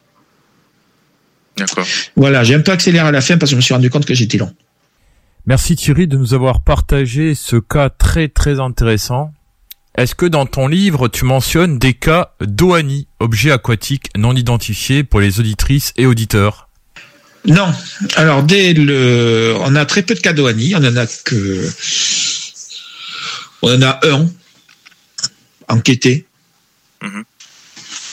[2.15, 4.05] Voilà, j'ai un peu accéléré à la fin parce que je me suis rendu compte
[4.05, 4.53] que j'étais long.
[5.45, 9.31] Merci Thierry de nous avoir partagé ce cas très très intéressant.
[9.97, 15.19] Est-ce que dans ton livre, tu mentionnes des cas d'OANI, objets aquatiques non identifiés pour
[15.19, 16.68] les auditrices et auditeurs?
[17.45, 17.73] Non.
[18.15, 20.75] Alors, dès le, on a très peu de cas d'OANI.
[20.75, 21.69] On en a que,
[23.61, 24.29] on en a un
[25.67, 26.25] enquêté.
[27.01, 27.23] Mhm.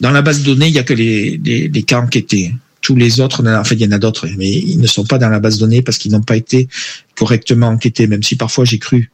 [0.01, 2.55] Dans la base de données, il n'y a que les, les cas enquêtés
[2.87, 5.19] tous les autres, en fait, il y en a d'autres, mais ils ne sont pas
[5.19, 6.69] dans la base de données parce qu'ils n'ont pas été
[7.17, 9.11] correctement enquêtés, même si parfois j'ai cru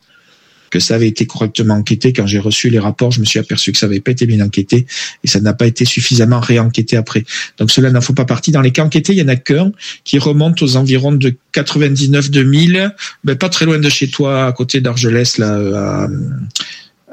[0.72, 2.12] que ça avait été correctement enquêté.
[2.12, 4.44] Quand j'ai reçu les rapports, je me suis aperçu que ça n'avait pas été bien
[4.44, 4.86] enquêté
[5.22, 7.24] et ça n'a pas été suffisamment réenquêté après.
[7.58, 8.50] Donc cela n'en faut pas partie.
[8.50, 9.72] Dans les cas enquêtés, il y en a qu'un
[10.04, 12.92] qui remonte aux environs de 99-2000,
[13.22, 16.08] ben, pas très loin de chez toi, à côté d'Argelès, là,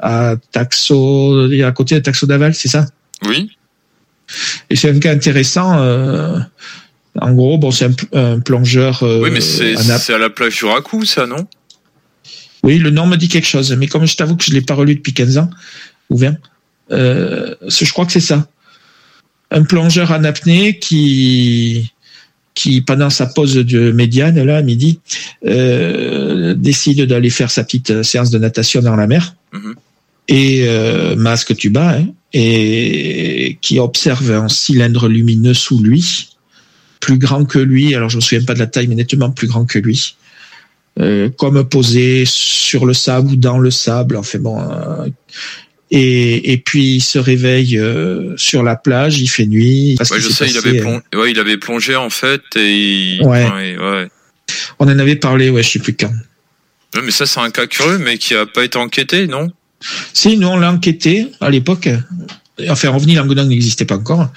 [0.00, 2.86] à, à Taxo, à côté de Taxo d'Aval, c'est ça?
[3.28, 3.50] Oui.
[4.70, 5.78] Et c'est un cas intéressant.
[5.80, 6.38] Euh,
[7.20, 9.02] en gros, bon, c'est un, plongeur.
[9.02, 11.46] Euh, oui, mais c'est à la plage du Racou, ça, non?
[12.62, 14.74] Oui, le nom me dit quelque chose, mais comme je t'avoue que je l'ai pas
[14.74, 15.50] relu depuis 15 ans,
[16.10, 16.36] ou 20,
[16.92, 18.48] euh, je crois que c'est ça.
[19.50, 21.92] Un plongeur en apnée qui,
[22.54, 25.00] qui pendant sa pause de médiane, là, à midi,
[25.46, 29.34] euh, décide d'aller faire sa petite séance de natation dans la mer.
[30.28, 36.28] Et euh, masque tuba, hein, et qui observe un cylindre lumineux sous lui,
[37.00, 39.48] plus grand que lui, alors je me souviens pas de la taille, mais nettement plus
[39.48, 40.14] grand que lui.
[40.98, 44.60] Euh, comme posé sur le sable ou dans le sable, enfin bon.
[44.60, 45.06] euh,
[45.92, 49.94] et, et puis il se réveille euh, sur la plage, il fait nuit.
[49.96, 53.14] parce Ouais, je sais, il avait, euh, plongé, ouais, il avait plongé en fait et
[53.14, 53.22] il...
[53.22, 53.76] Ouais.
[53.78, 54.08] ouais.
[54.78, 56.12] On en avait parlé, ouais, je sais plus quand.
[56.94, 59.48] Ouais, mais ça, c'est un cas curieux, mais qui a pas été enquêté, non?
[60.12, 61.88] Si, nous on l'a enquêté à l'époque.
[62.68, 64.28] Enfin, Revenu Languedoc n'existait pas encore,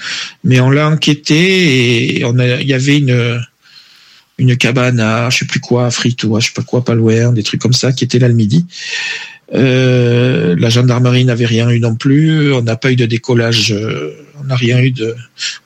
[0.44, 3.42] mais on l'a enquêté et on a, il y avait une
[4.44, 7.32] une cabane à je sais plus quoi, à Frito, à je sais pas quoi, loin,
[7.32, 8.66] des trucs comme ça, qui était là le midi.
[9.54, 12.54] Euh, la gendarmerie n'avait rien eu non plus.
[12.54, 13.72] On n'a pas eu de décollage.
[13.72, 15.16] euh, on n'a rien eu de.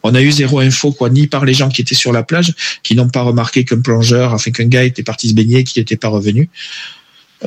[0.04, 2.54] On a eu zéro info quoi, ni par les gens qui étaient sur la plage,
[2.84, 5.96] qui n'ont pas remarqué qu'un plongeur, enfin qu'un gars était parti se baigner, qui n'était
[5.96, 6.50] pas revenu,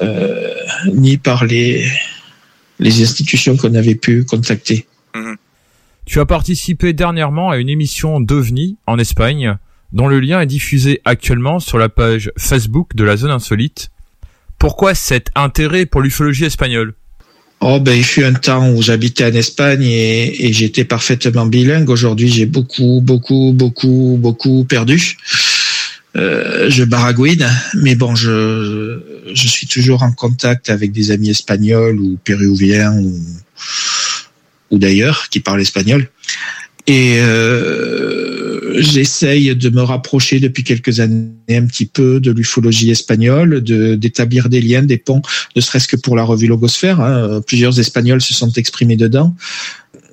[0.02, 0.54] euh,
[0.92, 1.86] ni par les
[2.78, 4.86] les institutions qu'on avait pu contacter.
[6.06, 9.58] Tu as participé dernièrement à une émission d'OVNI en Espagne,
[9.92, 13.90] dont le lien est diffusé actuellement sur la page Facebook de la zone insolite.
[14.58, 16.94] Pourquoi cet intérêt pour l'ufologie espagnole?
[17.60, 21.90] Oh ben il fut un temps où j'habitais en Espagne et, j'étais parfaitement bilingue.
[21.90, 25.16] Aujourd'hui j'ai beaucoup beaucoup beaucoup beaucoup perdu.
[26.16, 29.00] Euh, je baragouine, mais bon je
[29.32, 33.14] je suis toujours en contact avec des amis espagnols ou péruviens ou
[34.70, 36.08] ou d'ailleurs qui parlent espagnol.
[36.86, 43.62] Et euh, j'essaye de me rapprocher depuis quelques années un petit peu de l'ufologie espagnole,
[43.62, 45.22] de d'établir des liens, des ponts,
[45.56, 47.00] ne serait-ce que pour la revue Logosphère.
[47.00, 47.40] hein.
[47.46, 49.34] Plusieurs Espagnols se sont exprimés dedans.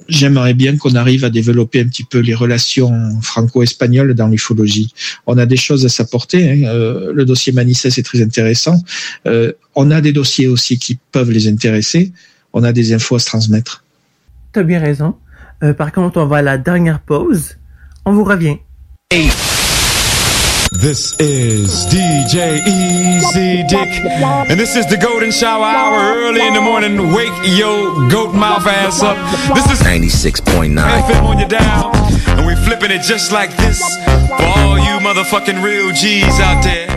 [0.09, 4.93] J'aimerais bien qu'on arrive à développer un petit peu les relations franco-espagnoles dans l'ufologie.
[5.25, 6.49] On a des choses à s'apporter.
[6.49, 6.67] hein.
[6.67, 8.81] Euh, le dossier Manissès est très intéressant.
[9.25, 12.13] Euh, on a des dossiers aussi qui peuvent les intéresser.
[12.53, 13.83] On a des infos à se transmettre.
[14.53, 15.15] T'as bien raison.
[15.63, 17.57] Euh, par contre, on va à la dernière pause.
[18.05, 18.57] On vous revient.
[20.71, 23.89] This is DJ Easy Dick,
[24.49, 27.13] and this is the Golden Shower Hour early in the morning.
[27.15, 29.17] Wake your goat mouth ass up.
[29.55, 30.75] This is 96.9.
[30.77, 31.91] FM on your dial,
[32.37, 33.81] and we flipping it just like this
[34.27, 36.96] for all you motherfucking real G's out there.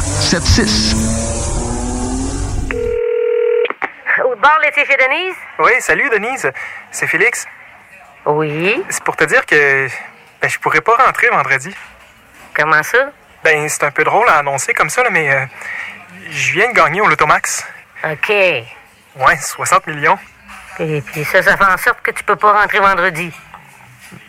[0.00, 0.94] 4476.
[4.24, 5.34] Au bord laitier chez Denise?
[5.58, 6.50] Oui, salut Denise.
[6.90, 7.46] C'est Félix.
[8.26, 8.82] Oui.
[8.90, 9.88] C'est pour te dire que
[10.40, 11.74] ben, je pourrais pas rentrer vendredi.
[12.54, 13.10] Comment ça?
[13.42, 15.46] Ben, c'est un peu drôle à annoncer comme ça, là, mais euh,
[16.30, 17.66] je viens de gagner au Lotomax.
[18.04, 18.28] OK.
[18.28, 20.18] Ouais, 60 millions.
[20.80, 23.32] Et puis ça, ça fait en sorte que tu peux pas rentrer vendredi.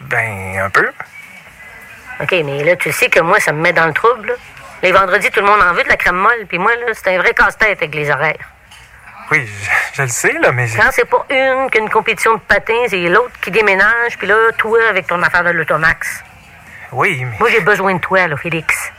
[0.01, 0.89] Ben, un peu.
[2.21, 4.29] OK, mais là, tu sais que moi, ça me met dans le trouble.
[4.29, 4.33] là.
[4.81, 7.13] Les vendredis, tout le monde en veut de la crème molle, puis moi, là, c'est
[7.15, 8.49] un vrai casse-tête avec les horaires.
[9.31, 10.67] Oui, je, je le sais, là, mais...
[10.75, 14.79] Quand c'est pas une qu'une compétition de patins, c'est l'autre qui déménage, puis là, toi,
[14.89, 16.23] avec ton affaire de l'automax.
[16.91, 17.37] Oui, mais...
[17.39, 18.91] Moi, j'ai besoin de toi, là, Félix.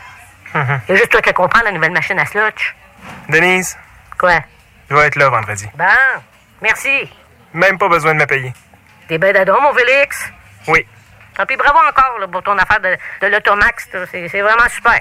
[0.55, 0.81] Mhm.
[0.89, 2.75] Il y a juste toi qui comprends la nouvelle machine à slotch.
[3.29, 3.77] Denise,
[4.19, 4.41] Quoi?
[4.91, 5.67] je vais être là vendredi.
[5.75, 5.85] Bon,
[6.61, 7.11] merci.
[7.55, 8.53] Même pas besoin de me payer.
[9.09, 10.31] T'es ben d'adon, mon Félix?
[10.69, 10.87] Oui.
[11.39, 13.89] Ah, puis bravo encore là, pour ton affaire de, de l'automax.
[14.11, 15.01] c'est vraiment super.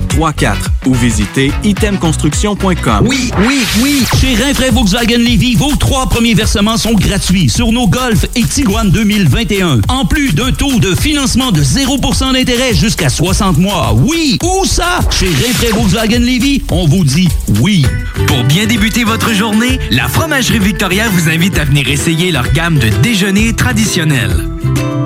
[0.11, 0.55] 418-454-8834
[0.87, 3.07] ou visitez itemconstruction.com.
[3.07, 4.03] Oui, oui, oui!
[4.19, 8.89] Chez Rinfraie Volkswagen Levy, vos trois premiers versements sont gratuits sur nos Golf et Tiguan
[8.89, 9.81] 2021.
[9.87, 13.93] En plus d'un taux de financement de 0% d'intérêt jusqu'à 60 mois.
[13.95, 14.37] Oui!
[14.43, 14.99] Où ça?
[15.11, 17.27] Chez Rinfraie Volkswagen Levy, on vous dit
[17.59, 17.85] oui.
[18.27, 22.79] Pour bien débuter votre journée, la Fromagerie Victoria vous invite à venir essayer leur gamme
[22.79, 24.49] de déjeuners traditionnels.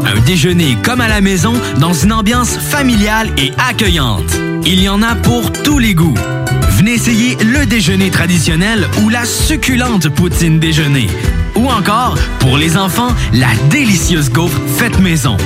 [0.06, 4.36] Un déjeuner comme à la maison dans une ambiance familiale et accueillante.
[4.68, 6.16] Il y en a pour tous les goûts.
[6.72, 11.08] Venez essayer le déjeuner traditionnel ou la succulente poutine déjeuner.
[11.56, 15.38] Ou encore, pour les enfants, la délicieuse gaufre faite maison.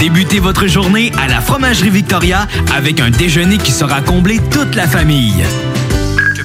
[0.00, 4.88] Débutez votre journée à la Fromagerie Victoria avec un déjeuner qui sera comblé toute la
[4.88, 5.44] famille.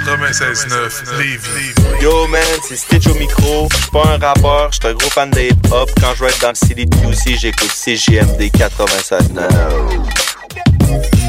[0.05, 1.73] 96.9 Lévis.
[2.01, 3.69] Yo man, c'est Stitch au micro.
[3.71, 5.89] Je suis pas un rappeur, je suis un gros fan de hip-hop.
[6.01, 11.28] Quand je vais être dans le CDPUC, j'écoute CGMD 96.9.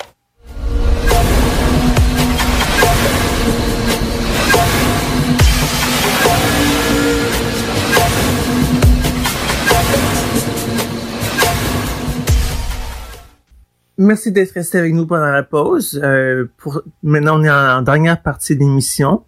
[14.01, 16.01] Merci d'être resté avec nous pendant la pause.
[16.03, 19.21] Euh, pour maintenant, on est en, dernière partie de l'émission.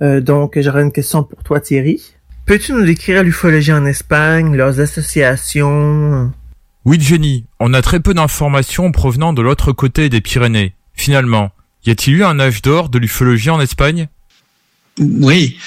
[0.00, 2.14] Euh, donc, j'aurais une question pour toi, Thierry.
[2.46, 6.32] Peux-tu nous décrire l'ufologie en Espagne, leurs associations?
[6.86, 7.44] Oui, Jenny.
[7.60, 10.72] On a très peu d'informations provenant de l'autre côté des Pyrénées.
[10.94, 11.50] Finalement,
[11.84, 14.08] y a-t-il eu un âge d'or de l'ufologie en Espagne?
[14.98, 15.58] Oui,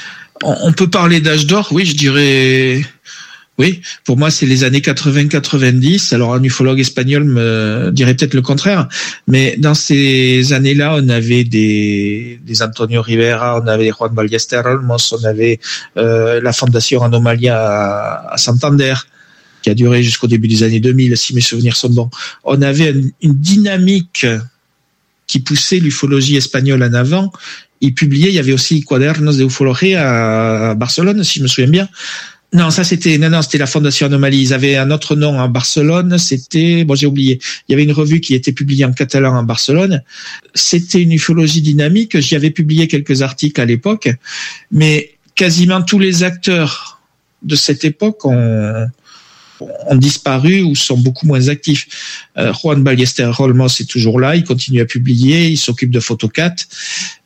[0.41, 1.67] on peut parler d'âge d'or?
[1.71, 2.81] Oui, je dirais.
[3.59, 6.15] Oui, pour moi, c'est les années 80-90.
[6.15, 8.87] Alors, un ufologue espagnol me dirait peut-être le contraire.
[9.27, 15.25] Mais dans ces années-là, on avait des, Antonio Rivera, on avait Juan Ballester Olmos, on
[15.25, 15.59] avait
[15.97, 18.93] euh, la Fondation Anomalia à, Santander
[19.61, 22.09] qui a duré jusqu'au début des années 2000, si mes souvenirs sont bons.
[22.45, 22.91] On avait
[23.21, 24.25] une, dynamique
[25.27, 27.33] qui poussait l'ufologie espagnole en avant.
[27.81, 31.69] Il publiait, il y avait aussi Quadernos de Ufologia à Barcelone, si je me souviens
[31.69, 31.89] bien.
[32.51, 34.41] Non, ça c'était non non c'était la Fondation Anomalie.
[34.41, 36.17] Ils avaient un autre nom en Barcelone.
[36.17, 37.39] C'était bon j'ai oublié.
[37.67, 40.01] Il y avait une revue qui était publiée en catalan en Barcelone.
[40.55, 42.19] C'était une ufologie dynamique.
[42.19, 44.09] J'y avais publié quelques articles à l'époque,
[44.71, 46.99] mais quasiment tous les acteurs
[47.43, 48.87] de cette époque ont
[49.87, 52.25] ont disparu ou sont beaucoup moins actifs.
[52.37, 56.55] Euh, Juan Ballester Olmos est toujours là, il continue à publier, il s'occupe de Photocat,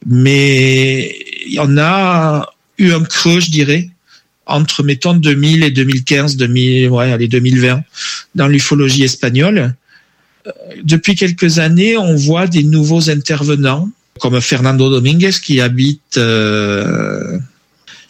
[0.06, 3.90] mais il y en a eu un creux, je dirais,
[4.46, 7.84] entre mettons 2000 et 2015, 2000, ouais, allez 2020,
[8.36, 9.76] dans l'ufologie espagnole.
[10.48, 10.52] Euh,
[10.84, 13.90] Depuis quelques années, on voit des nouveaux intervenants,
[14.20, 17.40] comme Fernando Dominguez qui habite euh,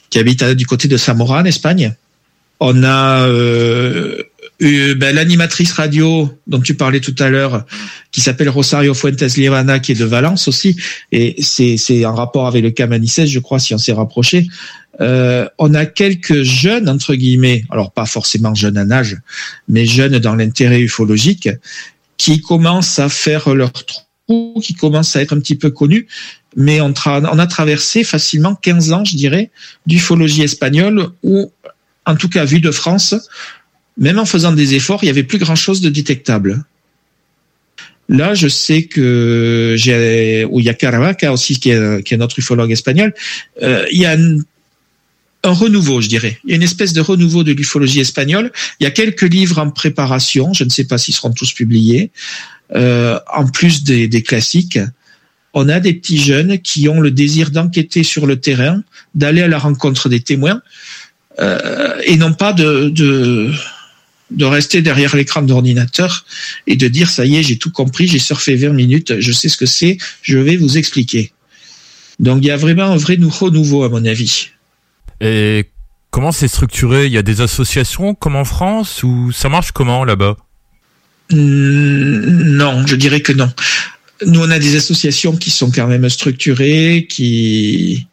[0.09, 1.95] qui habite du côté de Zamora en Espagne.
[2.59, 4.23] On a euh,
[4.63, 7.65] eu, ben, l'animatrice radio dont tu parlais tout à l'heure,
[8.11, 10.75] qui s'appelle Rosario Fuentes Lievana, qui est de Valence aussi,
[11.11, 14.47] et c'est en rapport avec le cas Manises, je crois, si on s'est rapproché.
[15.01, 19.17] Euh, on a quelques jeunes entre guillemets, alors pas forcément jeunes en âge,
[19.67, 21.49] mais jeunes dans l'intérêt ufologique,
[22.17, 26.07] qui commencent à faire leur trou, qui commencent à être un petit peu connus,
[26.55, 29.51] mais on, on a traversé facilement 15 ans, je dirais,
[29.85, 31.51] d'ufologie espagnole, où,
[32.05, 33.15] en tout cas vu de France,
[33.97, 36.63] même en faisant des efforts, il y avait plus grand chose de détectable.
[38.09, 42.17] Là, je sais que j'ai, où il y a Caravaca aussi, qui est, qui est
[42.17, 43.13] notre ufologue espagnol,
[43.61, 44.39] euh, il y a un,
[45.45, 46.39] renouveau, je dirais.
[46.43, 48.51] Il y a une espèce de renouveau de l'ufologie espagnole.
[48.79, 50.53] Il y a quelques livres en préparation.
[50.53, 52.11] Je ne sais pas s'ils seront tous publiés.
[52.75, 54.79] Euh, en plus des, des classiques,
[55.53, 58.83] on a des petits jeunes qui ont le désir d'enquêter sur le terrain,
[59.15, 60.61] d'aller à la rencontre des témoins,
[61.39, 63.51] euh, et non pas de, de,
[64.33, 66.25] de rester derrière l'écran d'ordinateur
[66.67, 69.49] et de dire ça y est, j'ai tout compris, j'ai surfé 20 minutes, je sais
[69.49, 71.31] ce que c'est, je vais vous expliquer.
[72.19, 74.49] Donc il y a vraiment un vrai nou- renouveau à mon avis.
[75.21, 75.65] Et
[76.11, 77.05] comment c'est structuré?
[77.05, 80.37] Il y a des associations comme en France ou ça marche comment là-bas?
[81.31, 83.51] Non, je dirais que non.
[84.25, 88.07] Nous, on a des associations qui sont quand même structurées, qui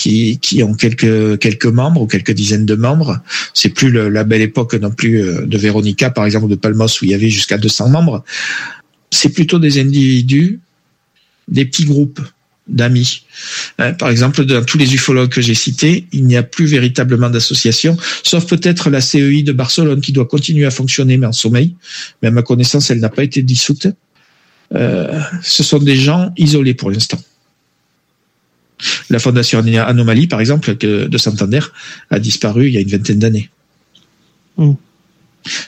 [0.00, 3.20] qui, ont quelques quelques membres ou quelques dizaines de membres.
[3.54, 7.04] C'est plus la belle époque non plus euh, de Véronica, par exemple, de Palmos où
[7.04, 8.24] il y avait jusqu'à 200 membres.
[9.10, 10.60] C'est plutôt des individus,
[11.48, 12.20] des petits groupes
[12.68, 13.24] d'amis.
[13.78, 17.28] Hein, Par exemple, dans tous les ufologues que j'ai cités, il n'y a plus véritablement
[17.28, 21.74] d'association, sauf peut-être la CEI de Barcelone qui doit continuer à fonctionner mais en sommeil.
[22.22, 23.88] Mais à ma connaissance, elle n'a pas été dissoute.
[24.72, 27.18] Euh, ce sont des gens isolés pour l'instant.
[29.10, 31.60] La fondation Anomalie, par exemple, de Santander,
[32.10, 33.50] a disparu il y a une vingtaine d'années.
[34.56, 34.72] Mm.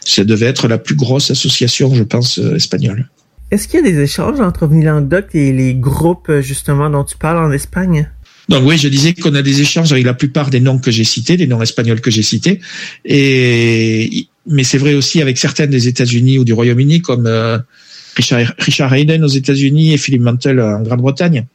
[0.04, 3.08] Ça devait être la plus grosse association, je pense, euh, espagnole.
[3.50, 7.16] Est-ce qu'il y a des échanges entre OVNI Languedoc et les groupes, justement, dont tu
[7.16, 8.08] parles en Espagne?
[8.48, 11.04] Donc oui, je disais qu'on a des échanges avec la plupart des noms que j'ai
[11.04, 12.60] cités, des noms espagnols que j'ai cités,
[13.04, 17.58] et mais c'est vrai aussi avec certaines des États-Unis ou du Royaume-Uni, comme euh,
[18.16, 21.46] Richard, Richard Hayden aux États-Unis et Philip Mantle en Grande-Bretagne.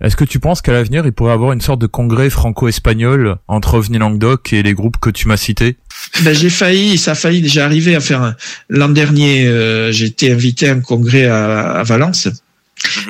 [0.00, 3.36] Est-ce que tu penses qu'à l'avenir, il pourrait y avoir une sorte de congrès franco-espagnol
[3.48, 5.76] entre OVNI Languedoc et les groupes que tu m'as cités?
[6.24, 8.22] Ben, j'ai failli, ça a failli déjà arriver à faire.
[8.22, 8.34] un-
[8.68, 12.28] L'an dernier, euh, j'ai été invité à un congrès à, à Valence,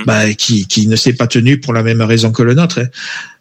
[0.07, 2.81] ben, qui, qui ne s'est pas tenu pour la même raison que le nôtre.
[2.81, 2.89] hein.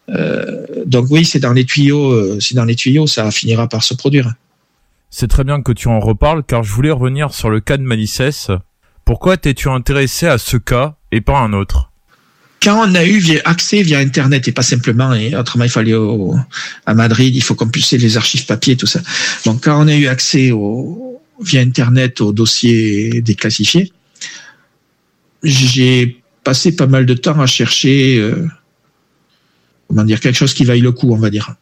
[0.09, 3.83] Euh, donc oui, c'est dans les tuyaux, euh, c'est dans les tuyaux, ça finira par
[3.83, 4.33] se produire.
[5.09, 7.83] C'est très bien que tu en reparles car je voulais revenir sur le cas de
[7.83, 8.49] Manicès.
[9.05, 11.91] Pourquoi t'es-tu intéressé à ce cas et pas un autre?
[12.63, 16.35] Quand on a eu accès via Internet et pas simplement, et autrement il fallait au,
[16.85, 19.01] à Madrid, il faut compulser les archives papier, tout ça.
[19.45, 20.51] Donc quand on a eu accès
[21.41, 23.91] via Internet aux dossiers déclassifiés,
[25.43, 28.47] j'ai passé pas mal de temps à chercher, euh,
[29.87, 31.55] comment dire, quelque chose qui vaille le coup, on va dire,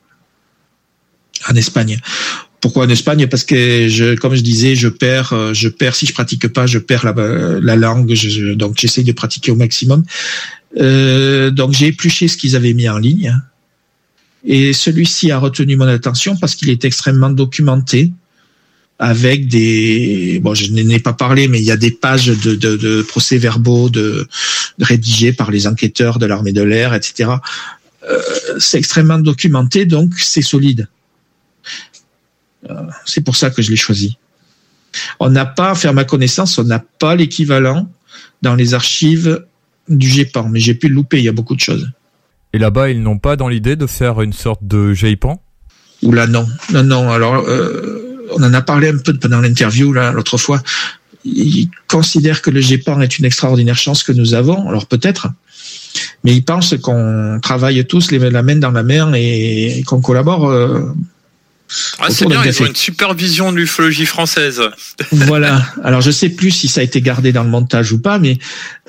[1.49, 1.99] en Espagne.
[2.59, 3.25] Pourquoi en Espagne?
[3.25, 6.77] Parce que, je, comme je disais, je perds, je perds si je pratique pas, je
[6.77, 8.13] perds la, la langue.
[8.13, 10.03] je- donc j'essaye de pratiquer au maximum.
[10.77, 13.35] Euh, donc j'ai épluché ce qu'ils avaient mis en ligne.
[14.43, 18.11] Et celui-ci a retenu mon attention parce qu'il est extrêmement documenté
[18.97, 23.01] avec des bon je n'en ai pas parlé mais il y a des pages de,
[23.01, 24.27] procès-verbaux de
[24.79, 27.31] rédigés par les enquêteurs de l'armée de l'air etc
[28.03, 28.19] Euh,
[28.57, 30.87] c'est extrêmement documenté donc c'est solide.
[32.67, 34.17] Euh, c'est pour ça que je l'ai choisi.
[35.19, 37.87] On n'a pas à faire ma connaissance on n'a pas l'équivalent
[38.41, 39.45] dans les archives
[39.89, 41.89] du GEPAN mais j'ai pu le louper il y a beaucoup de choses
[42.53, 45.41] Et là-bas, ils n'ont pas dans l'idée de faire une sorte de GEPAN
[46.03, 47.11] Oula non, non, non.
[47.11, 50.61] Alors, euh, on en a parlé un peu pendant l'interview là l'autre fois.
[51.23, 54.67] Ils considèrent que le GEPAN est une extraordinaire chance que nous avons.
[54.67, 55.27] Alors peut-être,
[56.23, 60.01] mais ils pensent qu'on travaille tous les, la main dans la main et, et qu'on
[60.01, 60.49] collabore.
[60.49, 60.91] euh,
[61.99, 64.61] Ah, c'est bien, ils ont une super vision de l'ufologie française.
[65.11, 65.65] voilà.
[65.83, 68.37] Alors je sais plus si ça a été gardé dans le montage ou pas, mais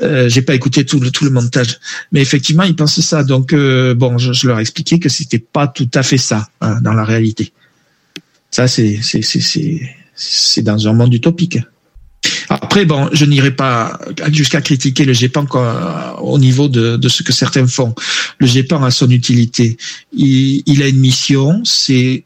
[0.02, 1.78] euh, j'ai pas écouté tout le tout le montage.
[2.10, 3.22] Mais effectivement, ils pensent ça.
[3.22, 6.48] Donc euh, bon, je, je leur ai expliqué que c'était pas tout à fait ça
[6.60, 7.52] hein, dans la réalité.
[8.50, 9.80] Ça c'est c'est c'est
[10.14, 11.58] c'est dans un monde utopique.
[12.48, 13.98] Après, bon, je n'irai pas
[14.30, 15.46] jusqu'à critiquer le GEPAN
[16.20, 17.94] au niveau de, de ce que certains font.
[18.38, 19.76] Le GEPAN a son utilité.
[20.12, 22.24] Il, il a une mission, c'est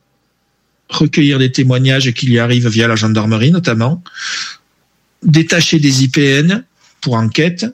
[0.88, 4.02] recueillir des témoignages qui lui arrivent via la gendarmerie notamment,
[5.22, 6.64] détacher des IPN
[7.00, 7.66] pour enquête,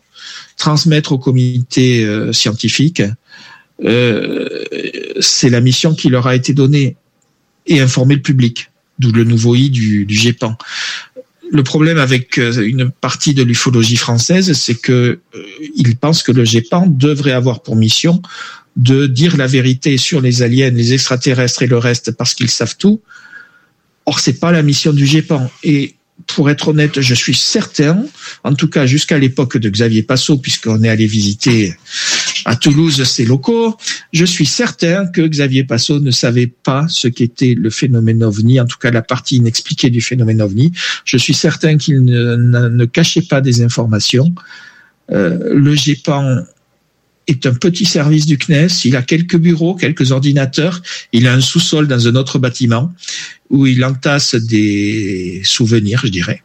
[0.57, 3.03] transmettre au comité euh, scientifique.
[3.85, 4.65] Euh,
[5.21, 6.97] c'est la mission qui leur a été donnée
[7.67, 10.57] et informer le public, d'où le nouveau I du, du GEPAN.
[11.53, 15.43] Le problème avec euh, une partie de l'ufologie française, c'est que euh,
[15.77, 18.23] ils pensent que le GEPAN devrait avoir pour mission
[18.77, 22.77] de dire la vérité sur les aliens, les extraterrestres et le reste parce qu'ils savent
[22.79, 23.03] tout.
[24.07, 25.51] Or, c'est pas la mission du GEPAN.
[25.63, 25.95] Et
[26.27, 28.03] pour être honnête, je suis certain,
[28.45, 31.77] en tout cas jusqu'à l'époque de Xavier Passot, puisqu'on est allé visiter
[32.45, 33.77] à Toulouse ses locaux,
[34.13, 38.67] je suis certain que Xavier Passot ne savait pas ce qu'était le phénomène ovni, en
[38.67, 40.73] tout cas la partie inexpliquée du phénomène ovni.
[41.05, 44.33] Je suis certain qu'il ne, cachait pas des informations.
[45.11, 46.45] Euh, le GEPAN
[47.29, 48.69] est un petit service du CNES.
[48.85, 50.83] Il a quelques bureaux, quelques ordinateurs.
[51.13, 52.93] Il a un sous-sol dans un autre bâtiment
[53.51, 56.43] où il entasse des souvenirs, je dirais,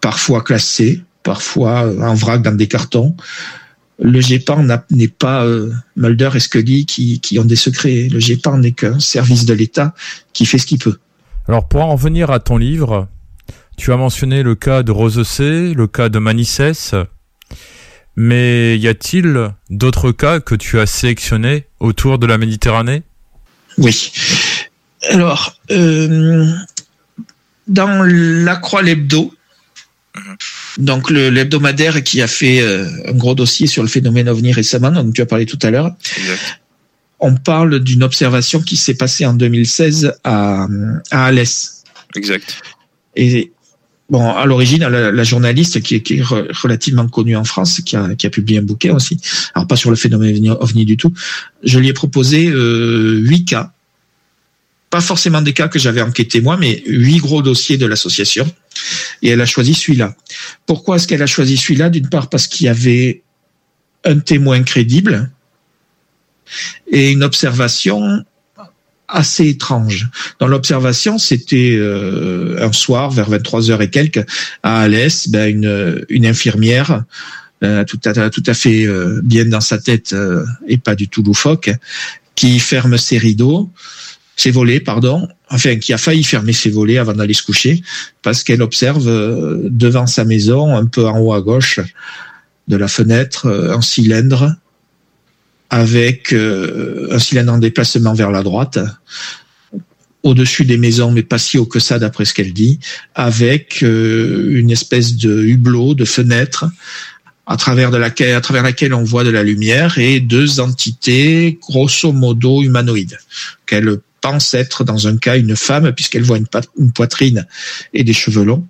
[0.00, 3.16] parfois classés, parfois en vrac dans des cartons.
[4.02, 8.08] Le GEPAN n'a- n'est pas euh, Mulder et Scully qui, qui ont des secrets.
[8.10, 9.94] Le GEPAN n'est qu'un service de l'État
[10.32, 10.98] qui fait ce qu'il peut.
[11.48, 13.08] Alors pour en revenir à ton livre,
[13.76, 16.94] tu as mentionné le cas de Rosecé, le cas de Manissès,
[18.16, 23.02] mais y a-t-il d'autres cas que tu as sélectionnés autour de la Méditerranée?
[23.78, 24.12] Oui.
[25.10, 26.52] Alors, euh,
[27.68, 29.32] dans la Croix l'hebdo,
[30.78, 35.10] donc l'hebdomadaire qui a fait euh, un gros dossier sur le phénomène ovni récemment, dont
[35.10, 35.90] tu as parlé tout à l'heure,
[37.18, 40.66] on parle d'une observation qui s'est passée en 2016 à,
[41.10, 41.82] à Alès.
[42.16, 42.56] Exact.
[43.16, 43.52] Et
[44.08, 47.80] bon, à l'origine, la, la journaliste qui est, qui est re- relativement connue en France,
[47.84, 49.18] qui a, qui a publié un bouquin aussi,
[49.54, 51.12] alors pas sur le phénomène ovni du tout,
[51.62, 53.72] je lui ai proposé euh, huit cas,
[54.88, 58.50] pas forcément des cas que j'avais enquêtés moi, mais huit gros dossiers de l'association,
[59.22, 60.14] et elle a choisi celui-là.
[60.66, 61.90] Pourquoi est-ce qu'elle a choisi celui-là?
[61.90, 63.22] D'une part parce qu'il y avait
[64.04, 65.30] un témoin crédible
[66.90, 68.24] et une observation
[69.08, 70.08] assez étrange.
[70.38, 74.24] Dans l'observation, c'était euh, un soir vers 23 heures et quelques
[74.62, 75.48] à Alès, ben,
[76.08, 77.04] une, infirmière
[77.62, 80.14] euh, tout, à, fait euh, bien dans sa tête
[80.66, 81.70] et pas du tout loufoque,
[82.34, 83.68] qui ferme ses rideaux,
[84.40, 87.82] ses volets, pardon, enfin qui a failli fermer ses volets avant d'aller se coucher,
[88.22, 91.80] parce qu'elle observe euh, devant sa maison, un peu en haut à gauche
[92.68, 94.56] de la fenêtre, euh, un cylindre
[95.68, 98.78] avec euh, un cylindre en déplacement vers la droite,
[100.22, 102.80] au-dessus des maisons, mais pas si haut que ça d'après ce qu'elle dit,
[103.14, 106.66] avec une espèce de hublot, de fenêtre,
[107.46, 111.58] à travers, de laquelle, à travers laquelle on voit de la lumière et deux entités
[111.62, 113.18] grosso modo humanoïdes,
[113.66, 117.46] qu'elle pense être dans un cas une femme puisqu'elle voit une, poitrine
[117.92, 118.66] et des cheveux longs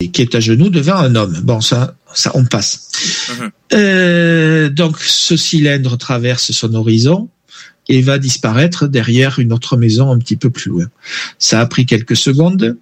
[0.00, 1.40] et qui est à genoux devant un homme.
[1.42, 2.90] Bon, ça, ça on passe.
[3.72, 7.28] Euh, donc ce cylindre traverse son horizon
[7.88, 10.86] et va disparaître derrière une autre maison un petit peu plus loin.
[11.38, 12.76] Ça a pris quelques secondes.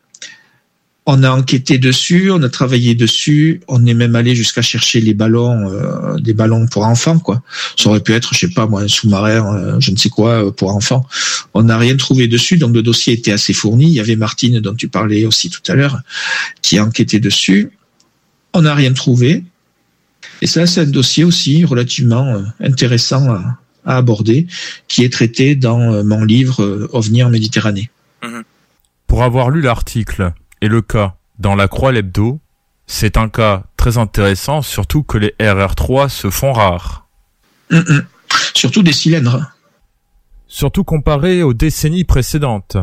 [1.07, 5.13] On a enquêté dessus, on a travaillé dessus, on est même allé jusqu'à chercher les
[5.13, 7.43] ballons, euh, des ballons pour enfants, quoi.
[7.77, 10.47] Ça aurait pu être, je sais pas moi, un sous-marin, euh, je ne sais quoi,
[10.47, 11.07] euh, pour enfants.
[11.53, 13.87] On n'a rien trouvé dessus, donc le dossier était assez fourni.
[13.87, 16.01] Il y avait Martine, dont tu parlais aussi tout à l'heure,
[16.63, 17.71] qui a enquêté dessus.
[18.55, 19.45] On n'a rien trouvé.
[20.41, 24.47] Et ça, c'est un dossier aussi relativement euh, intéressant à, à aborder,
[24.89, 27.91] qui est traité dans euh, mon livre euh, OVNI en Méditerranée.
[29.07, 30.33] Pour avoir lu l'article
[30.65, 32.41] et le cas dans la Croix l'Hebdo,
[32.87, 37.07] c'est un cas très intéressant, surtout que les RR3 se font rares.
[37.71, 38.05] Hum, hum.
[38.55, 39.53] Surtout des cylindres.
[40.49, 42.79] Surtout comparé aux décennies précédentes.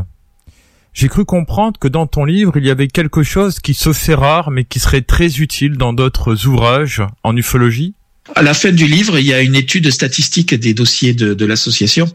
[0.93, 4.13] J'ai cru comprendre que dans ton livre, il y avait quelque chose qui se fait
[4.13, 7.95] rare, mais qui serait très utile dans d'autres ouvrages en ufologie.
[8.35, 11.45] À la fin du livre, il y a une étude statistique des dossiers de, de
[11.47, 12.07] l'association.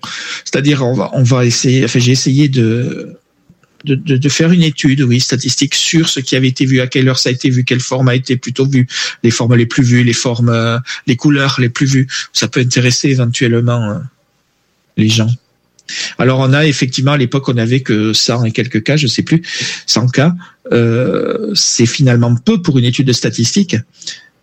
[0.44, 3.18] C'est-à-dire, on va, on va essayer, enfin, j'ai essayé de,
[3.86, 6.86] de, de, de faire une étude, oui, statistique sur ce qui avait été vu, à
[6.86, 8.86] quelle heure ça a été vu, quelle forme a été plutôt vue,
[9.22, 12.08] les formes les plus vues, les formes, les couleurs les plus vues.
[12.32, 13.98] Ça peut intéresser éventuellement euh,
[14.96, 15.30] les gens.
[16.18, 19.22] Alors on a effectivement à l'époque on avait que 100 et quelques cas, je sais
[19.22, 19.42] plus,
[19.86, 20.34] 100 cas.
[20.72, 23.76] Euh, c'est finalement peu pour une étude statistique,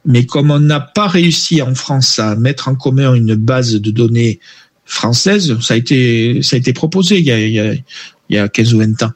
[0.06, 3.92] mais comme on n'a pas réussi en France à mettre en commun une base de
[3.92, 4.40] données
[4.86, 8.36] française, ça a été ça a été proposé il y a, il y a, il
[8.36, 9.12] y a 15 ou 20 ans.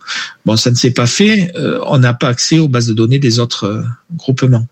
[0.45, 1.51] Bon, ça ne s'est pas fait.
[1.55, 3.83] euh, on n'a pas accès aux bases de données des autres euh,
[4.15, 4.65] groupements.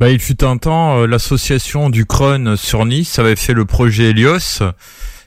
[0.00, 4.10] Bah, il fut un temps, euh, l'association du Crône sur Nice avait fait le projet
[4.10, 4.60] Helios,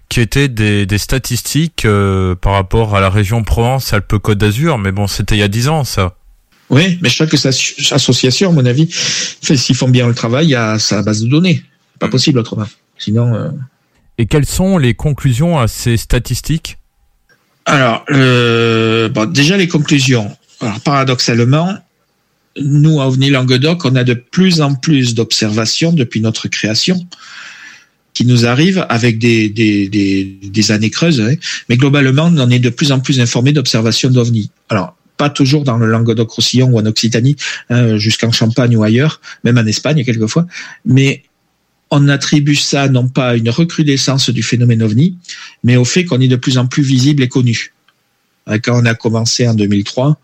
[0.07, 5.07] qui était des, des statistiques euh, par rapport à la région Provence-Alpes-Côte d'Azur, mais bon,
[5.07, 6.15] c'était il y a 10 ans, ça.
[6.69, 10.51] Oui, mais chaque as- association, à mon avis, fait s'ils font bien le travail, il
[10.51, 11.63] y a sa base de données.
[11.99, 12.65] Pas possible autrement.
[12.97, 13.51] Sinon.
[14.21, 16.77] Et quelles sont les conclusions à ces statistiques?
[17.65, 18.05] Alors,
[19.31, 20.29] déjà les conclusions.
[20.59, 21.75] Alors, paradoxalement,
[22.61, 27.03] nous, à OVNI Languedoc, on a de plus en plus d'observations depuis notre création
[28.13, 31.19] qui nous arrivent avec des, des, des, années creuses.
[31.19, 31.33] hein.
[31.67, 34.51] Mais globalement, on est de plus en plus informés d'observations d'OVNI.
[34.69, 37.37] Alors, pas toujours dans le Languedoc-Roussillon ou en Occitanie,
[37.71, 40.45] hein, jusqu'en Champagne ou ailleurs, même en Espagne quelquefois.
[40.85, 41.23] Mais
[41.91, 45.17] on attribue ça non pas à une recrudescence du phénomène OVNI,
[45.63, 47.73] mais au fait qu'on est de plus en plus visible et connu.
[48.49, 50.17] Euh, Quand on a commencé en 2003,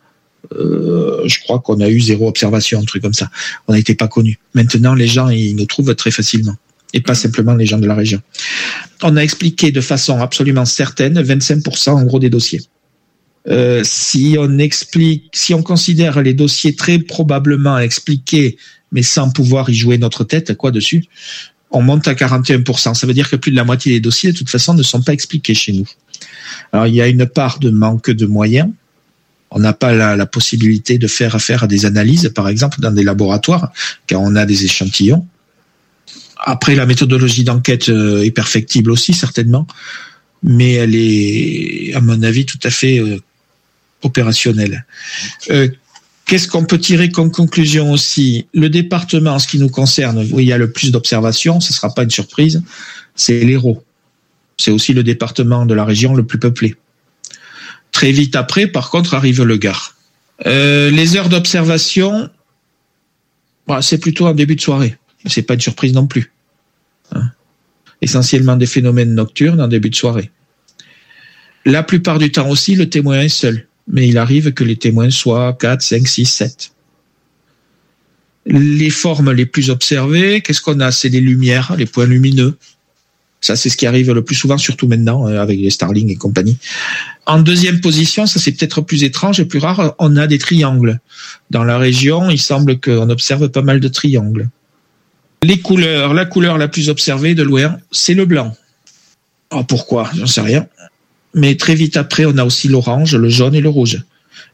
[0.54, 3.30] euh, je crois qu'on a eu zéro observation, un truc comme ça.
[3.68, 4.40] On n'était pas connu.
[4.54, 6.56] Maintenant, les gens, ils nous trouvent très facilement.
[6.94, 8.22] Et pas simplement les gens de la région.
[9.04, 12.62] On a expliqué de façon absolument certaine 25% en gros des dossiers.
[13.50, 18.58] Euh, si on explique, si on considère les dossiers très probablement expliqués,
[18.94, 21.04] mais sans pouvoir y jouer notre tête, quoi dessus,
[21.72, 22.94] on monte à 41%.
[22.94, 25.02] Ça veut dire que plus de la moitié des dossiers, de toute façon, ne sont
[25.02, 25.88] pas expliqués chez nous.
[26.72, 28.70] Alors, il y a une part de manque de moyens.
[29.52, 33.04] On n'a pas la, possibilité de faire affaire à des analyses, par exemple, dans des
[33.04, 33.72] laboratoires,
[34.06, 35.26] car on a des échantillons.
[36.40, 39.66] Après, la méthodologie d'enquête euh, est perfectible aussi, certainement,
[40.44, 43.20] mais elle est, à mon avis, tout à fait euh,
[44.04, 44.86] opérationnelle.
[45.50, 45.70] Euh,
[46.28, 48.48] Qu'est-ce qu'on peut tirer comme conclusion aussi?
[48.54, 51.72] Le département, en ce qui nous concerne, où il y a le plus d'observations, ce
[51.72, 52.62] ne sera pas une surprise,
[53.16, 53.82] c'est l'Hérault.
[54.58, 56.76] C'est aussi le département de la région le plus peuplé.
[57.94, 59.96] Très vite après, par contre, arrive le Gard.
[60.46, 62.30] Euh, les heures d'observation,
[63.66, 64.98] bah, c'est plutôt en début de soirée.
[65.26, 66.34] C'est pas une surprise non plus.
[67.14, 67.32] Hein.
[68.02, 70.30] Essentiellement des phénomènes nocturnes en début de soirée.
[71.64, 73.68] La plupart du temps aussi, le témoin est seul.
[73.88, 76.72] Mais il arrive que les témoins soient 4, 5, 6, 7.
[78.48, 80.92] Les formes les plus observées, qu'est-ce qu'on a?
[80.92, 82.58] C'est les lumières, les points lumineux.
[83.42, 86.16] Ça, c'est ce qui arrive le plus souvent, surtout maintenant, euh, avec les Starling et
[86.16, 86.58] compagnie.
[87.26, 91.00] En deuxième position, ça c'est peut-être plus étrange et plus rare, on a des triangles.
[91.52, 94.50] Dans la région, il semble qu'on observe pas mal de triangles.
[95.44, 98.56] Les couleurs, la couleur la plus observée de loin, c'est le blanc.
[99.52, 100.10] Oh, pourquoi?
[100.16, 100.68] J'en sais rien.
[101.34, 104.02] Mais très vite après, on a aussi l'orange, le jaune et le rouge.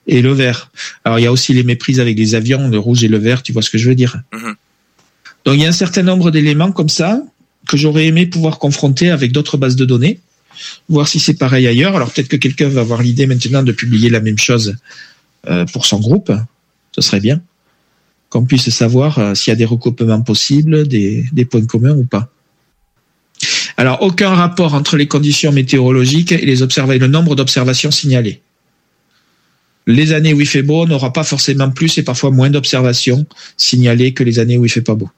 [0.07, 0.71] Et le vert.
[1.05, 3.41] Alors, il y a aussi les méprises avec les avions, le rouge et le vert,
[3.41, 4.17] tu vois ce que je veux dire.
[5.45, 7.21] Donc, il y a un certain nombre d'éléments comme ça
[7.67, 10.19] que j'aurais aimé pouvoir confronter avec d'autres bases de données,
[10.89, 11.95] voir si c'est pareil ailleurs.
[11.95, 14.75] Alors, peut-être que quelqu'un va avoir l'idée maintenant de publier la même chose
[15.47, 16.31] euh, pour son groupe.
[16.91, 17.41] Ce serait bien
[18.29, 22.03] qu'on puisse savoir euh, s'il y a des recoupements possibles, des, des points communs ou
[22.03, 22.32] pas.
[23.77, 28.41] Alors, aucun rapport entre les conditions météorologiques et les le nombre d'observations signalées.
[29.87, 33.25] Les années où il fait beau, on n'aura pas forcément plus et parfois moins d'observations
[33.57, 35.09] signalées que les années où il fait pas beau.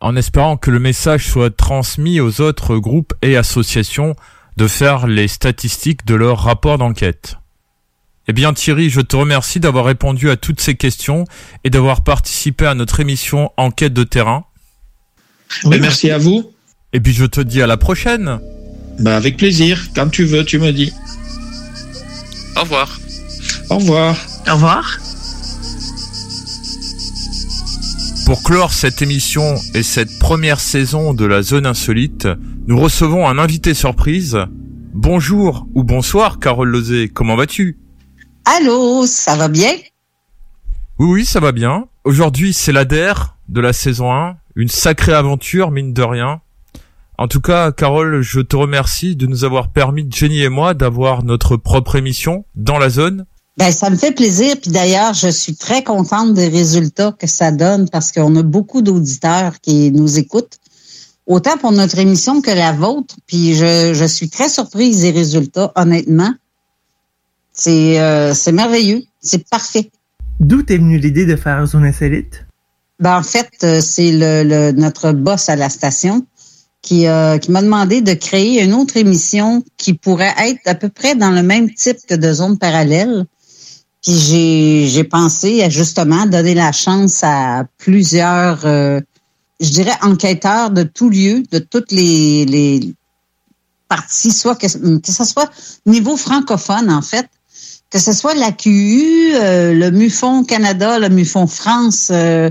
[0.00, 4.14] En espérant que le message soit transmis aux autres groupes et associations
[4.56, 7.36] de faire les statistiques de leur rapport d'enquête.
[8.28, 11.24] Eh bien Thierry, je te remercie d'avoir répondu à toutes ces questions
[11.64, 14.44] et d'avoir participé à notre émission Enquête de terrain.
[15.64, 16.52] Ben, merci à vous.
[16.92, 18.40] Et puis je te dis à la prochaine.
[18.98, 19.88] Ben, avec plaisir.
[19.94, 20.92] Quand tu veux, tu me dis.
[22.56, 22.98] Au revoir.
[23.70, 24.16] Au revoir.
[24.48, 24.98] Au revoir.
[28.24, 32.28] Pour clore cette émission et cette première saison de la zone insolite,
[32.66, 34.38] nous recevons un invité surprise.
[34.92, 37.78] Bonjour ou bonsoir Carole Lozé, comment vas-tu?
[38.44, 39.72] Allô, ça va bien?
[40.98, 41.86] Oui oui, ça va bien.
[42.04, 43.14] Aujourd'hui, c'est la DER
[43.48, 46.40] de la saison 1, une sacrée aventure mine de rien.
[47.20, 51.24] En tout cas, Carole, je te remercie de nous avoir permis, Jenny et moi, d'avoir
[51.24, 53.24] notre propre émission dans la zone.
[53.56, 54.54] Ben, ça me fait plaisir.
[54.62, 58.82] Puis d'ailleurs, je suis très contente des résultats que ça donne parce qu'on a beaucoup
[58.82, 60.58] d'auditeurs qui nous écoutent,
[61.26, 63.16] autant pour notre émission que la vôtre.
[63.26, 66.32] Puis je, je suis très surprise des résultats, honnêtement.
[67.52, 69.02] C'est euh, c'est merveilleux.
[69.20, 69.90] C'est parfait.
[70.38, 72.46] D'où t'es venue l'idée de faire Zone Insolite?
[73.00, 76.24] Ben, en fait, euh, c'est le, le- notre boss à la station
[76.88, 80.88] qui, euh, qui m'a demandé de créer une autre émission qui pourrait être à peu
[80.88, 83.26] près dans le même type que de Zone Parallèle.
[84.02, 89.00] Puis j'ai, j'ai pensé à justement donner la chance à plusieurs, euh,
[89.60, 92.94] je dirais, enquêteurs de tout lieu, de toutes les, les
[93.88, 95.50] parties, soit que, ce soit
[95.84, 97.28] niveau francophone, en fait,
[97.90, 102.48] que ce soit la QU, euh, le MUFON Canada, le MUFON France, euh,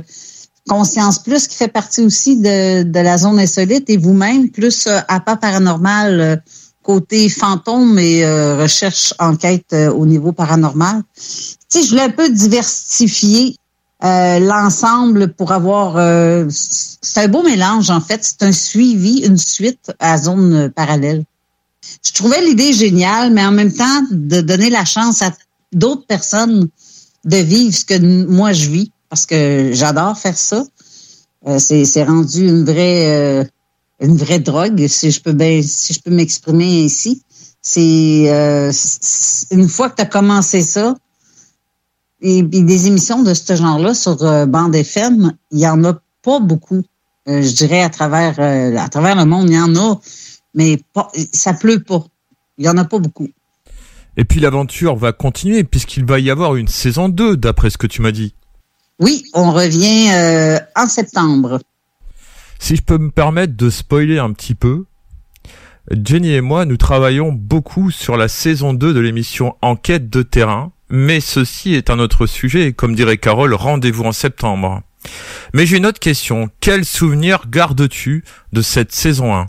[0.68, 5.00] Conscience Plus qui fait partie aussi de, de la zone insolite et vous-même, plus euh,
[5.08, 6.36] APA paranormal, euh,
[6.84, 11.04] côté fantôme et euh, recherche enquête euh, au niveau paranormal.
[11.16, 11.24] Tu
[11.70, 13.56] sais, je voulais un peu diversifier
[14.04, 15.98] euh, l'ensemble pour avoir...
[15.98, 18.22] euh, c'est un beau mélange, en fait.
[18.24, 21.24] C'est un suivi, une suite à zone parallèle.
[22.06, 25.32] Je trouvais l'idée géniale, mais en même temps, de donner la chance à
[25.74, 26.68] d'autres personnes
[27.26, 30.64] de vivre ce que moi je vis, parce que j'adore faire ça.
[31.48, 33.44] Euh, c'est, rendu une vraie euh,
[34.00, 37.22] une vraie drogue, si je peux si je peux m'exprimer ainsi.
[37.62, 38.72] C'est euh,
[39.52, 40.96] une fois que tu as commencé ça,
[42.22, 44.18] et, des émissions de ce genre-là sur
[44.48, 46.82] bande FM, il y en a pas beaucoup.
[47.28, 50.00] Je dirais à travers à travers le monde, il y en a,
[50.54, 52.04] mais pas, ça pleut pas.
[52.58, 53.28] Il y en a pas beaucoup.
[54.18, 57.88] Et puis l'aventure va continuer puisqu'il va y avoir une saison 2 d'après ce que
[57.88, 58.34] tu m'as dit.
[59.00, 61.60] Oui, on revient euh, en septembre.
[62.60, 64.86] Si je peux me permettre de spoiler un petit peu,
[65.92, 70.72] Jenny et moi, nous travaillons beaucoup sur la saison 2 de l'émission Enquête de terrain,
[70.90, 74.82] mais ceci est un autre sujet et comme dirait Carole, rendez-vous en septembre.
[75.54, 76.50] Mais j'ai une autre question.
[76.60, 79.46] Quel souvenir gardes-tu de cette saison 1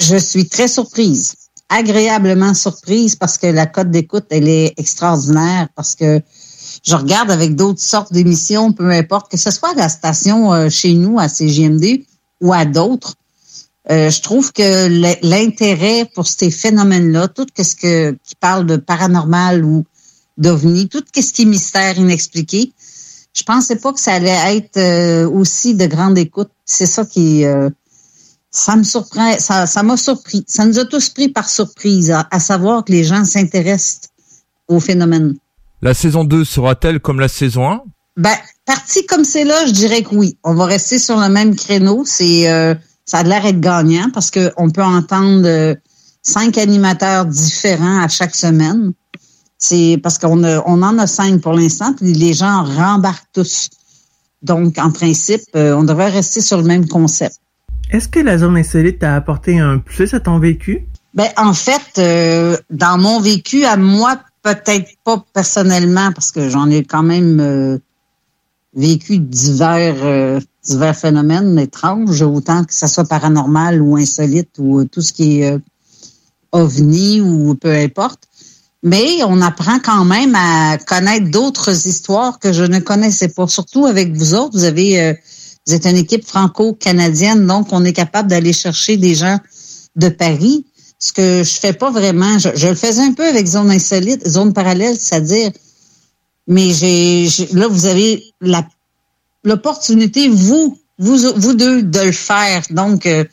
[0.00, 1.34] Je suis très surprise,
[1.70, 6.20] agréablement surprise parce que la cote d'écoute, elle est extraordinaire parce que
[6.86, 10.68] je regarde avec d'autres sortes d'émissions, peu importe, que ce soit à la station euh,
[10.68, 12.04] chez nous, à CGMD
[12.40, 13.16] ou à d'autres.
[13.90, 14.88] Euh, je trouve que
[15.24, 19.84] l'intérêt pour ces phénomènes-là, tout ce que, qui parle de paranormal ou
[20.38, 22.72] d'ovni, tout ce qui est mystère inexpliqué,
[23.32, 26.50] je pensais pas que ça allait être euh, aussi de grande écoute.
[26.64, 27.70] C'est ça qui, euh,
[28.50, 30.44] ça me surprend, ça, ça m'a surpris.
[30.48, 34.08] Ça nous a tous pris par surprise, à, à savoir que les gens s'intéressent
[34.68, 35.36] au phénomène.
[35.86, 37.80] La saison 2 sera-t-elle comme la saison 1
[38.16, 38.34] Ben,
[38.64, 40.36] parti comme c'est là, je dirais que oui.
[40.42, 42.02] On va rester sur le même créneau.
[42.04, 45.76] C'est, euh, ça a l'air d'être gagnant parce qu'on peut entendre euh,
[46.24, 48.94] cinq animateurs différents à chaque semaine.
[49.58, 53.70] C'est parce qu'on a- on en a cinq pour l'instant, puis les gens rembarquent tous.
[54.42, 57.36] Donc, en principe, euh, on devrait rester sur le même concept.
[57.92, 60.84] Est-ce que la zone insolite t'a apporté un plus à ton vécu?
[61.14, 64.18] Ben, en fait, euh, dans mon vécu, à moi,
[64.54, 67.78] peut-être pas personnellement, parce que j'en ai quand même euh,
[68.74, 74.84] vécu divers, euh, divers phénomènes étranges, autant que ça soit paranormal ou insolite ou euh,
[74.84, 75.58] tout ce qui est euh,
[76.52, 78.24] ovni ou peu importe.
[78.82, 83.48] Mais on apprend quand même à connaître d'autres histoires que je ne connaissais pas.
[83.48, 85.14] Surtout avec vous autres, vous avez, euh,
[85.66, 89.38] vous êtes une équipe franco-canadienne, donc on est capable d'aller chercher des gens
[89.96, 90.66] de Paris.
[91.06, 94.52] Ce que je fais pas vraiment, je, le faisais un peu avec zone insolite, zone
[94.52, 95.52] parallèle, c'est-à-dire,
[96.48, 98.24] mais j'ai, là vous avez
[99.44, 102.64] l'opportunité vous, vous, vous deux de le faire.
[102.70, 103.24] Donc euh,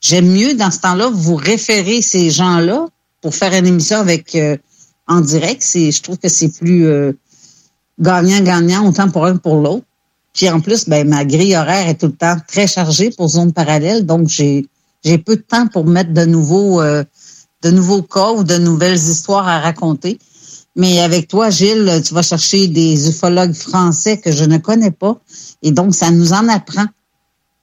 [0.00, 2.86] j'aime mieux dans ce temps-là vous référer ces gens-là
[3.20, 4.56] pour faire une émission avec euh,
[5.08, 5.68] en direct.
[5.74, 7.12] Je trouve que c'est plus euh,
[7.98, 9.84] gagnant-gagnant autant pour un que pour l'autre.
[10.32, 13.52] Puis en plus, ben ma grille horaire est tout le temps très chargée pour zone
[13.52, 14.64] parallèle, donc j'ai
[15.06, 17.04] j'ai peu de temps pour mettre de nouveaux euh,
[17.62, 20.18] de nouveaux cas ou de nouvelles histoires à raconter.
[20.74, 25.18] Mais avec toi, Gilles, tu vas chercher des ufologues français que je ne connais pas,
[25.62, 26.84] et donc ça nous en apprend.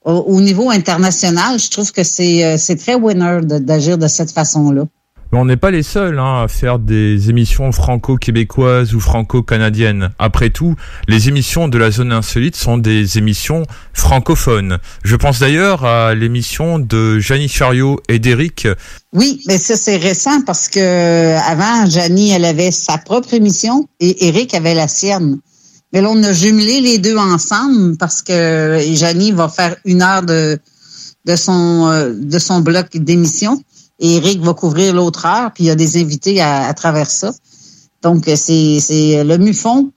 [0.03, 4.31] Au, au niveau international, je trouve que c'est euh, c'est très winner d'agir de cette
[4.31, 4.85] façon-là.
[5.35, 10.11] On n'est pas les seuls hein, à faire des émissions franco-québécoises ou franco-canadiennes.
[10.19, 10.75] Après tout,
[11.07, 14.77] les émissions de la zone insolite sont des émissions francophones.
[15.03, 18.67] Je pense d'ailleurs à l'émission de Janie Chariot et d'Eric.
[19.11, 24.27] Oui, mais ça c'est récent parce que avant, Janie, elle avait sa propre émission et
[24.27, 25.39] Eric avait la sienne.
[25.93, 30.21] Mais là, on a jumelé les deux ensemble parce que Janie va faire une heure
[30.21, 30.59] de
[31.25, 33.63] de son euh, de son bloc d'émission
[34.03, 35.51] et Eric va couvrir l'autre heure.
[35.53, 37.33] Puis il y a des invités à, à travers ça.
[38.03, 39.91] Donc c'est c'est le Mufon,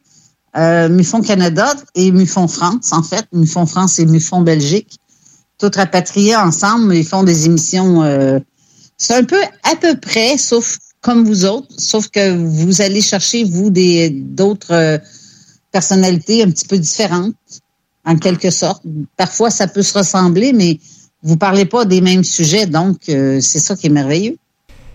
[0.57, 4.99] euh, Mufon Canada et Mufon France en fait, Mufon France et Mufon Belgique,
[5.59, 6.95] tous rapatriés ensemble.
[6.95, 8.03] Ils font des émissions.
[8.03, 8.39] euh,
[8.97, 13.45] c'est un peu à peu près, sauf comme vous autres, sauf que vous allez chercher,
[13.45, 14.99] vous, des d'autres euh,
[15.71, 17.35] personnalités un petit peu différentes,
[18.05, 18.83] en quelque sorte.
[19.17, 20.81] Parfois, ça peut se ressembler, mais
[21.27, 24.37] vous parlez pas des mêmes sujets, donc euh, c'est ça qui est merveilleux.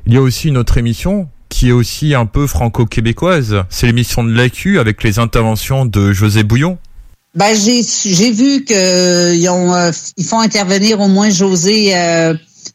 [0.08, 3.64] Il y a aussi une autre émission qui est aussi un peu franco-québécoise.
[3.70, 6.78] C'est l'émission de l'AQ avec les interventions de José Bouillon.
[7.36, 12.34] Ben, j'ai j'ai vu que ils ont euh, ils font intervenir au moins José, euh,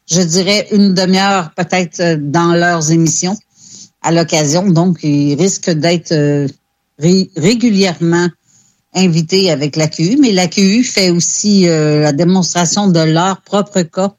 [0.09, 3.37] je dirais une demi-heure peut-être euh, dans leurs émissions
[4.01, 4.69] à l'occasion.
[4.69, 6.47] Donc, ils risquent d'être euh,
[6.97, 8.29] ré- régulièrement
[8.97, 14.13] invités avec l'AQU, mais l'AQU fait aussi euh, la démonstration de leur propre cas,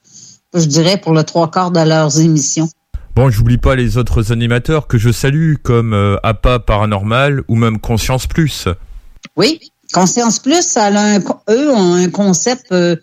[0.55, 2.69] je dirais, pour le trois quarts de leurs émissions.
[3.15, 7.81] Bon, j'oublie pas les autres animateurs que je salue, comme euh, APA Paranormal ou même
[7.81, 8.69] Conscience Plus.
[9.37, 9.61] Oui,
[9.93, 11.19] Conscience Plus, a un,
[11.51, 12.97] eux ont un concept, euh,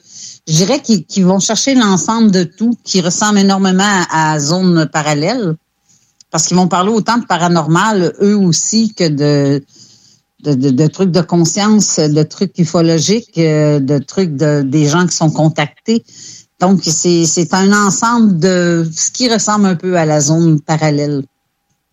[0.47, 4.87] je dirais, qui, qui vont chercher l'ensemble de tout, qui ressemble énormément à, à Zone
[4.91, 5.55] Parallèle,
[6.31, 9.63] parce qu'ils vont parler autant de paranormal, eux aussi, que de,
[10.45, 15.05] de, de, de trucs de conscience, de trucs ufologiques, euh, de trucs de, des gens
[15.07, 16.03] qui sont contactés.
[16.61, 21.23] Donc, c'est un ensemble de ce qui ressemble un peu à la zone parallèle.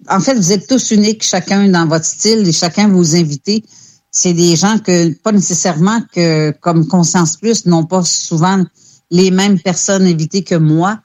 [0.09, 3.65] En fait, vous êtes tous uniques, chacun dans votre style, et chacun vous invités.
[4.11, 8.63] C'est des gens que, pas nécessairement que, comme Conscience Plus, n'ont pas souvent
[9.11, 11.01] les mêmes personnes invitées que moi,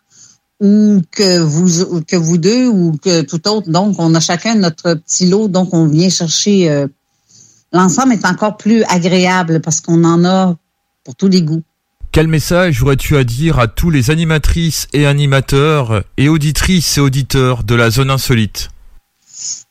[0.59, 3.69] ou que vous, que vous deux, ou que tout autre.
[3.69, 6.69] Donc, on a chacun notre petit lot, donc on vient chercher.
[6.69, 6.87] euh,
[7.73, 10.55] L'ensemble est encore plus agréable parce qu'on en a
[11.03, 11.63] pour tous les goûts.
[12.11, 17.63] Quel message aurais-tu à dire à tous les animatrices et animateurs et auditrices et auditeurs
[17.63, 18.69] de la zone insolite?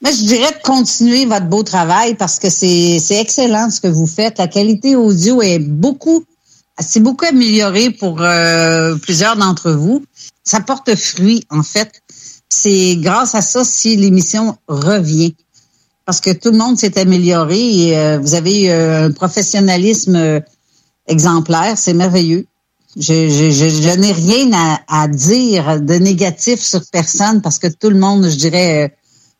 [0.02, 3.88] Mais je dirais de continuer votre beau travail parce que c'est c'est excellent ce que
[3.88, 4.38] vous faites.
[4.38, 6.24] La qualité audio est beaucoup,
[6.78, 10.04] c'est beaucoup améliorée pour euh, plusieurs d'entre vous.
[10.44, 12.00] Ça porte fruit en fait.
[12.48, 15.34] C'est grâce à ça si l'émission revient
[16.06, 20.40] parce que tout le monde s'est amélioré et euh, vous avez euh, un professionnalisme euh,
[21.08, 21.76] exemplaire.
[21.76, 22.46] C'est merveilleux.
[22.96, 27.66] Je, je, je, je n'ai rien à, à dire de négatif sur personne parce que
[27.66, 28.88] tout le monde, je dirais, euh,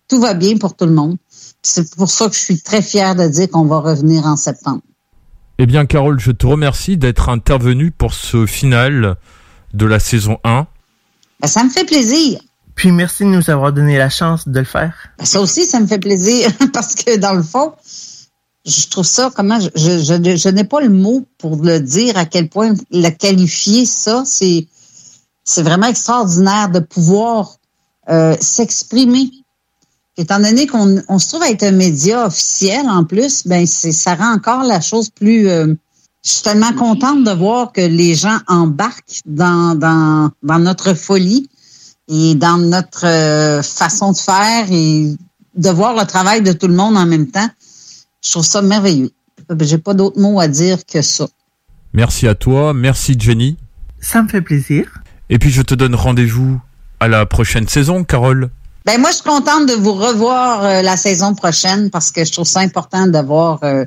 [0.09, 1.17] tout va bien pour tout le monde.
[1.63, 4.83] C'est pour ça que je suis très fière de dire qu'on va revenir en septembre.
[5.59, 9.17] Eh bien, Carole, je te remercie d'être intervenue pour ce final
[9.73, 10.67] de la saison 1.
[11.41, 12.41] Ben, ça me fait plaisir.
[12.77, 14.95] Puis merci de nous avoir donné la chance de le faire.
[15.25, 17.73] Ça aussi, ça me fait plaisir parce que dans le fond,
[18.67, 22.19] je trouve ça, comment, je, je, je, je n'ai pas le mot pour le dire
[22.19, 24.67] à quel point le qualifier ça, c'est,
[25.43, 27.57] c'est vraiment extraordinaire de pouvoir
[28.11, 29.31] euh, s'exprimer.
[30.19, 33.93] Étant donné qu'on on se trouve à être un média officiel en plus, ben c'est,
[33.93, 35.49] ça rend encore la chose plus.
[35.49, 35.75] Euh,
[36.23, 41.49] je suis tellement contente de voir que les gens embarquent dans, dans, dans notre folie
[42.09, 45.15] et dans notre euh, façon de faire et
[45.57, 47.49] de voir le travail de tout le monde en même temps.
[48.23, 49.11] Je trouve ça merveilleux.
[49.61, 51.27] J'ai pas d'autres mots à dire que ça.
[51.93, 53.57] Merci à toi, merci Jenny.
[54.01, 55.03] Ça me fait plaisir.
[55.31, 56.61] Et puis je te donne rendez-vous
[57.01, 58.51] à la prochaine saison, Carole.
[58.85, 62.31] Ben moi, je suis contente de vous revoir euh, la saison prochaine parce que je
[62.31, 63.85] trouve ça important d'avoir euh,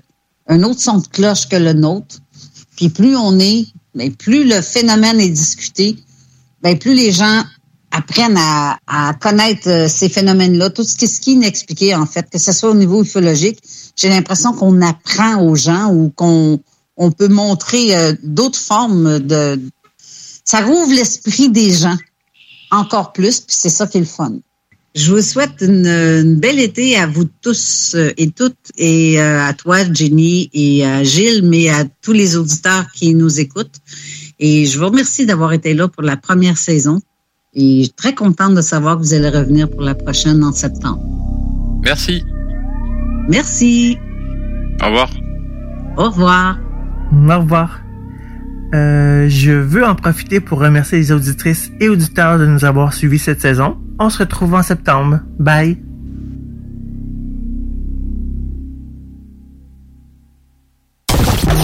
[0.48, 2.18] un autre son de cloche que le nôtre.
[2.76, 5.96] Puis plus on est, ben, plus le phénomène est discuté,
[6.62, 7.44] ben, plus les gens
[7.92, 12.38] apprennent à, à connaître euh, ces phénomènes-là, tout ce qui est inexpliqué en fait, que
[12.38, 13.60] ce soit au niveau ufologique.
[13.96, 16.60] J'ai l'impression qu'on apprend aux gens ou qu'on
[16.98, 19.60] on peut montrer euh, d'autres formes de...
[20.44, 21.98] Ça rouvre l'esprit des gens
[22.72, 24.34] encore plus, puis c'est ça qui est le fun.
[24.96, 29.54] Je vous souhaite une, une belle été à vous tous euh, et toutes, et à
[29.54, 33.76] toi, Jenny, et à Gilles, mais à tous les auditeurs qui nous écoutent.
[34.40, 37.02] Et je vous remercie d'avoir été là pour la première saison.
[37.60, 40.54] Et je suis très contente de savoir que vous allez revenir pour la prochaine en
[40.54, 41.02] septembre.
[41.84, 42.24] Merci.
[43.28, 43.98] Merci.
[44.82, 45.10] Au revoir.
[45.98, 46.60] Au revoir.
[47.12, 47.82] Au revoir.
[48.74, 53.20] Euh, je veux en profiter pour remercier les auditrices et auditeurs de nous avoir suivis
[53.20, 53.78] cette saison.
[54.00, 55.20] On se retrouve en septembre.
[55.38, 55.84] Bye.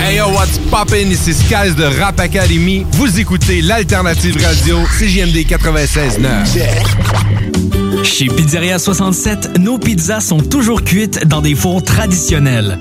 [0.05, 1.09] Hey yo, what's poppin'?
[1.09, 2.85] Ici Skies de Rap Academy.
[2.91, 8.03] Vous écoutez l'alternative radio CJMD 96.9.
[8.03, 12.77] Chez Pizzeria 67, nos pizzas sont toujours cuites dans des fours traditionnels.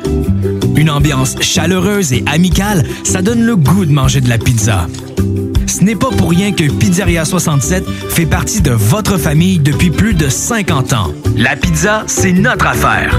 [0.77, 4.87] Une ambiance chaleureuse et amicale, ça donne le goût de manger de la pizza.
[5.67, 10.13] Ce n'est pas pour rien que Pizzeria 67 fait partie de votre famille depuis plus
[10.13, 11.15] de 50 ans.
[11.39, 13.19] La pizza, c'est notre affaire.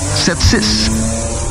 [0.01, 1.50] 681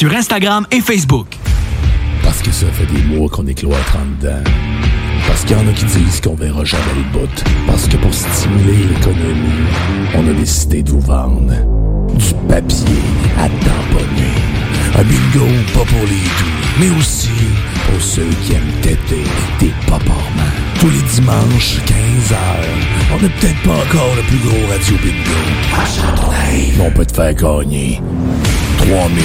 [0.00, 1.36] sur Instagram et Facebook.
[2.22, 4.42] Parce que ça fait des mois qu'on est cloître en dedans.
[5.26, 7.44] Parce qu'il y en a qui disent qu'on verra jamais le bout.
[7.66, 9.68] Parce que pour stimuler l'économie,
[10.14, 11.52] on a décidé de vous vendre
[12.14, 13.02] du papier
[13.36, 14.32] à tamponner.
[14.96, 17.28] Un bingo pas pour les doux, mais aussi
[17.90, 19.24] pour ceux qui aiment têter
[19.58, 20.69] des paparmans.
[20.80, 22.36] Tous les dimanches, 15h,
[23.12, 25.38] on n'est peut-être pas encore le plus gros radio bingo.
[26.78, 28.00] Mais on peut te faire gagner
[28.78, 29.18] 3000,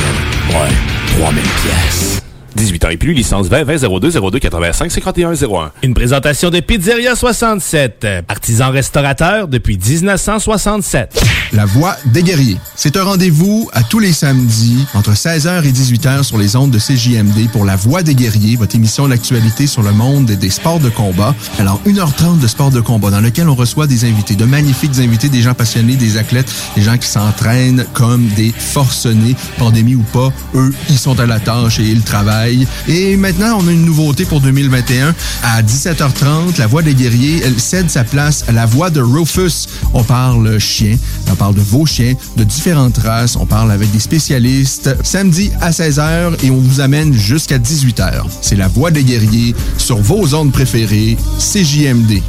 [0.49, 2.24] ouais, 3000 pièces.
[2.56, 5.72] 18 ans et plus, licence 20 20 02 02 85 51 01.
[5.84, 11.22] Une présentation de Pizzeria 67, artisan restaurateur depuis 1967.
[11.53, 12.57] La Voix des guerriers.
[12.76, 16.80] C'est un rendez-vous à tous les samedis entre 16h et 18h sur les ondes de
[16.80, 20.90] CJMD pour La Voix des guerriers, votre émission d'actualité sur le monde des sports de
[20.90, 21.36] combat.
[21.60, 25.30] Alors, 1h30 de sport de combat dans lequel on reçoit des invités, de magnifiques invités,
[25.30, 30.32] des gens passionnés, des athlètes, des gens qui s'entraînent comme des forcenés, pandémie ou pas,
[30.56, 32.44] eux, ils sont à la tâche et ils travaillent.
[32.88, 35.13] Et maintenant, on a une nouveauté pour 2021.
[35.43, 39.67] À 17h30, la voix des guerriers, elle cède sa place à la voix de Rufus.
[39.93, 40.97] On parle chien,
[41.31, 44.95] on parle de vos chiens, de différentes races, on parle avec des spécialistes.
[45.03, 48.23] Samedi à 16h et on vous amène jusqu'à 18h.
[48.41, 52.22] C'est la voix des guerriers sur vos ondes préférées, CJMD.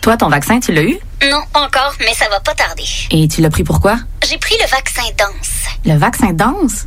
[0.00, 0.96] Toi, ton vaccin, tu l'as eu?
[1.28, 2.84] Non, encore, mais ça va pas tarder.
[3.10, 3.98] Et tu l'as pris pourquoi?
[4.28, 5.64] J'ai pris le vaccin danse.
[5.84, 6.86] Le vaccin danse?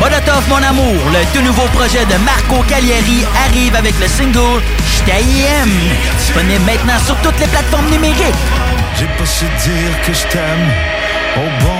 [0.00, 4.62] Molotov mon amour, le tout nouveau projet de Marco Cagliari arrive avec le single
[4.96, 5.68] J't'aime.
[6.18, 8.34] Disponible maintenant sur toutes les plateformes numériques.
[8.98, 10.68] J'ai pas su dire que je t'aime
[11.36, 11.79] au bon.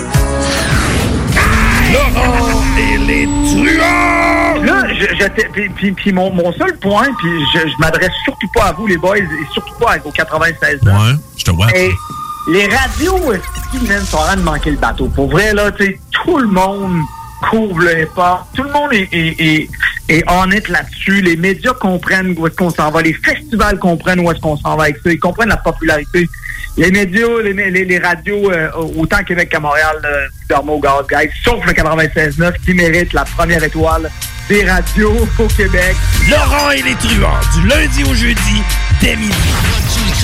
[1.91, 4.63] Laurent et les truands!
[4.63, 8.11] Là, je, je t'ai- puis, puis- puis mon, mon seul point, puis je, je m'adresse
[8.23, 9.23] surtout pas à vous, les boys, et
[9.53, 11.05] surtout pas au 96 ans.
[11.05, 11.67] Ouais, je te vois.
[11.75, 11.89] Et
[12.51, 13.19] les radios,
[13.71, 15.07] qui même sont en train de manquer le bateau?
[15.07, 16.99] Pour vrai, là, tu sais, tout le monde
[17.49, 18.41] couvre le hip-hop.
[18.55, 19.69] Tout le monde est, est, est,
[20.09, 21.21] est honnête là-dessus.
[21.21, 23.01] Les médias comprennent où est-ce qu'on s'en va.
[23.01, 25.11] Les festivals comprennent où est-ce qu'on s'en va avec ça.
[25.11, 26.29] Ils comprennent la popularité.
[26.77, 30.79] Les médias, les, les, les radios, euh, autant à Québec qu'à Montréal, euh, dorment au
[30.79, 34.09] gaz, guys, sauf le 96.9 qui mérite la première étoile
[34.47, 35.95] des radios au Québec.
[36.29, 38.61] Laurent et les truands, du lundi au jeudi,
[39.01, 39.33] dès midi.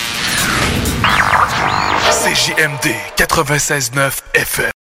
[2.21, 2.87] CJMD
[3.17, 4.80] 96.9 FM.